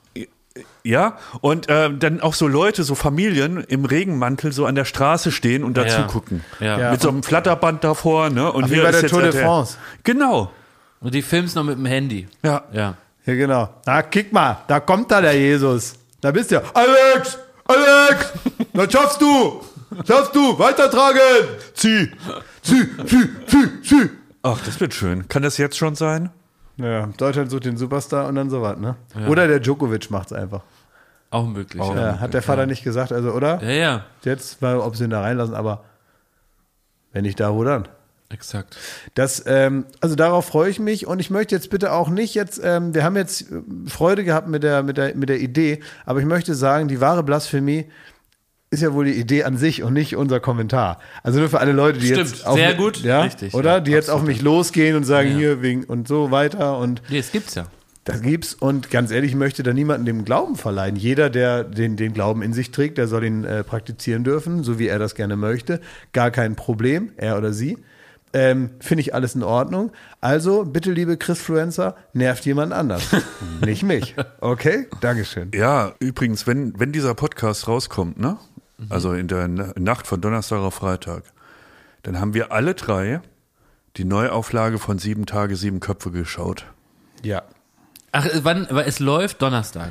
[0.83, 5.31] Ja, und ähm, dann auch so Leute, so Familien im Regenmantel so an der Straße
[5.31, 6.07] stehen und dazu Ja.
[6.07, 6.43] gucken.
[6.61, 6.79] Ja.
[6.79, 6.91] Ja.
[6.91, 8.51] Mit so einem Flatterband davor, ne?
[8.51, 9.33] Und Ach, wie hier bei ist der Tour de.
[9.33, 9.77] France.
[10.03, 10.51] Genau.
[11.01, 12.27] Und die filmst noch mit dem Handy.
[12.43, 12.65] Ja.
[12.73, 12.95] Ja.
[13.27, 13.69] Ja, genau.
[13.87, 15.95] Na, kick mal, da kommt da der Jesus.
[16.21, 16.61] Da bist du.
[16.75, 17.39] Alex!
[17.69, 18.33] Alex!
[18.73, 19.61] Das schaffst du!
[20.07, 20.59] Schaffst du!
[20.59, 21.49] Weitertragen!
[21.75, 22.11] Zieh!
[22.63, 22.89] Zieh!
[23.07, 23.29] Zieh!
[23.47, 23.83] Zieh!
[23.83, 24.11] Zieh!
[24.43, 25.29] Ach, das wird schön.
[25.29, 26.31] Kann das jetzt schon sein?
[26.77, 28.97] Ja, Deutschland sucht den Superstar und dann sowas, ne?
[29.29, 30.63] Oder der Djokovic macht's einfach.
[31.31, 31.83] Auch möglich.
[31.83, 31.95] Auch.
[31.95, 32.13] ja.
[32.13, 33.63] Ja, hat der Vater nicht gesagt, also, oder?
[33.63, 34.05] ja, ja.
[34.25, 35.85] Jetzt, weil, ob sie ihn da reinlassen, aber
[37.13, 37.89] wenn nicht da, wo dann?
[38.31, 38.77] Exakt.
[39.15, 42.61] Das, ähm, also darauf freue ich mich und ich möchte jetzt bitte auch nicht jetzt,
[42.63, 46.21] ähm, wir haben jetzt äh, Freude gehabt mit der, mit der, mit der Idee, aber
[46.21, 47.87] ich möchte sagen, die wahre Blasphemie
[48.71, 50.99] ist ja wohl die Idee an sich und nicht unser Kommentar.
[51.23, 53.71] Also nur für alle Leute, die Stimmt, jetzt auf sehr mich- gut, ja, richtig, oder?
[53.77, 55.37] ja, die jetzt auf mich losgehen und sagen Ja.
[55.39, 57.65] hier wegen und so weiter und Nee, es gibt's ja.
[58.05, 60.97] das gibt's und ganz ehrlich, ich möchte da niemanden dem Glauben verleihen.
[60.97, 64.79] Jeder, der den, den Glauben in sich trägt, der soll ihn äh, praktizieren dürfen, so
[64.79, 65.81] wie er das gerne möchte.
[66.13, 67.79] Gar kein Problem, er oder sie.
[68.33, 69.91] Ähm, Finde ich alles in Ordnung.
[70.21, 73.09] Also, bitte, liebe Christfluencer, nervt jemand anders.
[73.65, 74.15] Nicht mich.
[74.41, 74.87] Okay?
[75.01, 75.51] Dankeschön.
[75.55, 78.37] Ja, übrigens, wenn, wenn dieser Podcast rauskommt, ne?
[78.91, 81.25] Also in der Na- Nacht von Donnerstag auf Freitag,
[82.05, 83.21] dann haben wir alle drei
[83.97, 86.65] die Neuauflage von Sieben Tage, Sieben Köpfe geschaut.
[87.25, 87.43] Ja.
[88.13, 89.91] Ach, äh, wann, aber es läuft Donnerstag.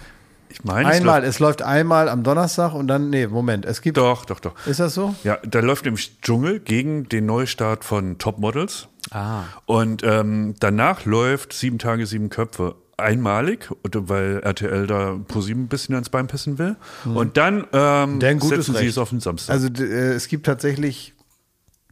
[0.59, 3.81] Ich meine, es Einmal, läuft- es läuft einmal am Donnerstag und dann, nee, Moment, es
[3.81, 3.97] gibt.
[3.97, 4.53] Doch, doch, doch.
[4.65, 5.13] Ist das so?
[5.23, 8.87] Ja, da läuft nämlich Dschungel gegen den Neustart von Top Models.
[9.11, 9.43] Ah.
[9.65, 15.67] Und ähm, danach läuft Sieben Tage, Sieben Köpfe einmalig, weil RTL da pro sieben ein
[15.67, 16.75] bisschen ans Bein pissen will.
[17.05, 18.89] Und dann ähm, setzen sie Recht.
[18.89, 19.53] es auf den Samstag.
[19.53, 21.13] Also äh, es gibt tatsächlich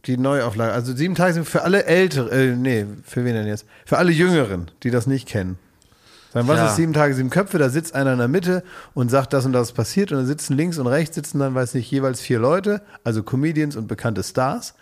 [0.06, 0.72] die Neuauflage.
[0.72, 3.66] Also sieben Tage sind für alle Älteren, äh, nee, für wen denn jetzt?
[3.84, 5.58] Für alle Jüngeren, die das nicht kennen.
[6.36, 6.66] Sagen, was Ja.
[6.68, 7.58] ist sieben Tage, sieben Köpfe?
[7.58, 8.62] Da sitzt einer in der Mitte
[8.94, 10.12] und sagt, das und das passiert.
[10.12, 13.76] Und dann sitzen links und rechts sitzen dann, weiß nicht, jeweils vier Leute, also Comedians
[13.76, 14.74] und bekannte Stars,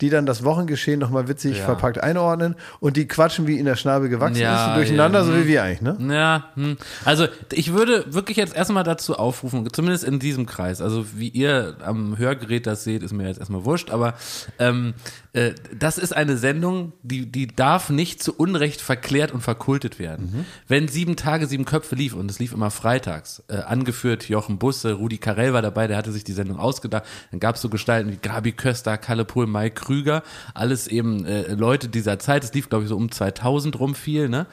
[0.00, 1.64] die dann das Wochengeschehen nochmal witzig Ja.
[1.64, 5.36] verpackt einordnen und die quatschen, wie in der Schnabel gewachsen Ja, ist, durcheinander, ja, so
[5.36, 6.14] wie wir eigentlich, ne?
[6.14, 6.76] Ja, hm.
[7.04, 11.76] also ich würde wirklich jetzt erstmal dazu aufrufen, zumindest in diesem Kreis, also wie ihr
[11.84, 14.14] am Hörgerät das seht, ist mir jetzt erstmal wurscht, aber
[14.58, 14.94] ähm,
[15.32, 20.46] äh, das ist eine Sendung, die, die darf nicht zu Unrecht verklärt und verkultet werden.
[20.66, 24.94] Wenn sieben Tage, sieben Köpfe lief und es lief immer freitags, äh, angeführt Jochen Busse,
[24.94, 28.10] Rudi Carell war dabei, der hatte sich die Sendung ausgedacht, dann gab es so Gestalten
[28.12, 30.22] wie Gabi Köster, Kalle Pohl, Mike Krüger,
[30.54, 34.28] alles eben äh, Leute dieser Zeit, es lief glaube ich so um 2000 rum viel,
[34.28, 34.46] ne?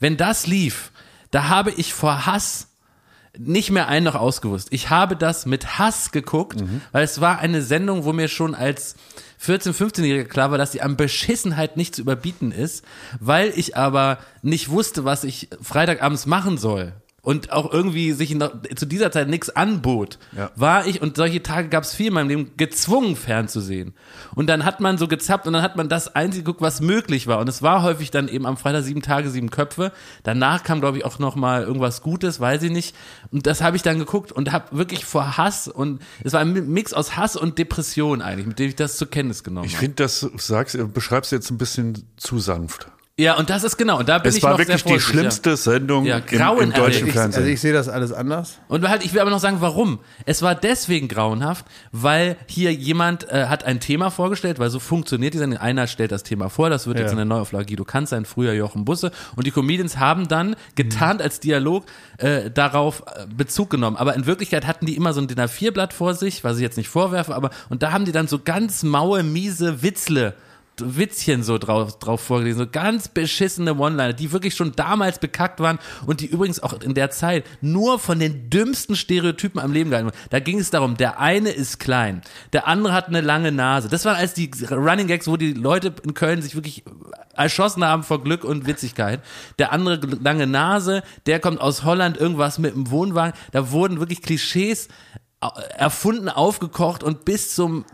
[0.00, 0.90] Wenn das lief,
[1.30, 2.66] da habe ich vor Hass
[3.38, 4.68] nicht mehr ein noch ausgewusst.
[4.72, 6.60] Ich habe das mit Hass geguckt,
[6.90, 8.96] weil es war eine Sendung, wo mir schon als
[9.40, 12.84] 14-, 15-Jähriger klar war, dass die an Beschissenheit nicht zu überbieten ist,
[13.20, 16.92] weil ich aber nicht wusste, was ich Freitagabends machen soll.
[17.22, 20.50] Und auch irgendwie sich noch, zu dieser Zeit nichts anbot, Ja.
[20.56, 23.92] war ich, und solche Tage gab es viel in meinem Leben, gezwungen fernzusehen.
[24.34, 27.26] Und dann hat man so gezappt und dann hat man das einzige geguckt, was möglich
[27.26, 27.38] war.
[27.40, 29.92] Und es war häufig dann eben am Freitag sieben Tage, sieben Köpfe.
[30.22, 32.96] Danach kam, glaube ich, auch noch mal irgendwas Gutes, weiß ich nicht.
[33.30, 36.52] Und das habe ich dann geguckt und habe wirklich vor Hass und es war ein
[36.72, 39.80] Mix aus Hass und Depression eigentlich, mit dem ich das zur Kenntnis genommen ich habe.
[39.84, 42.86] finde, das sagst, beschreibst du jetzt ein bisschen zu sanft.
[43.20, 43.98] Ja, und das ist genau.
[43.98, 46.72] Und da bin Es ich war noch wirklich sehr die schlimmste Sendung Ja, im, im
[46.72, 47.42] deutschen Ich, Fernsehen.
[47.42, 48.58] also ich sehe das alles anders.
[48.68, 49.98] Und halt, ich will aber noch sagen, warum.
[50.24, 55.34] Es war deswegen grauenhaft, weil hier jemand äh, hat ein Thema vorgestellt, weil so funktioniert
[55.34, 55.58] die Sendung.
[55.60, 57.12] Einer stellt das Thema vor, das wird jetzt Ja.
[57.12, 59.10] in der Neuauflage Guido Kanz sein, früher Jochen Busse.
[59.36, 61.84] Und die Comedians haben dann getarnt als Dialog
[62.16, 63.96] äh, darauf äh, Bezug genommen.
[63.98, 66.78] Aber in Wirklichkeit hatten die immer so ein DIN A4-Blatt vor sich, was ich jetzt
[66.78, 70.34] nicht vorwerfe, aber und da haben die dann so ganz maue, miese Witzle
[70.84, 75.78] Witzchen so drauf, drauf vorgelesen, so ganz beschissene One-Liner, die wirklich schon damals bekackt waren
[76.06, 80.08] und die übrigens auch in der Zeit nur von den dümmsten Stereotypen am Leben gehalten
[80.08, 80.18] wurden.
[80.30, 82.22] Da ging es darum, der eine ist klein,
[82.52, 83.88] der andere hat eine lange Nase.
[83.88, 86.84] Das waren als die Running Gags, wo die Leute in Köln sich wirklich
[87.34, 89.22] erschossen haben vor Glück und Witzigkeit.
[89.58, 93.38] Der andere lange Nase, der kommt aus Holland, irgendwas mit dem Wohnwagen.
[93.52, 94.88] Da wurden wirklich Klischees
[95.76, 97.84] erfunden, aufgekocht und bis zum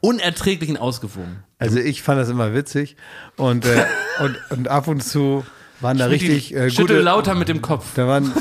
[0.00, 1.42] Unerträglichen ausgewogen.
[1.58, 2.96] Also ich fand das immer witzig
[3.36, 3.84] und, äh,
[4.20, 5.44] und, und ab und zu
[5.80, 7.86] waren da richtig äh, Schüttel gute, lauter mit dem Kopf.
[7.94, 8.32] da waren,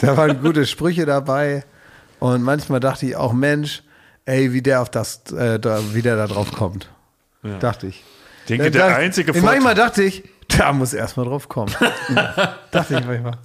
[0.00, 1.64] da waren gute Sprüche dabei
[2.18, 3.82] und manchmal dachte ich auch, Mensch,
[4.24, 6.88] ey, wie der auf das, äh, da, wie der da drauf kommt.
[7.60, 8.02] Dachte ich.
[8.42, 11.72] Ich denke, der dacht- einzige Manchmal Vorteil, dachte ich, da muss erst mal drauf kommen.
[12.70, 13.38] dachte ich manchmal.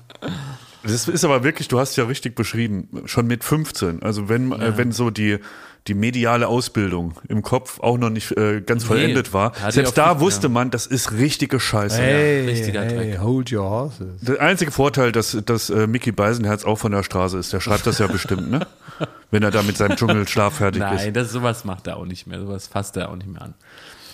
[0.87, 4.03] Das ist aber wirklich, du hast ja richtig beschrieben, schon mit 15.
[4.03, 5.39] Also wenn, äh, wenn so die,
[5.87, 10.13] die mediale Ausbildung im Kopf auch noch nicht äh, ganz Nee, vollendet war, selbst da
[10.13, 10.53] nicht, wusste ja.
[10.53, 11.97] man, das ist richtige Scheiße.
[11.97, 13.21] Hey, richtiger hey, Dreck.
[13.21, 14.21] hold your horses.
[14.21, 17.87] Der einzige Vorteil, dass, dass äh, Mickey Beisenherz auch von der Straße ist, der schreibt
[17.87, 18.67] das ja bestimmt, ne?
[19.31, 20.89] Wenn er da mit seinem Dschungelschlaf fertig ist.
[20.89, 22.39] Nein, das, sowas macht er auch nicht mehr.
[22.39, 23.53] Sowas fasst er auch nicht mehr an.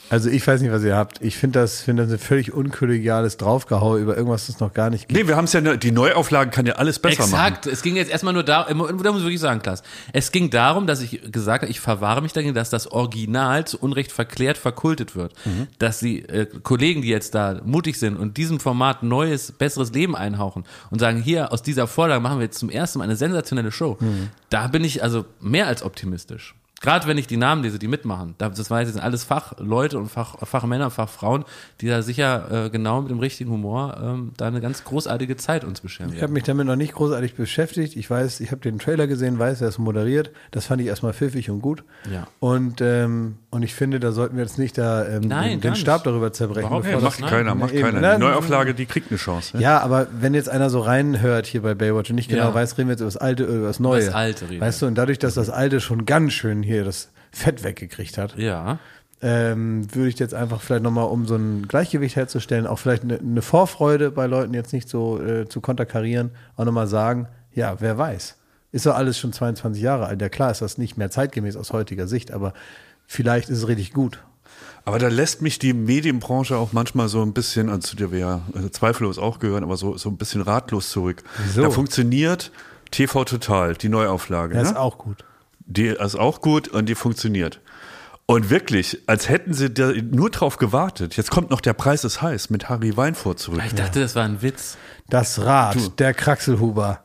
[0.09, 1.21] Also ich weiß nicht, was ihr habt.
[1.21, 4.89] Ich finde das, finde das ein völlig unkollegiales Draufgehaue über irgendwas, das es noch gar
[4.89, 5.19] nicht gibt.
[5.19, 7.33] Nee, wir haben es ja, die Neuauflagen kann ja alles besser machen.
[7.33, 7.65] Exakt.
[7.67, 9.81] Es ging jetzt erstmal nur darum, da muss ich wirklich sagen, Klaas.
[10.11, 13.79] Es ging darum, dass ich gesagt habe, ich verwahre mich dagegen, dass das Original zu
[13.79, 15.33] Unrecht verklärt, verkultet wird.
[15.45, 15.67] Mhm.
[15.79, 20.15] Dass die äh, Kollegen, die jetzt da mutig sind und diesem Format neues, besseres Leben
[20.15, 23.71] einhauchen und sagen, hier, aus dieser Vorlage machen wir jetzt zum ersten Mal eine sensationelle
[23.71, 23.97] Show.
[23.99, 24.29] Mhm.
[24.49, 26.55] Da bin ich also mehr als optimistisch.
[26.83, 29.97] Gerade wenn ich die Namen lese, die mitmachen, da- das weiß ich, sind alles Fachleute
[29.97, 31.45] und Fach, Fachmänner, Fachfrauen,
[31.81, 35.63] die da sicher äh, genau mit dem richtigen Humor ähm, da eine ganz großartige Zeit
[35.63, 36.11] uns bescheren.
[36.13, 37.95] Ich habe mich damit noch nicht großartig beschäftigt.
[37.95, 40.31] Ich weiß, ich habe den Trailer gesehen, weiß, er ist moderiert.
[40.51, 41.83] Das fand ich erstmal pfiffig und gut.
[42.11, 42.27] Ja.
[42.41, 45.75] Und, ähm, und ich finde, da sollten wir jetzt nicht da ähm, Nein, den, den
[45.75, 46.69] Stab darüber zerbrechen.
[46.83, 47.83] Nee, das- macht keiner, macht Eben.
[47.83, 48.01] keiner.
[48.01, 49.55] Nein, Die Neuauflage, die kriegt eine Chance.
[49.55, 49.63] Ne?
[49.63, 52.53] Ja, aber wenn jetzt einer so reinhört hier bei Baywatch und nicht genau Ja.
[52.53, 54.03] weiß, reden wir jetzt über das Alte oder über das Neue.
[54.03, 57.09] das Alte reden Weißt du, und dadurch, dass das Alte schon ganz schön hier das
[57.31, 58.79] Fett weggekriegt hat, Ja.
[59.21, 63.19] ähm, würde ich jetzt einfach vielleicht nochmal, um so ein Gleichgewicht herzustellen, auch vielleicht eine,
[63.19, 67.97] eine Vorfreude bei Leuten jetzt nicht so äh, zu konterkarieren, auch nochmal sagen, ja, wer
[67.97, 68.37] weiß.
[68.71, 70.21] Ist doch alles schon 22 Jahre alt.
[70.21, 72.53] Ja klar ist das nicht mehr zeitgemäß aus heutiger Sicht, aber
[73.05, 74.19] vielleicht ist es richtig gut.
[74.85, 78.19] Aber da lässt mich die Medienbranche auch manchmal so ein bisschen, also zu der wir
[78.19, 81.23] ja also zweifellos auch gehören, aber so, so ein bisschen ratlos zurück.
[81.45, 81.61] Wieso?
[81.61, 82.51] Da funktioniert
[82.91, 84.55] TV Total, die Neuauflage.
[84.55, 84.69] Das ne?
[84.71, 85.23] ist auch gut.
[85.65, 87.61] Die ist auch gut und die funktioniert.
[88.25, 91.17] Und wirklich, als hätten sie da nur drauf gewartet.
[91.17, 93.61] Jetzt kommt noch der Preis ist heiß mit Harry Weinfurt zurück.
[93.65, 94.77] Ich dachte, das war ein Witz.
[95.09, 97.01] Das Rad, der Kraxelhuber.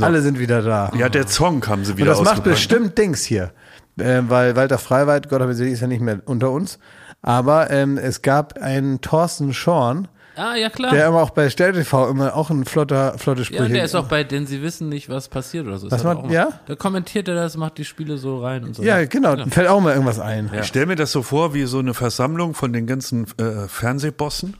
[0.00, 0.92] Alle sind wieder da.
[0.96, 3.52] Ja, der Song haben sie Und wieder das macht bestimmt Dings hier.
[3.96, 6.78] Äh, weil Walter Freiweit, Gott hab ich ist ja nicht mehr unter uns.
[7.22, 10.92] Aber ähm, es gab einen Thorsten Schorn, Ah, ja klar.
[10.92, 13.72] der immer auch bei Stern TV immer auch ein flotter, flotte ja, Sprüche.
[13.72, 15.88] der ist auch bei, denn sie wissen nicht, was passiert oder so.
[15.90, 16.48] Halt macht- auch mal- ja?
[16.66, 18.82] Da kommentiert er das, macht die Spiele so rein und so.
[18.82, 20.50] ja, genau, fällt auch mal irgendwas ein.
[20.58, 24.56] Ich stelle mir das so vor wie so eine Versammlung von den ganzen äh, Fernsehbossen.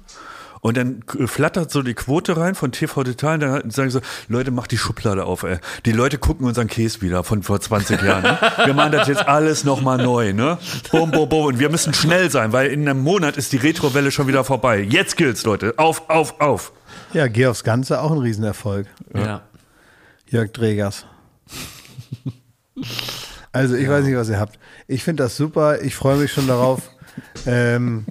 [0.65, 3.99] Und dann äh, flattert so die Quote rein von TV Total und dann sagen sie
[3.99, 5.59] so, Leute, macht die Schublade auf, ey.
[5.85, 8.23] Die Leute gucken unseren Käse wieder von vor 20 Jahren.
[8.23, 8.39] Ne?
[8.65, 10.57] Wir machen das jetzt alles nochmal neu, ne?
[10.91, 11.45] Bum, bum, bum.
[11.45, 14.81] Und wir müssen schnell sein, weil in einem Monat ist die Retrowelle schon wieder vorbei.
[14.81, 15.75] Jetzt gilt's, Leute.
[15.77, 16.73] Auf, auf, auf.
[17.13, 18.87] Ja, geh aufs Ganze, auch ein Riesenerfolg.
[19.15, 19.43] Ja.
[20.31, 21.05] Jörg Dregers.
[23.53, 24.59] Also ich weiß nicht, was ihr habt.
[24.89, 25.83] Ich finde das super.
[25.83, 26.81] Ich freue mich schon darauf.
[27.45, 28.07] ähm,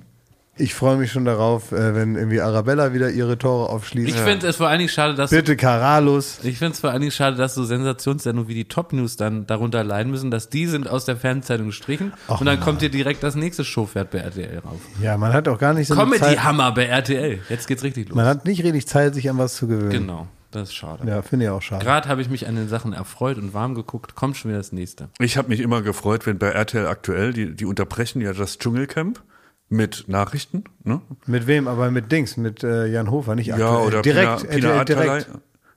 [0.55, 4.07] ich freue mich schon darauf, äh, wenn irgendwie Arabella wieder ihre Tore aufschließt.
[4.07, 6.39] Ich finde es vor allen Dingen schade, dass Bitte Karalus.
[6.43, 9.47] ich finde es vor allen Dingen schade, dass so Sensationssendungen wie die Top News dann
[9.47, 12.89] darunter leiden müssen, dass die sind aus der Fernzeitung gestrichen Ach, und dann kommt hier
[12.89, 14.79] direkt das nächste Showpferd bei RTL rauf.
[15.01, 15.95] Ja, man hat auch gar nicht so.
[15.95, 17.39] Comedy-Hammer bei RTL.
[17.49, 18.15] Jetzt geht's richtig los.
[18.15, 19.89] Man hat nicht richtig Zeit, sich an was zu gewöhnen.
[19.89, 21.07] Genau, das ist schade.
[21.07, 21.83] Ja, finde ich auch schade.
[21.83, 24.13] Gerade habe ich mich an den Sachen erfreut und warm geguckt.
[24.13, 25.09] Kommt schon wieder das nächste.
[25.17, 29.23] Ich habe mich immer gefreut, wenn bei RTL aktuell, die, die unterbrechen ja das Dschungelcamp
[29.69, 31.01] mit Nachrichten, ne?
[31.25, 31.67] Mit wem?
[31.67, 35.03] Aber mit Dings, mit äh, Jan Hofer, nicht Ja, oder direkt, Pina, Pina Atalay.
[35.05, 35.29] direkt.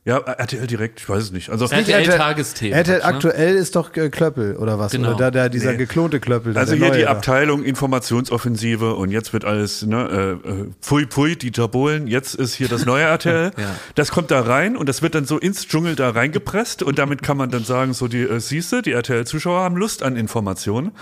[0.06, 1.50] Ja, RTL direkt, ich weiß es nicht.
[1.50, 2.74] Also Nicht RTL Tagesthemen.
[2.78, 3.04] RTL ne?
[3.04, 4.92] aktuell ist doch äh, Klöppel oder was?
[4.92, 5.08] Genau.
[5.10, 5.78] Oder da, da dieser Nee.
[5.78, 6.54] geklonte Klöppel.
[6.54, 7.08] Da, Also hier die da.
[7.10, 12.54] Abteilung Informationsoffensive und jetzt wird alles, ne, äh, äh, pfui pfui, Dieter Bohlen, jetzt ist
[12.54, 13.50] hier das neue RTL.
[13.58, 13.74] Ja.
[13.96, 17.22] Das kommt da rein und das wird dann so ins Dschungel da reingepresst und damit
[17.22, 20.92] kann man dann sagen, so die, äh, siehste, die RTL-Zuschauer haben Lust an Informationen,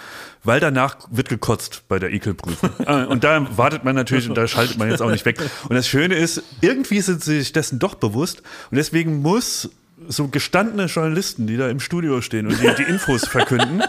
[0.44, 2.70] weil danach wird gekotzt bei der Ekelprüfung.
[2.86, 5.38] Ah, und da wartet man natürlich und da schaltet man jetzt auch nicht weg.
[5.68, 9.70] Und das Schöne ist, irgendwie sind sie sich dessen doch bewusst und deswegen muss
[10.08, 13.82] so gestandene Journalisten, die da im Studio stehen und die, die Infos verkünden,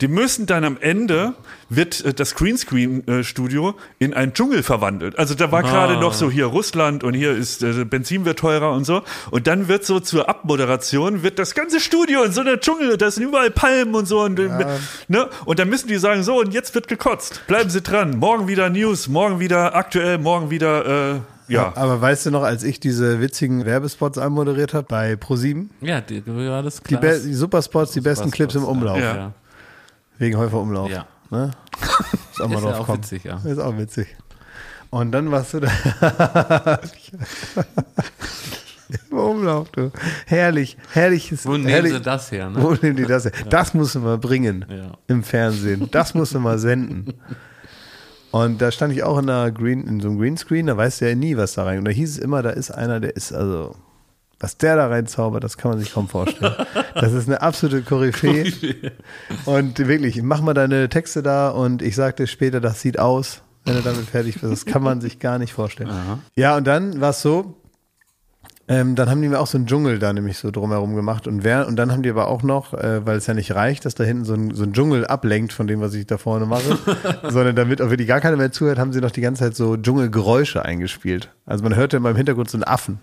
[0.00, 1.34] die müssen dann am Ende
[1.68, 5.18] wird äh, das Greenscreen-Studio in einen Dschungel verwandelt.
[5.18, 8.72] Also da war gerade noch so hier Russland und hier ist äh, Benzin wird teurer
[8.72, 9.02] und so.
[9.30, 13.10] Und dann wird so zur Abmoderation wird das ganze Studio in so einer Dschungel, da
[13.10, 14.48] sind überall Palmen und so und, äh,
[15.08, 15.28] ne?
[15.44, 17.42] und dann müssen die sagen so und jetzt wird gekotzt.
[17.46, 18.18] Bleiben Sie dran.
[18.18, 21.72] Morgen wieder News, morgen wieder aktuell, morgen wieder äh, ja.
[21.76, 25.70] Aber weißt du noch, als ich diese witzigen Werbespots anmoderiert habe bei ProSieben?
[25.80, 27.00] Ja, die, war das Die, klar.
[27.00, 28.98] be die Superspots, die besten Clips im Umlauf.
[28.98, 29.16] Ja.
[29.16, 29.32] Ja.
[30.18, 30.90] Wegen Häufer Umlauf.
[30.90, 31.06] Ja.
[31.30, 31.50] Ne?
[32.32, 32.98] Ist auch mal Ist ja drauf auch kommen.
[32.98, 33.36] witzig, ja.
[33.44, 34.08] Ist auch witzig.
[34.90, 35.70] Und dann warst du da.
[39.10, 39.90] Im Umlauf, du.
[40.26, 41.46] Herrlich, herrliches.
[41.46, 42.50] Wo nehmen herrlich, sie das her?
[42.50, 42.62] Ne?
[42.62, 43.32] Wo nehmen die das her?
[43.48, 44.92] Das musst du mal bringen Ja.
[45.06, 45.88] im Fernsehen.
[45.90, 47.14] Das musst du mal senden.
[48.32, 51.08] Und da stand ich auch in, einer Green, in so einem Greenscreen, da weißt du
[51.08, 51.78] ja nie, was da rein.
[51.78, 53.76] Und da hieß es immer, da ist einer, der ist also
[54.42, 56.54] was der da reinzaubert, das kann man sich kaum vorstellen.
[56.94, 58.52] Das ist eine absolute Koryphäe.
[59.46, 63.40] Und wirklich, mach mal deine Texte da und ich sag dir später, das sieht aus,
[63.64, 64.52] wenn du damit fertig bist.
[64.52, 65.90] Das kann man sich gar nicht vorstellen.
[66.34, 67.54] Ja, und dann war es so,
[68.68, 71.44] ähm, dann haben die mir auch so einen Dschungel da nämlich so drumherum gemacht und
[71.44, 73.94] wer, und dann haben die aber auch noch, äh, weil es ja nicht reicht, dass
[73.94, 76.78] da hinten so ein, so ein Dschungel ablenkt von dem, was ich da vorne mache,
[77.28, 79.76] sondern damit auch wirklich gar keiner mehr zuhört, haben sie noch die ganze Zeit so
[79.76, 81.30] Dschungelgeräusche eingespielt.
[81.44, 83.00] Also man hörte immer im Hintergrund so einen Affen.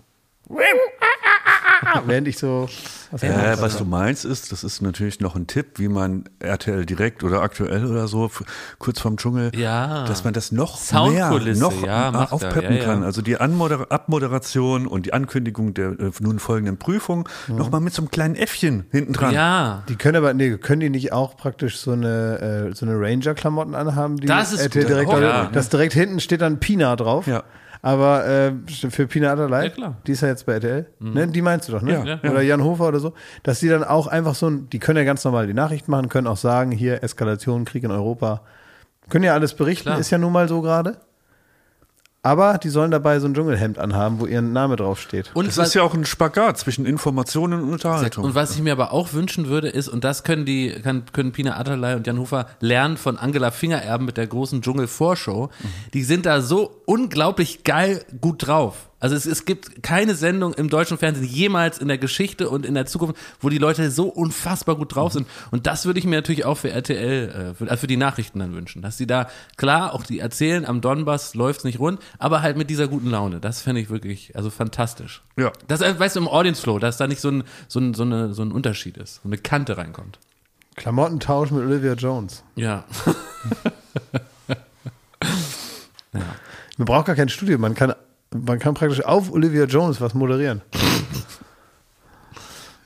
[2.06, 2.68] Während ich so
[3.12, 6.86] was Äh, was du meinst ist, das ist natürlich noch ein Tipp, wie man RTL
[6.86, 8.30] direkt oder aktuell oder so
[8.78, 10.06] kurz vorm Dschungel, Ja.
[10.06, 10.80] dass man das noch
[11.10, 12.86] mehr noch ja, aufpeppen ja, ja.
[12.86, 13.04] kann.
[13.04, 17.94] Also die Anmoder Abmoderation und die Ankündigung der äh, nun folgenden Prüfung noch mal mit
[17.94, 19.34] so einem kleinen Äffchen hinten dran.
[19.34, 19.84] Ja.
[19.90, 23.76] Die können aber, nee, können die nicht auch praktisch so eine, äh, so eine Ranger-Klamotten
[23.76, 24.18] anhaben?
[24.18, 25.50] Die Das ist RTL direkt, Oh.
[25.52, 27.28] Das direkt hinten steht dann Pina drauf.
[27.28, 27.44] Ja.
[27.82, 28.52] Aber äh,
[28.90, 29.90] für Pina Adderlei, Ja, klar.
[29.92, 29.96] Mhm.
[30.06, 31.28] die ist ja jetzt bei RTL, ne?
[31.28, 32.20] die meinst du doch, ne?
[32.24, 32.30] Ja.
[32.30, 35.06] Oder Jan Hofer oder so, dass die dann auch einfach so, ein, die können ja
[35.06, 38.42] ganz normal die Nachricht machen, können auch sagen, hier Eskalation, Krieg in Europa,
[39.10, 40.00] können ja alles berichten, Klar.
[40.00, 40.98] ist ja nun mal so gerade.
[42.22, 45.32] Aber die sollen dabei so ein Dschungelhemd anhaben, wo ihr Name draufsteht.
[45.34, 48.26] Und Das was, ist ja auch ein Spagat zwischen Informationen und Unterhaltung.
[48.26, 51.32] und was ich mir aber auch wünschen würde, ist, und das können die, kann, können
[51.32, 55.50] Pina Atterlei und Jan Hofer lernen von Angela Fingererben mit der großen Dschungel-Vorschau.
[55.94, 58.89] Die sind da so unglaublich geil gut drauf.
[59.00, 62.74] Also es, es gibt keine Sendung im deutschen Fernsehen jemals in der Geschichte und in
[62.74, 65.28] der Zukunft, wo die Leute so unfassbar gut drauf sind.
[65.52, 68.40] Und das würde ich mir natürlich auch für RTL, äh, für, also für die Nachrichten
[68.40, 68.82] dann wünschen.
[68.82, 72.70] Dass die da, klar, auch die erzählen, am Donbass läuft's nicht rund, aber halt mit
[72.70, 73.40] dieser guten Laune.
[73.40, 75.22] Das fände ich wirklich, also fantastisch.
[75.38, 75.52] Ja.
[75.68, 78.04] Das, äh, weißt du, im Audience Flow, dass da nicht so ein, so ein, so
[78.04, 80.20] eine, so ein Unterschied ist, so eine Kante reinkommt.
[80.76, 82.44] Klamottentausch mit Olivia Jones.
[82.56, 82.86] Ja.
[86.78, 87.94] Man braucht gar kein Studio, man kann,
[88.34, 90.62] man kann praktisch auf Olivia Jones was moderieren.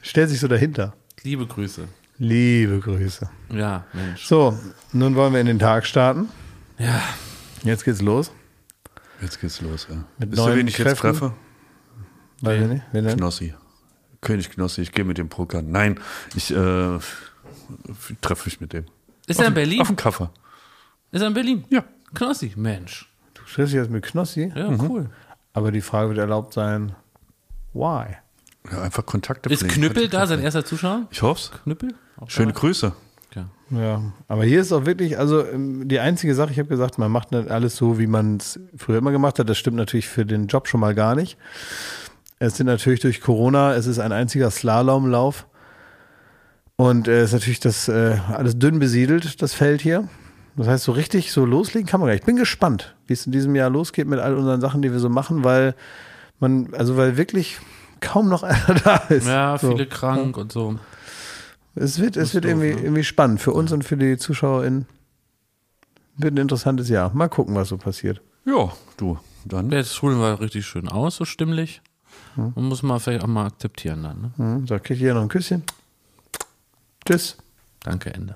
[0.02, 0.94] Stellt sich so dahinter.
[1.24, 1.88] Liebe Grüße.
[2.18, 3.30] Liebe Grüße.
[3.52, 4.26] Ja, Mensch.
[4.26, 4.58] So,
[4.92, 6.30] nun wollen wir in den Tag starten.
[6.78, 7.02] Ja.
[7.64, 8.32] Jetzt geht's los.
[9.22, 9.88] Jetzt geht's los.
[9.90, 10.04] Ja.
[10.18, 11.12] Mit Wisst ihr, neuen wen ich jetzt Kräften?
[11.12, 11.34] treffe?
[12.42, 12.84] Weiß ich nicht.
[12.92, 13.18] Wen denn?
[13.18, 13.54] Knossi.
[14.22, 15.72] König Knossi, ich gehe mit dem pokern.
[15.72, 16.00] Nein,
[16.36, 17.00] ich äh,
[18.22, 18.86] treffe mich mit dem.
[19.28, 19.82] Ist er in Auf Berlin?
[19.82, 20.32] Auf dem Kaffer.
[21.12, 21.66] Ist er in Berlin?
[21.70, 21.84] Ja.
[22.14, 23.10] Knossi, Mensch.
[23.34, 25.10] Du triffst dich jetzt mit Knossi, Ja, cool.
[25.54, 26.94] Aber die Frage wird erlaubt sein,
[27.74, 28.18] why?
[28.72, 29.76] ja einfach Kontakte Ist pflegen.
[29.76, 31.08] Knüppel da, sein erster Zuschauer?
[31.12, 31.52] Ich hoff's.
[31.64, 31.94] Knüppel?
[32.18, 32.60] Auch Schöne da?
[32.60, 32.94] Grüße.
[33.36, 33.50] Ja.
[33.72, 37.12] Ja, aber hier ist auch wirklich, also ähm, die einzige Sache, ich habe gesagt, man
[37.12, 39.50] macht nicht alles so, wie man es früher immer gemacht hat.
[39.50, 41.38] Das stimmt natürlich für den Job schon mal gar nicht.
[42.40, 45.48] Es sind natürlich durch Corona, es ist ein einziger Slalomlauf.
[46.76, 50.08] Und äh, es ist natürlich das äh, alles dünn besiedelt, das Feld hier.
[50.56, 52.22] Das heißt, so richtig so loslegen kann man gar nicht.
[52.22, 55.00] Ich bin gespannt, wie es in diesem Jahr losgeht mit all unseren Sachen, die wir
[55.00, 55.74] so machen, weil
[56.40, 57.58] man, also weil wirklich
[58.02, 59.28] kaum noch einer da ist.
[59.28, 59.72] Ja, so.
[59.72, 60.78] viele krank und so.
[61.76, 62.82] Es wird, es wird doof, irgendwie, ne?
[62.82, 64.86] irgendwie spannend für uns und für die ZuschauerInnen.
[66.18, 67.12] Wird ein interessantes Jahr.
[67.16, 68.22] Mal gucken, was so passiert.
[68.46, 69.72] Ja, du, dann.
[69.72, 71.82] Jetzt schulen wir richtig schön aus, so stimmlich.
[72.36, 74.22] Und muss man vielleicht auch mal akzeptieren dann.
[74.22, 74.32] Ne?
[74.38, 75.64] Hm, So, kriegt ihr noch ein Küsschen.
[77.06, 77.38] Tschüss.
[77.82, 78.36] Danke, Ende.